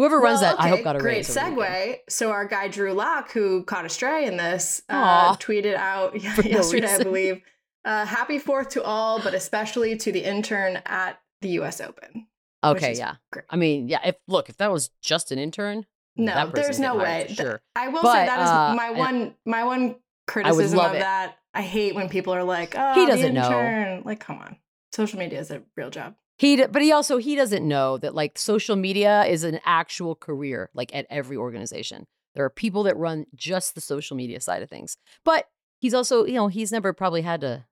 Whoever 0.00 0.18
runs 0.18 0.40
Well, 0.40 0.56
that, 0.56 0.62
I 0.64 0.68
hope 0.70 0.82
got 0.82 0.96
a 0.96 0.98
great 0.98 1.16
raise. 1.16 1.36
over 1.36 1.50
the 1.50 1.56
weekend. 1.56 1.68
segue. 1.68 1.98
So 2.08 2.30
our 2.30 2.46
guy 2.46 2.68
Drew 2.68 2.94
Lock, 2.94 3.32
who 3.32 3.64
caught 3.64 3.84
a 3.84 3.90
stray 3.90 4.24
in 4.24 4.38
this, 4.38 4.80
uh, 4.88 5.36
tweeted 5.36 5.74
out 5.74 6.12
For 6.36 6.42
no 6.42 6.48
yesterday, 6.48 6.86
I 6.94 7.02
believe, 7.02 7.42
uh, 7.84 8.06
"Happy 8.06 8.38
Fourth 8.38 8.70
to 8.70 8.82
all, 8.82 9.20
but 9.20 9.34
especially 9.34 9.96
to 9.98 10.10
the 10.10 10.24
intern 10.24 10.80
at 10.86 11.20
the 11.42 11.50
U.S. 11.50 11.82
Open." 11.82 12.26
Okay, 12.64 12.94
yeah. 12.94 13.16
great. 13.30 13.44
I 13.50 13.56
mean, 13.56 13.88
yeah. 13.88 14.00
If 14.02 14.16
look, 14.26 14.48
if 14.48 14.56
that 14.56 14.72
was 14.72 14.88
just 15.02 15.32
an 15.32 15.38
intern, 15.38 15.84
No, 16.16 16.50
there's 16.54 16.80
no 16.80 16.94
way. 16.96 17.24
Th- 17.26 17.36
Sure. 17.38 17.60
I 17.76 17.88
will 17.88 18.02
But, 18.02 18.12
say 18.14 18.26
that 18.26 18.40
is 18.42 18.48
uh, 18.48 18.74
my 18.74 18.90
one 18.92 19.34
my 19.44 19.64
one 19.64 19.96
criticism 20.26 20.78
love 20.78 20.92
of 20.92 20.96
it. 20.96 21.00
that. 21.00 21.36
I 21.52 21.60
hate 21.62 21.94
when 21.94 22.08
people 22.08 22.32
are 22.32 22.44
like, 22.44 22.74
"Oh, 22.74 22.94
He 22.94 23.04
doesn't 23.06 23.34
know. 23.34 23.44
intern." 23.44 24.02
Like, 24.06 24.20
come 24.20 24.38
on, 24.38 24.56
social 24.94 25.18
media 25.18 25.40
is 25.40 25.50
a 25.50 25.60
real 25.76 25.90
job. 25.90 26.14
He, 26.40 26.56
d- 26.56 26.68
but 26.70 26.80
he 26.80 26.90
also 26.90 27.18
he 27.18 27.36
doesn't 27.36 27.68
know 27.68 27.98
that 27.98 28.14
like 28.14 28.38
social 28.38 28.74
media 28.74 29.24
is 29.26 29.44
an 29.44 29.60
actual 29.66 30.14
career, 30.14 30.70
like 30.72 30.90
at 30.94 31.06
every 31.10 31.36
organization. 31.36 32.06
There 32.34 32.42
are 32.46 32.48
people 32.48 32.84
that 32.84 32.96
run 32.96 33.26
just 33.34 33.74
the 33.74 33.82
social 33.82 34.16
media 34.16 34.40
side 34.40 34.62
of 34.62 34.70
things. 34.70 34.96
But 35.22 35.50
he's 35.80 35.92
also, 35.92 36.24
you 36.24 36.32
know, 36.32 36.48
he's 36.48 36.72
never 36.72 36.94
probably 36.94 37.20
had 37.20 37.42
to 37.42 37.66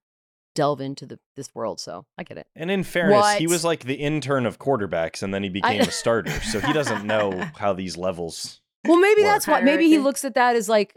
delve 0.55 0.83
into 0.83 1.07
the 1.07 1.19
this 1.35 1.55
world, 1.55 1.81
so 1.81 2.05
I 2.19 2.25
get 2.25 2.37
it. 2.37 2.47
And 2.55 2.71
in 2.71 2.83
fairness, 2.83 3.37
he 3.37 3.47
was 3.47 3.65
like 3.65 3.85
the 3.85 3.95
intern 3.95 4.45
of 4.45 4.59
quarterbacks, 4.59 5.23
and 5.23 5.33
then 5.33 5.43
he 5.43 5.49
became 5.49 5.81
a 5.81 5.91
starter. 5.91 6.39
So 6.43 6.61
he 6.61 6.75
doesn't 6.75 7.07
know 7.07 7.31
how 7.57 7.73
these 7.73 7.97
levels. 7.97 8.61
Well, 8.87 9.01
maybe 9.01 9.23
Work. 9.23 9.33
that's 9.33 9.47
why. 9.47 9.63
Maybe 9.63 9.89
he 9.89 9.97
looks 9.97 10.27
at 10.27 10.35
that 10.35 10.57
as 10.57 10.69
like, 10.69 10.95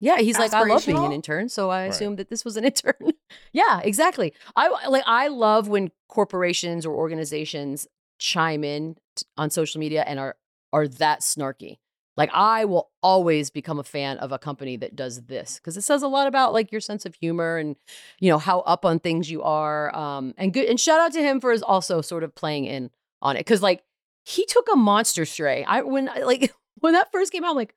yeah, 0.00 0.18
he's 0.18 0.38
like, 0.38 0.52
I 0.52 0.62
love 0.64 0.84
being 0.86 1.04
an 1.04 1.12
intern, 1.12 1.48
so 1.48 1.70
I 1.70 1.82
Right. 1.82 1.88
assumed 1.88 2.18
that 2.18 2.28
this 2.30 2.44
was 2.44 2.56
an 2.56 2.64
intern. 2.70 3.12
yeah, 3.52 3.80
exactly. 3.82 4.32
I 4.56 4.68
like. 4.88 5.04
I 5.06 5.28
love 5.28 5.68
when 5.68 5.90
corporations 6.08 6.84
or 6.86 6.94
organizations 6.94 7.86
chime 8.18 8.64
in 8.64 8.96
t- 9.16 9.24
on 9.36 9.50
social 9.50 9.78
media 9.78 10.02
and 10.06 10.18
are 10.18 10.36
are 10.72 10.88
that 10.88 11.20
snarky. 11.20 11.78
Like 12.16 12.30
I 12.34 12.64
will 12.66 12.90
always 13.02 13.48
become 13.50 13.78
a 13.78 13.84
fan 13.84 14.18
of 14.18 14.30
a 14.32 14.38
company 14.38 14.76
that 14.78 14.94
does 14.94 15.22
this 15.22 15.58
because 15.58 15.76
it 15.76 15.82
says 15.82 16.02
a 16.02 16.08
lot 16.08 16.26
about 16.26 16.52
like 16.52 16.70
your 16.72 16.80
sense 16.80 17.06
of 17.06 17.14
humor 17.14 17.56
and 17.56 17.76
you 18.18 18.30
know 18.30 18.38
how 18.38 18.60
up 18.60 18.84
on 18.84 18.98
things 18.98 19.30
you 19.30 19.42
are. 19.42 19.94
Um, 19.96 20.34
and 20.36 20.52
good. 20.52 20.66
And 20.68 20.78
shout 20.78 21.00
out 21.00 21.12
to 21.12 21.22
him 21.22 21.40
for 21.40 21.50
his 21.52 21.62
also 21.62 22.00
sort 22.02 22.22
of 22.24 22.34
playing 22.34 22.66
in 22.66 22.90
on 23.22 23.36
it 23.36 23.40
because 23.40 23.62
like 23.62 23.82
he 24.24 24.44
took 24.44 24.66
a 24.72 24.76
monster 24.76 25.24
stray. 25.24 25.64
I 25.64 25.80
when 25.82 26.06
like 26.24 26.52
when 26.80 26.92
that 26.92 27.10
first 27.12 27.32
came 27.32 27.42
out, 27.44 27.50
I'm 27.50 27.56
like, 27.56 27.74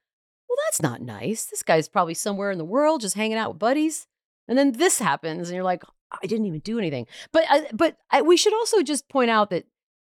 well, 0.54 0.66
that's 0.68 0.82
not 0.82 1.02
nice. 1.02 1.46
This 1.46 1.64
guy's 1.64 1.90
probably 1.90 2.14
somewhere 2.14 2.52
in 2.52 2.58
the 2.58 2.66
world 2.66 3.02
just 3.02 3.16
hanging 3.16 3.38
out 3.38 3.52
with 3.52 3.60
buddies. 3.60 4.08
And 4.48 4.58
then 4.58 4.74
this 4.74 5.00
happens, 5.00 5.50
and 5.50 5.56
you're 5.56 5.64
like, 5.64 5.84
I 6.12 6.28
didn't 6.28 6.46
even 6.46 6.60
do 6.60 6.78
anything. 6.78 7.08
But 7.32 7.46
I, 7.50 7.68
but 7.74 7.98
I, 8.12 8.22
we 8.22 8.38
should 8.38 8.54
also 8.54 8.84
just 8.84 9.10
point 9.10 9.32
out 9.32 9.50
that 9.50 9.66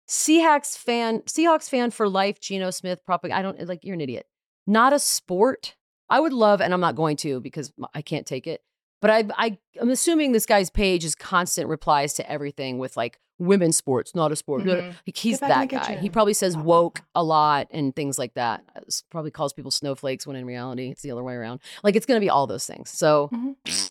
Seahawks 0.09 0.77
fan, 0.77 1.21
Seahawks 1.23 1.69
fan 1.69 1.91
for 1.91 2.09
life, 2.09 2.39
Geno 2.41 2.71
Smith, 2.71 3.01
propag- 3.09 3.33
I 3.33 3.43
don't 3.43 3.67
like. 3.67 3.81
You're 3.83 3.95
an 3.95 4.01
idiot. 4.01 4.27
Not 4.67 4.93
a 4.93 4.99
sport. 4.99 5.75
I 6.09 6.21
would 6.21 6.33
love, 6.33 6.61
and 6.61 6.73
I'm 6.73 6.81
not 6.81 6.95
going 6.95 7.17
to 7.19 7.41
because 7.41 7.73
I 7.93 8.03
can't 8.03 8.27
take 8.27 8.47
it. 8.47 8.63
But 9.03 9.11
I, 9.11 9.25
I, 9.37 9.59
I'm 9.81 9.91
assuming 9.91 10.33
this 10.33 10.47
guy's 10.47 10.71
page 10.71 11.05
is 11.05 11.15
constant 11.15 11.69
replies 11.69 12.15
to 12.15 12.31
everything 12.31 12.79
with 12.79 12.97
like 12.97 13.19
women's 13.39 13.77
sports, 13.77 14.15
not 14.15 14.33
a 14.33 14.37
sport. 14.37 14.63
Mhm. 14.65 14.95
Like 15.07 15.17
he's 15.17 15.39
Get 15.39 15.49
back 15.51 15.73
in 15.73 15.79
that 15.79 15.89
guy. 15.89 15.97
He 15.97 16.09
probably 16.09 16.33
says 16.33 16.55
Blah, 16.55 16.63
blah, 16.65 16.77
woke 16.81 17.03
a 17.15 17.23
lot 17.23 17.69
and 17.71 17.95
things 17.95 18.19
like 18.19 18.33
that. 18.35 18.65
Uh, 18.75 18.81
s- 18.87 19.05
Probably 19.11 19.31
calls 19.31 19.53
people 19.53 19.71
snowflakes 19.71 20.27
when 20.27 20.37
in 20.37 20.47
reality 20.47 20.91
it's 20.91 21.03
the 21.03 21.11
other 21.11 21.23
way 21.23 21.35
around. 21.35 21.61
Like 21.85 21.95
it's 21.97 22.07
going 22.07 22.17
to 22.19 22.25
be 22.25 22.31
all 22.31 22.47
those 22.47 22.67
things. 22.67 22.89
So 22.91 23.29
Mhm. 23.33 23.91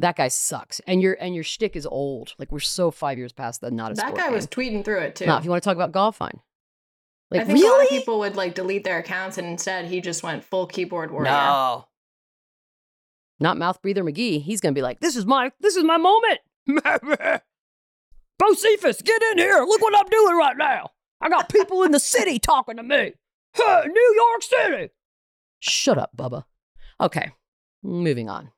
That 0.00 0.16
guy 0.16 0.28
sucks, 0.28 0.80
and 0.86 1.02
your 1.02 1.12
and 1.20 1.34
your 1.34 1.44
shtick 1.44 1.76
is 1.76 1.84
old. 1.84 2.32
Like 2.38 2.50
we're 2.50 2.58
so 2.60 2.90
five 2.90 3.18
years 3.18 3.32
past 3.34 3.60
the 3.60 3.70
not 3.70 3.92
a 3.92 3.94
That 3.96 4.06
sport 4.06 4.16
guy 4.18 4.24
game. 4.28 4.32
was 4.34 4.46
tweeting 4.46 4.82
through 4.82 5.00
it 5.00 5.14
too. 5.14 5.26
No, 5.26 5.36
if 5.36 5.44
you 5.44 5.50
want 5.50 5.62
to 5.62 5.68
talk 5.68 5.76
about 5.76 5.92
golf, 5.92 6.16
fine. 6.16 6.40
Like 7.30 7.42
I 7.42 7.44
think 7.44 7.58
a 7.58 7.62
lot 7.62 7.68
really? 7.68 7.84
of 7.84 7.90
people 7.90 8.18
would 8.20 8.34
like 8.34 8.54
delete 8.54 8.82
their 8.84 8.98
accounts, 8.98 9.36
and 9.36 9.46
instead 9.46 9.84
he 9.84 10.00
just 10.00 10.22
went 10.22 10.42
full 10.42 10.66
keyboard 10.66 11.10
warrior. 11.10 11.30
No. 11.30 11.84
Not 13.40 13.56
mouth 13.56 13.80
breather 13.82 14.04
McGee. 14.04 14.42
He's 14.42 14.60
gonna 14.60 14.74
be 14.74 14.82
like, 14.82 15.00
"This 15.00 15.16
is 15.16 15.24
my, 15.26 15.50
this 15.60 15.76
is 15.76 15.84
my 15.84 15.96
moment." 15.96 16.40
Bo 18.38 18.52
Cephas, 18.54 19.02
get 19.02 19.22
in 19.32 19.38
here. 19.38 19.58
Look 19.66 19.80
what 19.82 19.96
I'm 19.98 20.08
doing 20.08 20.36
right 20.36 20.56
now. 20.56 20.90
I 21.20 21.28
got 21.28 21.48
people 21.48 21.82
in 21.82 21.92
the 21.92 22.00
city 22.00 22.38
talking 22.38 22.76
to 22.76 22.82
me. 22.82 23.12
Huh, 23.52 23.82
New 23.84 24.14
York 24.16 24.42
City. 24.44 24.90
Shut 25.58 25.98
up, 25.98 26.10
Bubba. 26.16 26.44
Okay, 27.00 27.32
moving 27.82 28.28
on. 28.30 28.52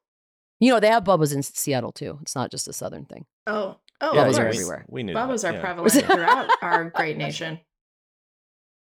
You 0.61 0.71
know 0.71 0.81
they 0.81 0.89
have 0.89 1.05
Bubbas 1.05 1.35
in 1.35 1.43
Seattle 1.43 1.93
too. 1.93 2.19
It's 2.21 2.35
not 2.35 2.51
just 2.51 2.69
a 2.69 2.75
Southern 2.75 3.07
thing. 3.07 3.25
Oh, 3.47 3.79
oh, 4.03 4.15
Yeah, 4.15 4.25
Bubbas 4.27 4.39
are 4.39 4.43
course. 4.45 4.55
everywhere. 4.57 4.85
We 4.89 5.03
knew 5.03 5.15
Bubbas 5.15 5.43
that, 5.43 5.55
are 5.55 5.57
yeah. 5.57 5.61
prevalent 5.63 5.93
throughout 6.07 6.51
our 6.61 6.91
great 6.91 7.17
nation. 7.17 7.61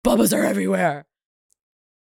Bubbas 0.05 0.31
are 0.37 0.43
everywhere. 0.43 1.07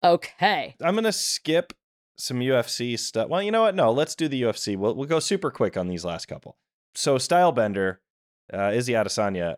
Okay. 0.04 0.76
I'm 0.82 0.94
gonna 0.94 1.10
skip 1.10 1.72
some 2.16 2.38
UFC 2.40 2.98
stuff. 2.98 3.28
Well, 3.28 3.42
you 3.42 3.50
know 3.50 3.62
what? 3.62 3.74
No, 3.74 3.90
let's 3.92 4.14
do 4.14 4.28
the 4.28 4.42
UFC. 4.42 4.76
We'll 4.76 4.94
we'll 4.94 5.08
go 5.08 5.20
super 5.20 5.50
quick 5.50 5.76
on 5.76 5.88
these 5.88 6.04
last 6.04 6.26
couple. 6.26 6.56
So 6.94 7.16
Stylebender, 7.16 7.96
uh, 8.52 8.70
Izzy 8.74 8.92
Adesanya 8.92 9.56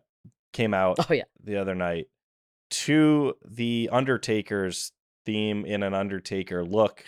came 0.53 0.73
out 0.73 0.97
Oh 0.99 1.13
yeah. 1.13 1.25
the 1.43 1.57
other 1.57 1.75
night 1.75 2.07
to 2.71 3.35
the 3.47 3.89
Undertaker's 3.93 4.93
theme 5.27 5.65
in 5.67 5.83
an 5.83 5.93
Undertaker 5.95 6.65
look. 6.65 7.05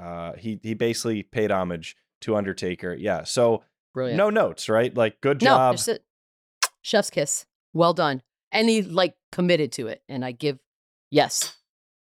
Uh, 0.00 0.32
he 0.34 0.60
he 0.62 0.74
basically 0.74 1.22
paid 1.22 1.50
homage 1.50 1.96
to 2.22 2.36
Undertaker. 2.36 2.94
Yeah. 2.94 3.24
So 3.24 3.64
Brilliant. 3.94 4.16
no 4.18 4.30
notes, 4.30 4.68
right? 4.68 4.94
Like 4.96 5.20
good 5.20 5.40
job. 5.40 5.78
No, 5.86 5.94
a 5.94 5.98
chef's 6.82 7.10
kiss. 7.10 7.46
Well 7.74 7.92
done. 7.92 8.22
And 8.52 8.68
he 8.68 8.82
like 8.82 9.14
committed 9.32 9.72
to 9.72 9.88
it. 9.88 10.02
And 10.08 10.24
I 10.24 10.32
give 10.32 10.58
yes. 11.10 11.56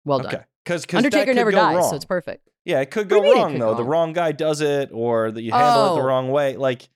Well 0.05 0.19
done. 0.19 0.33
okay. 0.35 0.43
Because 0.63 0.85
Undertaker 0.93 1.33
never 1.33 1.51
dies, 1.51 1.75
wrong. 1.75 1.89
so 1.89 1.95
it's 1.95 2.05
perfect. 2.05 2.49
Yeah, 2.65 2.81
it 2.81 2.91
could 2.91 3.07
go 3.09 3.17
you 3.17 3.21
mean 3.23 3.31
it 3.31 3.35
wrong 3.35 3.51
could 3.53 3.61
though. 3.61 3.71
go 3.71 3.77
The 3.77 3.83
wrong? 3.83 3.89
wrong 4.09 4.13
guy 4.13 4.31
does 4.31 4.59
it, 4.61 4.89
or 4.91 5.31
that 5.31 5.41
you 5.41 5.51
handle 5.51 5.93
it 5.93 5.95
the 5.95 6.01
Oh. 6.01 6.05
wrong 6.05 6.29
way. 6.31 6.55
Like 6.57 6.89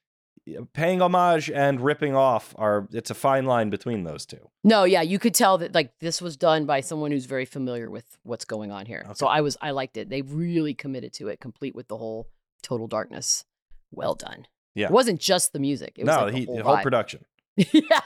paying 0.73 0.99
homage 1.01 1.51
and 1.51 1.79
ripping 1.79 2.15
off 2.15 2.55
are 2.57 2.87
it's 2.91 3.11
a 3.11 3.13
fine 3.13 3.45
line 3.45 3.69
between 3.69 4.03
those 4.03 4.25
two. 4.25 4.49
No, 4.63 4.83
yeah, 4.83 5.03
you 5.03 5.19
could 5.19 5.35
tell 5.35 5.59
that 5.59 5.75
like 5.75 5.93
this 5.99 6.21
was 6.21 6.37
done 6.37 6.65
by 6.65 6.81
someone 6.81 7.11
who's 7.11 7.25
very 7.25 7.45
familiar 7.45 7.89
with 7.89 8.17
what's 8.23 8.45
going 8.45 8.71
on 8.71 8.87
here. 8.87 9.05
So 9.13 9.27
I 9.27 9.41
was 9.41 9.57
I 9.61 9.71
liked 9.71 9.95
it. 9.95 10.09
They 10.09 10.23
really 10.23 10.73
committed 10.73 11.13
to 11.13 11.27
it, 11.27 11.39
complete 11.39 11.75
with 11.75 11.87
the 11.87 11.97
whole 11.97 12.27
total 12.63 12.87
darkness. 12.87 13.45
Well 13.91 14.15
done. 14.15 14.47
Yeah. 14.75 14.87
It 14.87 14.91
wasn't 14.91 15.19
just 15.19 15.53
the 15.53 15.59
music. 15.59 15.93
It 15.97 16.05
was 16.05 16.15
no, 16.15 16.23
like 16.23 16.33
the 16.33 16.39
he 16.39 16.45
whole, 16.45 16.57
the 16.57 16.63
whole 16.63 16.77
production. 16.77 17.25
yeah, 17.57 17.99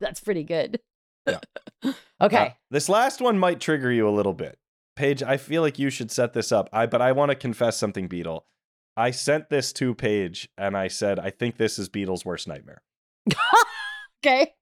that's 0.00 0.20
pretty 0.20 0.44
good. 0.44 0.80
Yeah. 1.26 1.40
okay. 2.20 2.46
Uh, 2.46 2.50
this 2.70 2.88
last 2.88 3.20
one 3.20 3.38
might 3.38 3.60
trigger 3.60 3.90
you 3.92 4.08
a 4.08 4.10
little 4.10 4.32
bit. 4.34 4.58
Paige, 4.96 5.22
I 5.22 5.36
feel 5.36 5.62
like 5.62 5.78
you 5.78 5.90
should 5.90 6.10
set 6.10 6.32
this 6.32 6.52
up. 6.52 6.68
I 6.72 6.86
but 6.86 7.02
I 7.02 7.12
want 7.12 7.30
to 7.30 7.34
confess 7.34 7.76
something, 7.76 8.08
Beadle. 8.08 8.44
I 8.96 9.10
sent 9.10 9.48
this 9.48 9.72
to 9.74 9.94
Paige 9.94 10.48
and 10.58 10.76
I 10.76 10.88
said, 10.88 11.18
I 11.18 11.30
think 11.30 11.56
this 11.56 11.78
is 11.78 11.88
Beadle's 11.88 12.24
worst 12.24 12.46
nightmare. 12.46 12.82
okay. 14.24 14.52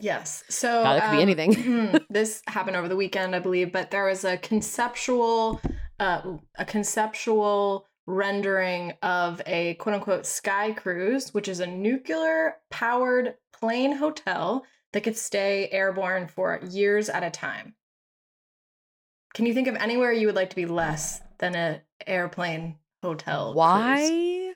Yes. 0.00 0.44
So 0.48 0.82
God, 0.82 0.94
that 0.96 1.10
could 1.10 1.16
be 1.16 1.22
um, 1.22 1.28
anything. 1.28 2.06
this 2.10 2.42
happened 2.46 2.76
over 2.76 2.88
the 2.88 2.96
weekend, 2.96 3.34
I 3.34 3.38
believe, 3.38 3.72
but 3.72 3.90
there 3.90 4.04
was 4.04 4.24
a 4.24 4.36
conceptual, 4.36 5.60
uh, 5.98 6.36
a 6.56 6.64
conceptual 6.64 7.86
rendering 8.06 8.92
of 9.02 9.40
a 9.46 9.74
quote 9.74 9.94
unquote 9.94 10.26
sky 10.26 10.72
cruise, 10.72 11.32
which 11.32 11.48
is 11.48 11.60
a 11.60 11.66
nuclear 11.66 12.56
powered 12.70 13.34
plane 13.52 13.96
hotel 13.96 14.64
that 14.92 15.02
could 15.02 15.16
stay 15.16 15.68
airborne 15.70 16.26
for 16.26 16.60
years 16.68 17.08
at 17.08 17.22
a 17.22 17.30
time. 17.30 17.74
Can 19.34 19.46
you 19.46 19.54
think 19.54 19.68
of 19.68 19.76
anywhere 19.76 20.12
you 20.12 20.26
would 20.26 20.34
like 20.36 20.50
to 20.50 20.56
be 20.56 20.66
less 20.66 21.20
than 21.38 21.54
an 21.54 21.80
airplane 22.06 22.76
hotel? 23.02 23.52
cruise? 23.52 23.56
Why? 23.56 24.52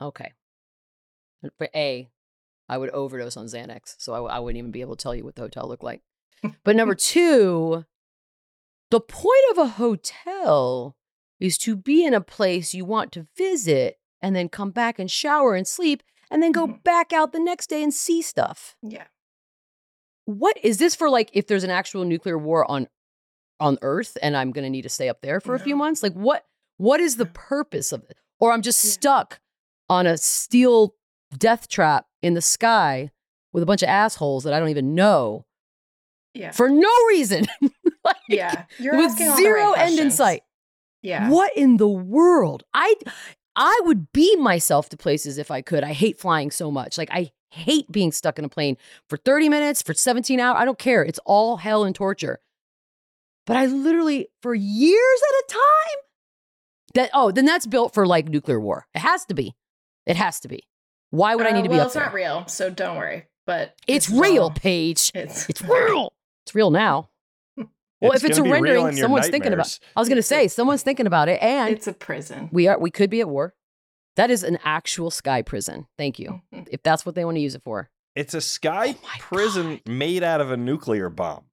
Okay. 0.00 0.32
For 1.58 1.68
A, 1.74 2.08
I 2.68 2.78
would 2.78 2.90
overdose 2.90 3.36
on 3.36 3.46
Xanax, 3.46 3.94
so 3.98 4.12
I, 4.12 4.16
w- 4.16 4.32
I 4.34 4.38
wouldn't 4.38 4.58
even 4.58 4.70
be 4.70 4.82
able 4.82 4.94
to 4.96 5.02
tell 5.02 5.14
you 5.14 5.24
what 5.24 5.34
the 5.36 5.42
hotel 5.42 5.66
looked 5.68 5.82
like. 5.82 6.02
But 6.64 6.76
number 6.76 6.94
two, 7.14 7.84
the 8.90 9.00
point 9.00 9.40
of 9.52 9.58
a 9.58 9.66
hotel 9.68 10.96
is 11.38 11.56
to 11.58 11.76
be 11.76 12.04
in 12.04 12.12
a 12.12 12.20
place 12.20 12.74
you 12.74 12.84
want 12.84 13.12
to 13.12 13.26
visit 13.36 13.98
and 14.20 14.36
then 14.36 14.50
come 14.50 14.70
back 14.70 14.98
and 14.98 15.10
shower 15.10 15.54
and 15.54 15.66
sleep 15.66 16.02
and 16.30 16.42
then 16.42 16.52
go 16.52 16.66
Mhm. 16.66 16.82
back 16.84 17.12
out 17.14 17.32
the 17.32 17.40
next 17.40 17.68
day 17.70 17.82
and 17.82 17.92
see 17.94 18.20
stuff. 18.20 18.76
Yeah. 18.82 19.06
What 20.26 20.58
is 20.62 20.76
this 20.78 20.94
for 20.94 21.08
like 21.08 21.30
if 21.32 21.46
there's 21.46 21.64
an 21.64 21.70
actual 21.70 22.04
nuclear 22.04 22.36
war 22.38 22.70
on 22.70 22.88
on 23.60 23.78
Earth 23.82 24.16
and 24.22 24.36
I'm 24.36 24.50
going 24.52 24.64
to 24.64 24.70
need 24.70 24.82
to 24.82 24.88
stay 24.88 25.08
up 25.08 25.20
there 25.20 25.40
for 25.40 25.54
a 25.54 25.58
few 25.58 25.76
months? 25.76 26.02
Like 26.02 26.14
what 26.14 26.44
what 26.78 26.98
is 27.00 27.16
the 27.16 27.26
purpose 27.26 27.92
of 27.92 28.02
it? 28.08 28.16
Or 28.38 28.52
I'm 28.52 28.62
just 28.62 28.82
Yeah. 28.84 28.90
stuck 28.92 29.40
on 29.88 30.06
a 30.06 30.16
steel 30.16 30.94
death 31.36 31.68
trap 31.68 32.06
in 32.22 32.34
the 32.34 32.40
sky 32.42 33.10
with 33.52 33.62
a 33.62 33.66
bunch 33.66 33.82
of 33.82 33.88
assholes 33.88 34.44
that 34.44 34.52
I 34.54 34.58
don't 34.58 34.70
even 34.70 34.94
know 34.94 35.44
Yeah. 36.34 36.52
for 36.52 36.68
no 36.68 36.90
reason. 37.08 37.46
Like, 38.02 38.16
yeah. 38.30 38.64
You're 38.78 38.96
with 38.96 39.10
asking 39.10 39.28
all 39.28 39.36
the 39.36 39.42
zero 39.42 39.72
right 39.72 39.86
end 39.90 39.98
in 39.98 40.10
sight. 40.10 40.42
Yeah. 41.02 41.28
What 41.28 41.54
in 41.54 41.76
the 41.76 41.86
world? 41.86 42.62
I 42.72 42.94
I 43.54 43.78
would 43.84 44.10
beam 44.12 44.42
myself 44.42 44.88
to 44.88 44.96
places 44.96 45.36
if 45.36 45.50
I 45.50 45.60
could. 45.60 45.84
I 45.84 45.92
hate 45.92 46.18
flying 46.18 46.50
so 46.50 46.70
much. 46.70 46.96
Like 46.96 47.10
I 47.12 47.30
hate 47.50 47.92
being 47.92 48.10
stuck 48.10 48.38
in 48.38 48.44
a 48.46 48.48
plane 48.48 48.78
for 49.10 49.18
30 49.18 49.50
minutes, 49.50 49.82
for 49.82 49.92
17 49.92 50.40
hours. 50.40 50.56
I 50.58 50.64
don't 50.64 50.78
care. 50.78 51.02
It's 51.04 51.18
all 51.26 51.58
hell 51.58 51.84
and 51.84 51.94
torture. 51.94 52.40
But 53.46 53.56
I 53.56 53.66
literally 53.66 54.28
for 54.42 54.54
years 54.54 55.20
at 55.28 55.44
a 55.44 55.52
time 55.52 55.98
that 56.94 57.10
oh, 57.14 57.30
then 57.30 57.44
that's 57.44 57.66
built 57.66 57.94
for 57.94 58.06
like 58.06 58.28
nuclear 58.28 58.60
war. 58.60 58.86
It 58.94 59.00
has 59.00 59.24
to 59.26 59.34
be. 59.34 59.54
It 60.06 60.16
has 60.16 60.40
to 60.40 60.48
be. 60.48 60.64
Why 61.10 61.34
would 61.34 61.46
I 61.46 61.50
Uh, 61.50 61.54
need 61.54 61.62
to 61.64 61.68
be 61.68 61.74
well, 61.74 61.82
up 61.82 61.86
it's 61.86 61.94
there? 61.94 62.04
not 62.04 62.14
real, 62.14 62.46
so 62.46 62.70
don't 62.70 62.96
worry. 62.96 63.26
But 63.46 63.74
It's 63.86 64.06
this 64.06 64.14
is 64.14 64.20
real, 64.20 64.42
all- 64.44 64.50
Paige. 64.50 65.10
It's 65.14 65.48
It's 65.48 65.62
real. 65.68 66.12
It's 66.44 66.54
real 66.54 66.70
now. 66.70 67.08
Well, 68.00 68.12
if 68.12 68.24
it's 68.24 68.38
a 68.38 68.40
gonna 68.40 68.44
be 68.44 68.60
real 68.60 68.62
rendering, 68.62 68.88
in 68.92 68.96
your 68.96 69.04
someone's 69.04 69.28
thinking 69.28 69.52
about. 69.52 69.66
nightmares. 69.66 69.80
I 69.94 70.00
was 70.00 70.08
going 70.08 70.16
to 70.16 70.22
say 70.22 70.48
someone's 70.48 70.82
thinking 70.82 71.06
about 71.06 71.28
it, 71.28 71.42
and 71.42 71.68
It's 71.74 71.86
a 71.86 71.92
prison. 71.92 72.48
we 72.50 72.66
are. 72.66 72.78
We 72.78 72.90
could 72.90 73.10
be 73.10 73.20
at 73.20 73.28
war. 73.28 73.54
That 74.16 74.30
is 74.30 74.42
an 74.42 74.58
actual 74.64 75.10
sky 75.10 75.42
prison. 75.42 75.86
Thank 75.98 76.18
you. 76.18 76.40
Mhm. 76.54 76.66
If 76.70 76.82
that's 76.82 77.04
what 77.04 77.14
they 77.14 77.26
want 77.26 77.36
to 77.36 77.40
use 77.42 77.54
it 77.54 77.62
for. 77.62 77.90
It's 78.14 78.32
a 78.32 78.40
sky 78.40 78.94
Oh 78.96 79.02
my 79.02 79.16
prison 79.18 79.80
made 79.86 80.22
out 80.22 80.40
of 80.40 80.50
a 80.50 80.56
nuclear 80.56 81.10
bomb. 81.10 81.44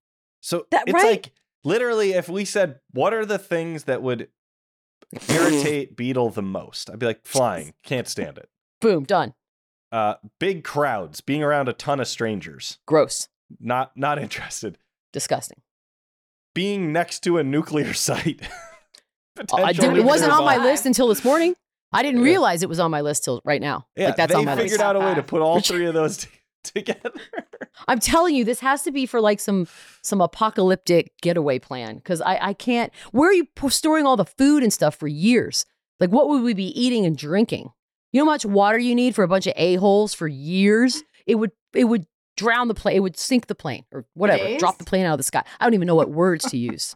So 0.41 0.67
That- 0.71 0.83
it's 0.87 0.93
right? 0.93 1.05
like 1.05 1.33
literally 1.63 2.13
if 2.13 2.29
we 2.29 2.45
said 2.45 2.79
what 2.91 3.13
are 3.13 3.25
the 3.25 3.37
things 3.39 3.85
that 3.85 4.01
would 4.01 4.29
irritate 5.29 5.95
Beadle 5.95 6.29
the 6.29 6.41
most? 6.41 6.89
I'd 6.89 6.99
be 6.99 7.05
like 7.05 7.25
flying, 7.25 7.73
can't 7.83 8.07
stand 8.07 8.37
it. 8.37 8.49
Boom, 8.81 9.03
done. 9.03 9.33
Uh 9.91 10.15
big 10.39 10.63
crowds, 10.63 11.21
being 11.21 11.43
around 11.43 11.69
a 11.69 11.73
ton 11.73 11.99
of 11.99 12.07
strangers, 12.07 12.79
Gross, 12.85 13.29
not 13.59 13.95
not 13.95 14.19
interested. 14.19 14.77
disgusting. 15.13 15.61
Being 16.53 16.91
next 16.91 17.19
to 17.21 17.37
a 17.37 17.43
nuclear 17.43 17.93
site. 18.07 18.41
I 19.53 19.71
didn't, 19.71 19.97
it 19.97 20.03
wasn't 20.03 20.31
on 20.31 20.43
my 20.43 20.57
list 20.57 20.85
until 20.87 21.07
this 21.07 21.23
morning. 21.23 21.53
I 21.93 22.01
didn't 22.01 22.21
realize 22.21 22.63
it 22.63 22.69
was 22.69 22.79
on 22.79 22.89
my 22.91 23.01
list 23.01 23.23
till 23.23 23.39
right 23.45 23.61
now. 23.61 23.85
Yeah, 23.95 24.07
like 24.07 24.15
that's 24.17 24.31
they 24.33 24.39
on 24.39 24.45
my 24.45 24.55
figured 24.55 24.71
list. 24.71 24.81
out 24.81 24.95
a 24.95 24.99
way 24.99 25.13
to 25.15 25.21
put 25.23 25.41
all 25.41 25.59
three 25.61 25.85
of 25.85 25.93
those 25.93 26.27
together. 26.71 27.11
I'm 27.87 27.99
telling 27.99 28.35
you, 28.35 28.43
this 28.43 28.59
has 28.59 28.83
to 28.83 28.91
be 28.91 29.05
for 29.05 29.21
like 29.21 29.39
some 29.39 29.67
some 30.01 30.21
apocalyptic 30.21 31.13
getaway 31.21 31.59
plan 31.59 31.95
because 31.95 32.21
I 32.21 32.37
I 32.41 32.53
can't. 32.53 32.91
Where 33.11 33.29
are 33.29 33.33
you 33.33 33.47
storing 33.69 34.05
all 34.05 34.17
the 34.17 34.25
food 34.25 34.63
and 34.63 34.73
stuff 34.73 34.95
for 34.95 35.07
years? 35.07 35.65
Like, 35.99 36.11
what 36.11 36.29
would 36.29 36.43
we 36.43 36.53
be 36.53 36.79
eating 36.79 37.05
and 37.05 37.17
drinking? 37.17 37.71
You 38.11 38.21
know 38.21 38.25
how 38.25 38.31
much 38.31 38.45
water 38.45 38.77
you 38.77 38.95
need 38.95 39.15
for 39.15 39.23
a 39.23 39.27
bunch 39.27 39.47
of 39.47 39.53
a 39.55 39.75
holes 39.75 40.13
for 40.13 40.27
years? 40.27 41.03
It 41.25 41.35
would 41.35 41.51
it 41.73 41.85
would 41.85 42.05
drown 42.35 42.67
the 42.67 42.73
plane. 42.73 42.95
It 42.95 43.01
would 43.01 43.17
sink 43.17 43.47
the 43.47 43.55
plane 43.55 43.85
or 43.91 44.05
whatever. 44.13 44.43
Days? 44.43 44.59
Drop 44.59 44.77
the 44.77 44.85
plane 44.85 45.05
out 45.05 45.13
of 45.13 45.17
the 45.17 45.23
sky. 45.23 45.43
I 45.59 45.65
don't 45.65 45.73
even 45.73 45.87
know 45.87 45.95
what 45.95 46.09
words 46.09 46.45
to 46.51 46.57
use. 46.57 46.95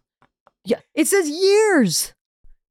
Yeah, 0.63 0.79
it 0.93 1.07
says 1.07 1.27
years, 1.27 2.13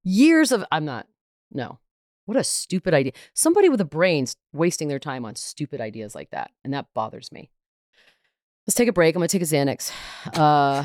years 0.05 0.53
of. 0.53 0.65
I'm 0.71 0.85
not. 0.85 1.07
No. 1.53 1.79
What 2.27 2.37
a 2.37 2.45
stupid 2.45 2.95
idea. 2.95 3.13
Somebody 3.35 3.69
with 3.69 3.81
a 3.81 3.85
brain's 3.85 4.37
wasting 4.53 4.89
their 4.89 4.99
time 4.99 5.25
on 5.25 5.35
stupid 5.35 5.81
ideas 5.81 6.15
like 6.15 6.31
that, 6.31 6.51
and 6.65 6.73
that 6.75 6.87
bothers 6.95 7.33
me. 7.33 7.51
Let's 8.67 8.77
take 8.77 8.89
a 8.89 8.93
break. 8.93 9.15
I'm 9.15 9.21
gonna 9.21 9.29
take 9.29 9.43
a 9.43 9.47
Xanax, 9.47 9.91
uh, 10.35 10.85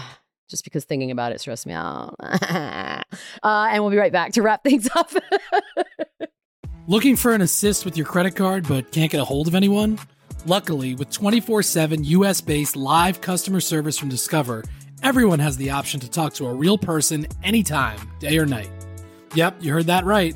just 0.50 0.64
because 0.64 0.86
thinking 0.86 1.12
about 1.12 1.32
it 1.32 1.42
stresses 1.42 1.66
me 1.66 1.74
out. 1.74 2.16
uh, 2.20 3.04
and 3.44 3.84
we'll 3.84 3.92
be 3.92 3.98
right 3.98 4.12
back 4.12 4.34
to 4.34 4.42
wrap 4.42 4.64
things 4.64 4.90
up. 4.96 5.12
Looking 6.88 7.16
for 7.16 7.34
an 7.34 7.42
assist 7.42 7.84
with 7.86 7.98
your 7.98 8.06
credit 8.06 8.36
card 8.36 8.68
but 8.68 8.92
can't 8.92 9.12
get 9.12 9.20
a 9.20 9.26
hold 9.26 9.48
of 9.48 9.56
anyone? 9.56 10.00
Luckily, 10.46 10.94
with 10.94 11.10
24 11.10 11.64
7 11.64 12.04
US 12.04 12.42
based 12.42 12.76
live 12.76 13.22
customer 13.22 13.60
service 13.60 13.98
from 13.98 14.10
Discover, 14.10 14.64
everyone 15.02 15.40
has 15.40 15.58
the 15.58 15.72
option 15.72 16.00
to 16.00 16.10
talk 16.10 16.34
to 16.36 16.46
a 16.48 16.54
real 16.54 16.78
person 16.78 17.26
anytime, 17.44 18.00
day 18.20 18.38
or 18.38 18.46
night. 18.46 18.70
Yep, 19.34 19.58
you 19.62 19.74
heard 19.74 19.88
that 19.88 20.06
right. 20.06 20.36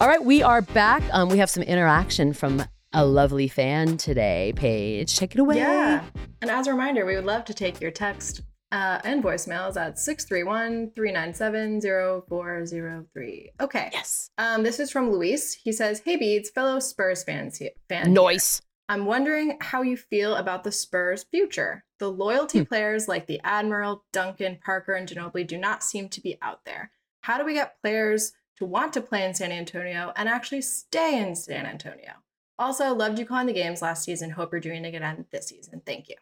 All 0.00 0.06
right, 0.06 0.24
we 0.24 0.44
are 0.44 0.62
back. 0.62 1.02
Um, 1.12 1.28
we 1.28 1.38
have 1.38 1.50
some 1.50 1.64
interaction 1.64 2.32
from 2.32 2.62
a 2.92 3.04
lovely 3.04 3.48
fan 3.48 3.96
today. 3.96 4.52
Paige, 4.54 5.16
take 5.16 5.34
it 5.34 5.40
away. 5.40 5.56
Yeah. 5.56 6.04
And 6.40 6.52
as 6.52 6.68
a 6.68 6.70
reminder, 6.70 7.04
we 7.04 7.16
would 7.16 7.24
love 7.24 7.44
to 7.46 7.54
take 7.54 7.80
your 7.80 7.90
text 7.90 8.42
uh, 8.70 9.00
and 9.02 9.24
voicemails 9.24 9.76
at 9.76 9.98
631 9.98 10.92
397 10.94 11.80
0403. 11.80 13.50
Okay. 13.60 13.90
Yes. 13.92 14.30
Um, 14.38 14.62
this 14.62 14.78
is 14.78 14.92
from 14.92 15.10
Luis. 15.10 15.52
He 15.52 15.72
says, 15.72 16.00
Hey, 16.04 16.14
Beads, 16.14 16.50
fellow 16.50 16.78
Spurs 16.78 17.24
fans 17.24 17.58
here. 17.58 17.70
Fan 17.88 18.12
Noise. 18.12 18.62
I'm 18.88 19.04
wondering 19.04 19.58
how 19.60 19.82
you 19.82 19.96
feel 19.96 20.36
about 20.36 20.62
the 20.62 20.70
Spurs' 20.70 21.24
future. 21.24 21.84
The 21.98 22.08
loyalty 22.08 22.64
players 22.64 23.08
like 23.08 23.26
the 23.26 23.40
Admiral, 23.42 24.04
Duncan, 24.12 24.60
Parker, 24.64 24.92
and 24.92 25.08
Ginobili 25.08 25.44
do 25.44 25.58
not 25.58 25.82
seem 25.82 26.08
to 26.10 26.20
be 26.20 26.38
out 26.40 26.64
there. 26.64 26.92
How 27.22 27.36
do 27.36 27.44
we 27.44 27.54
get 27.54 27.80
players 27.82 28.32
to 28.58 28.64
want 28.64 28.92
to 28.92 29.00
play 29.00 29.24
in 29.24 29.34
San 29.34 29.52
Antonio 29.52 30.12
and 30.16 30.28
actually 30.28 30.62
stay 30.62 31.20
in 31.20 31.34
San 31.34 31.66
Antonio? 31.66 32.12
Also, 32.58 32.92
loved 32.94 33.18
you 33.18 33.24
calling 33.24 33.46
the 33.46 33.52
games 33.52 33.82
last 33.82 34.04
season. 34.04 34.30
Hope 34.30 34.52
you're 34.52 34.60
doing 34.60 34.84
it 34.84 34.88
again 34.88 35.24
this 35.30 35.46
season. 35.46 35.80
Thank 35.86 36.08
you. 36.08 36.16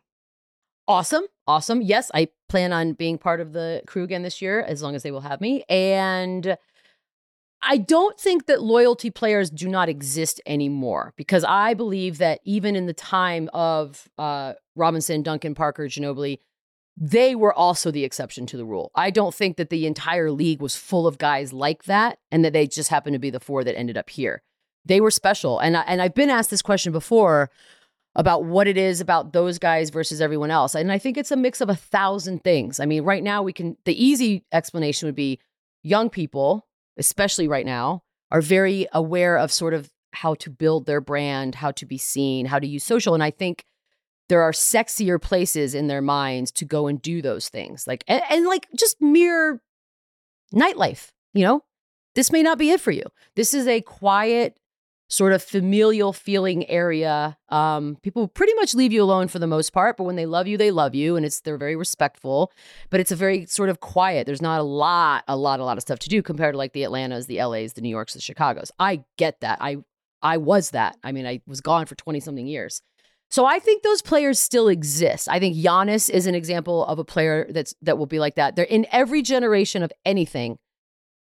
Awesome. 0.89 1.25
Awesome. 1.47 1.81
Yes, 1.81 2.11
I 2.15 2.29
plan 2.49 2.73
on 2.73 2.93
being 2.93 3.19
part 3.19 3.41
of 3.41 3.53
the 3.53 3.83
crew 3.87 4.05
again 4.05 4.23
this 4.23 4.41
year 4.41 4.61
as 4.61 4.83
long 4.83 4.95
as 4.95 5.03
they 5.03 5.11
will 5.11 5.21
have 5.21 5.41
me. 5.41 5.65
And 5.69 6.57
I 7.63 7.79
don't 7.79 8.21
think 8.21 8.47
that 8.47 8.63
loyalty 8.63 9.11
players 9.11 9.51
do 9.51 9.69
not 9.69 9.89
exist 9.89 10.41
anymore 10.47 11.15
because 11.17 11.43
I 11.43 11.75
believe 11.75 12.19
that 12.19 12.41
even 12.45 12.77
in 12.77 12.87
the 12.87 12.93
time 12.93 13.49
of 13.53 14.09
uh, 14.19 14.53
Robinson, 14.77 15.23
Duncan, 15.23 15.55
Parker, 15.55 15.87
Ginobili, 15.87 16.39
they 16.97 17.35
were 17.35 17.53
also 17.53 17.91
the 17.91 18.05
exception 18.05 18.47
to 18.47 18.57
the 18.57 18.65
rule. 18.65 18.91
I 18.95 19.11
don't 19.11 19.35
think 19.35 19.59
that 19.59 19.71
the 19.71 19.87
entire 19.87 20.31
league 20.31 20.63
was 20.63 20.77
full 20.77 21.07
of 21.07 21.19
guys 21.19 21.53
like 21.53 21.85
that 21.85 22.19
and 22.31 22.45
that 22.45 22.53
they 22.53 22.67
just 22.67 22.89
happened 22.89 23.15
to 23.15 23.21
be 23.21 23.31
the 23.31 23.41
four 23.41 23.65
that 23.65 23.77
ended 23.77 23.99
up 23.99 24.09
here. 24.09 24.43
They 24.85 25.01
were 25.01 25.11
special. 25.11 25.59
And, 25.59 25.77
I, 25.77 25.83
and 25.83 26.01
I've 26.01 26.15
been 26.15 26.31
asked 26.31 26.51
this 26.51 26.63
question 26.63 26.93
before 26.93 27.51
about 28.15 28.45
what 28.45 28.67
it 28.67 28.79
is 28.79 29.03
about 29.03 29.35
those 29.35 29.59
guys 29.59 29.91
versus 29.91 30.23
everyone 30.23 30.51
else. 30.51 30.75
And 30.75 30.91
I 30.91 30.97
think 30.97 31.19
it's 31.19 31.31
a 31.31 31.37
mix 31.37 31.61
of 31.61 31.69
a 31.69 31.75
thousand 31.75 32.43
things. 32.43 32.81
I 32.81 32.87
mean, 32.87 33.03
right 33.03 33.23
now 33.23 33.43
we 33.43 33.53
can, 33.53 33.77
the 33.85 34.03
easy 34.03 34.45
explanation 34.53 35.07
would 35.07 35.15
be 35.15 35.39
young 35.83 36.09
people, 36.09 36.67
especially 36.97 37.47
right 37.47 37.67
now, 37.67 38.05
are 38.31 38.41
very 38.41 38.87
aware 38.93 39.37
of 39.37 39.53
sort 39.53 39.75
of 39.75 39.91
how 40.13 40.35
to 40.37 40.49
build 40.49 40.87
their 40.87 41.03
brand, 41.03 41.57
how 41.57 41.73
to 41.73 41.85
be 41.85 41.99
seen, 41.99 42.47
how 42.47 42.59
to 42.59 42.67
use 42.67 42.85
social. 42.85 43.13
And 43.13 43.23
I 43.23 43.31
think 43.31 43.65
there 44.29 44.43
are 44.43 44.53
sexier 44.53 45.21
places 45.21 45.75
in 45.75 45.87
their 45.87 46.03
minds 46.03 46.51
to 46.53 46.65
go 46.65 46.87
and 46.87 47.01
do 47.01 47.23
those 47.23 47.49
things. 47.49 47.87
Like, 47.87 48.05
and, 48.09 48.23
and 48.31 48.47
like 48.47 48.67
just 48.77 49.01
mere 49.01 49.61
nightlife, 50.55 51.11
you 51.33 51.45
know? 51.45 51.63
This 52.15 52.33
may 52.33 52.43
not 52.43 52.59
be 52.59 52.71
it 52.71 52.81
for 52.81 52.91
you. 52.91 53.03
This 53.35 53.53
is 53.53 53.67
a 53.67 53.83
quiet, 53.83 54.59
sort 55.09 55.33
of 55.33 55.43
familial 55.43 56.13
feeling 56.13 56.69
area. 56.69 57.37
Um, 57.49 57.99
people 58.03 58.27
pretty 58.27 58.55
much 58.55 58.75
leave 58.75 58.93
you 58.93 59.03
alone 59.03 59.29
for 59.29 59.39
the 59.39 59.47
most 59.47 59.73
part, 59.73 59.97
but 59.97 60.05
when 60.05 60.17
they 60.17 60.27
love 60.27 60.47
you, 60.47 60.57
they 60.57 60.71
love 60.71 60.95
you, 60.95 61.17
and 61.17 61.25
it's 61.25 61.41
they're 61.41 61.59
very 61.59 61.77
respectful. 61.77 62.53
But 62.91 63.01
it's 63.01 63.13
a 63.13 63.17
very 63.17 63.47
sort 63.47 63.69
of 63.69 63.81
quiet. 63.81 64.27
There's 64.27 64.43
not 64.43 64.61
a 64.61 64.65
lot, 64.65 65.25
a 65.29 65.37
lot, 65.37 65.61
a 65.61 65.65
lot 65.65 65.77
of 65.77 65.83
stuff 65.83 65.99
to 66.01 66.09
do 66.09 66.23
compared 66.23 66.55
to 66.55 66.59
like 66.59 66.73
the 66.73 66.85
Atlantas, 66.85 67.27
the 67.27 67.43
LAs, 67.43 67.75
the 67.75 67.83
New 67.83 67.91
Yorks, 67.91 68.15
the 68.15 68.21
Chicago's. 68.21 68.73
I 68.79 69.05
get 69.17 69.41
that. 69.41 69.59
I 69.61 69.77
I 70.23 70.39
was 70.39 70.71
that. 70.71 70.97
I 71.05 71.13
mean, 71.13 71.27
I 71.27 71.41
was 71.47 71.61
gone 71.61 71.87
for 71.87 71.95
twenty 71.95 72.21
something 72.21 72.47
years. 72.47 72.83
So 73.31 73.45
I 73.45 73.59
think 73.59 73.83
those 73.83 74.03
players 74.03 74.39
still 74.39 74.69
exist. 74.69 75.29
I 75.29 75.41
think 75.41 75.57
Giannis 75.57 76.09
is 76.09 76.27
an 76.27 76.35
example 76.35 76.87
of 76.87 76.99
a 76.99 77.05
player 77.05 77.47
that's 77.51 77.75
that 77.83 77.99
will 77.99 78.07
be 78.07 78.19
like 78.19 78.37
that. 78.37 78.57
They're 78.57 78.65
in 78.65 78.87
every 78.93 79.23
generation 79.23 79.83
of 79.83 79.93
anything 80.05 80.59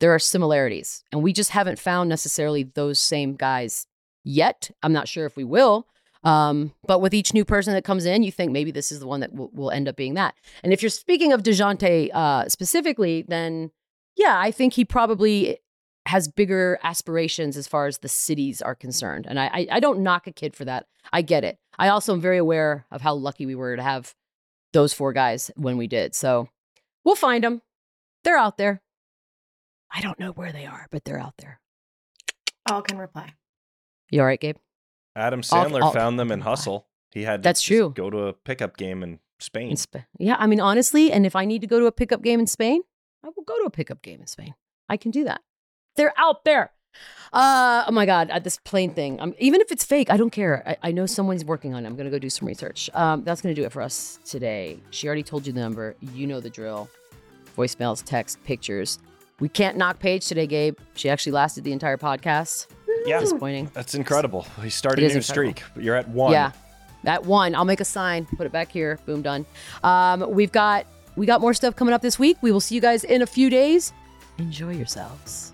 there 0.01 0.13
are 0.13 0.19
similarities. 0.19 1.03
And 1.11 1.21
we 1.21 1.31
just 1.31 1.51
haven't 1.51 1.79
found 1.79 2.09
necessarily 2.09 2.63
those 2.63 2.99
same 2.99 3.35
guys 3.35 3.85
yet. 4.23 4.71
I'm 4.83 4.91
not 4.91 5.07
sure 5.07 5.25
if 5.25 5.37
we 5.37 5.43
will. 5.43 5.87
Um, 6.23 6.73
but 6.85 7.01
with 7.01 7.13
each 7.13 7.33
new 7.33 7.45
person 7.45 7.73
that 7.73 7.83
comes 7.83 8.05
in, 8.05 8.23
you 8.23 8.31
think 8.31 8.51
maybe 8.51 8.71
this 8.71 8.91
is 8.91 8.99
the 8.99 9.07
one 9.07 9.21
that 9.21 9.33
will, 9.33 9.51
will 9.53 9.71
end 9.71 9.87
up 9.87 9.95
being 9.95 10.15
that. 10.15 10.35
And 10.63 10.73
if 10.73 10.81
you're 10.81 10.89
speaking 10.89 11.31
of 11.33 11.43
DeJounte 11.43 12.13
uh, 12.13 12.49
specifically, 12.49 13.25
then 13.27 13.71
yeah, 14.17 14.39
I 14.39 14.51
think 14.51 14.73
he 14.73 14.85
probably 14.85 15.59
has 16.07 16.27
bigger 16.27 16.79
aspirations 16.83 17.55
as 17.55 17.67
far 17.67 17.85
as 17.85 17.99
the 17.99 18.09
cities 18.09 18.61
are 18.61 18.75
concerned. 18.75 19.27
And 19.29 19.39
I, 19.39 19.45
I, 19.47 19.67
I 19.73 19.79
don't 19.79 20.01
knock 20.01 20.25
a 20.25 20.31
kid 20.31 20.55
for 20.55 20.65
that. 20.65 20.87
I 21.13 21.21
get 21.21 21.43
it. 21.43 21.59
I 21.77 21.87
also 21.89 22.13
am 22.13 22.21
very 22.21 22.37
aware 22.37 22.85
of 22.91 23.01
how 23.01 23.13
lucky 23.15 23.45
we 23.45 23.55
were 23.55 23.75
to 23.75 23.81
have 23.83 24.13
those 24.73 24.93
four 24.93 25.13
guys 25.13 25.51
when 25.55 25.77
we 25.77 25.87
did. 25.87 26.15
So 26.15 26.49
we'll 27.03 27.15
find 27.15 27.43
them. 27.43 27.61
They're 28.23 28.37
out 28.37 28.57
there. 28.57 28.81
I 29.93 30.01
don't 30.01 30.19
know 30.19 30.31
where 30.31 30.51
they 30.51 30.65
are, 30.65 30.87
but 30.91 31.03
they're 31.03 31.19
out 31.19 31.35
there. 31.37 31.59
All 32.69 32.81
can 32.81 32.97
reply. 32.97 33.33
You 34.09 34.21
all 34.21 34.25
right, 34.27 34.39
Gabe? 34.39 34.57
Adam 35.15 35.41
Sandler 35.41 35.81
I'll- 35.81 35.91
found 35.91 36.19
them 36.19 36.31
in 36.31 36.41
Hustle. 36.41 36.87
He 37.11 37.23
had 37.23 37.41
to 37.41 37.47
That's 37.47 37.61
true. 37.61 37.91
Go 37.93 38.09
to 38.09 38.27
a 38.27 38.33
pickup 38.33 38.77
game 38.77 39.03
in 39.03 39.19
Spain. 39.39 39.71
In 39.71 39.75
Sp- 39.75 40.07
yeah, 40.17 40.37
I 40.39 40.47
mean, 40.47 40.61
honestly, 40.61 41.11
and 41.11 41.25
if 41.25 41.35
I 41.35 41.43
need 41.43 41.59
to 41.61 41.67
go 41.67 41.79
to 41.79 41.85
a 41.87 41.91
pickup 41.91 42.21
game 42.21 42.39
in 42.39 42.47
Spain, 42.47 42.83
I 43.23 43.27
will 43.35 43.43
go 43.43 43.57
to 43.59 43.65
a 43.65 43.69
pickup 43.69 44.01
game 44.01 44.21
in 44.21 44.27
Spain. 44.27 44.55
I 44.87 44.95
can 44.95 45.11
do 45.11 45.25
that. 45.25 45.41
They're 45.97 46.13
out 46.17 46.45
there. 46.45 46.71
Uh, 47.33 47.85
oh 47.87 47.91
my 47.91 48.05
God, 48.05 48.29
uh, 48.29 48.39
this 48.39 48.57
plane 48.57 48.93
thing. 48.93 49.19
Um, 49.21 49.33
even 49.39 49.61
if 49.61 49.71
it's 49.71 49.85
fake, 49.85 50.09
I 50.09 50.17
don't 50.17 50.31
care. 50.31 50.63
I, 50.65 50.89
I 50.89 50.91
know 50.91 51.05
someone's 51.05 51.45
working 51.45 51.73
on 51.73 51.85
it. 51.85 51.87
I'm 51.87 51.95
going 51.95 52.05
to 52.05 52.11
go 52.11 52.19
do 52.19 52.29
some 52.29 52.47
research. 52.47 52.89
Um, 52.93 53.23
that's 53.23 53.41
going 53.41 53.55
to 53.55 53.61
do 53.61 53.65
it 53.65 53.71
for 53.71 53.81
us 53.81 54.19
today. 54.25 54.79
She 54.89 55.07
already 55.07 55.23
told 55.23 55.47
you 55.47 55.53
the 55.53 55.61
number. 55.61 55.95
You 56.13 56.27
know 56.27 56.41
the 56.41 56.49
drill. 56.49 56.89
Voicemails, 57.57 58.03
text, 58.03 58.43
pictures. 58.43 58.99
We 59.39 59.49
can't 59.49 59.77
knock 59.77 59.99
Paige 59.99 60.27
today, 60.27 60.45
Gabe. 60.45 60.77
She 60.93 61.09
actually 61.09 61.31
lasted 61.31 61.63
the 61.63 61.71
entire 61.71 61.97
podcast. 61.97 62.67
Yeah. 63.05 63.19
Disappointing. 63.19 63.71
That's 63.73 63.95
incredible. 63.95 64.45
He 64.61 64.69
started 64.69 64.99
a 64.99 65.07
new 65.07 65.15
incredible. 65.15 65.23
streak. 65.23 65.63
But 65.73 65.83
you're 65.83 65.95
at 65.95 66.07
one. 66.09 66.33
Yeah, 66.33 66.51
At 67.05 67.25
one. 67.25 67.55
I'll 67.55 67.65
make 67.65 67.79
a 67.79 67.85
sign. 67.85 68.25
Put 68.37 68.45
it 68.45 68.51
back 68.51 68.71
here. 68.71 68.99
Boom, 69.05 69.21
done. 69.21 69.45
Um, 69.83 70.29
we've 70.31 70.51
got 70.51 70.85
we 71.15 71.25
got 71.25 71.41
more 71.41 71.53
stuff 71.53 71.75
coming 71.75 71.93
up 71.93 72.01
this 72.01 72.19
week. 72.19 72.37
We 72.41 72.51
will 72.51 72.59
see 72.59 72.75
you 72.75 72.81
guys 72.81 73.03
in 73.03 73.21
a 73.21 73.25
few 73.25 73.49
days. 73.49 73.93
Enjoy 74.37 74.71
yourselves. 74.73 75.53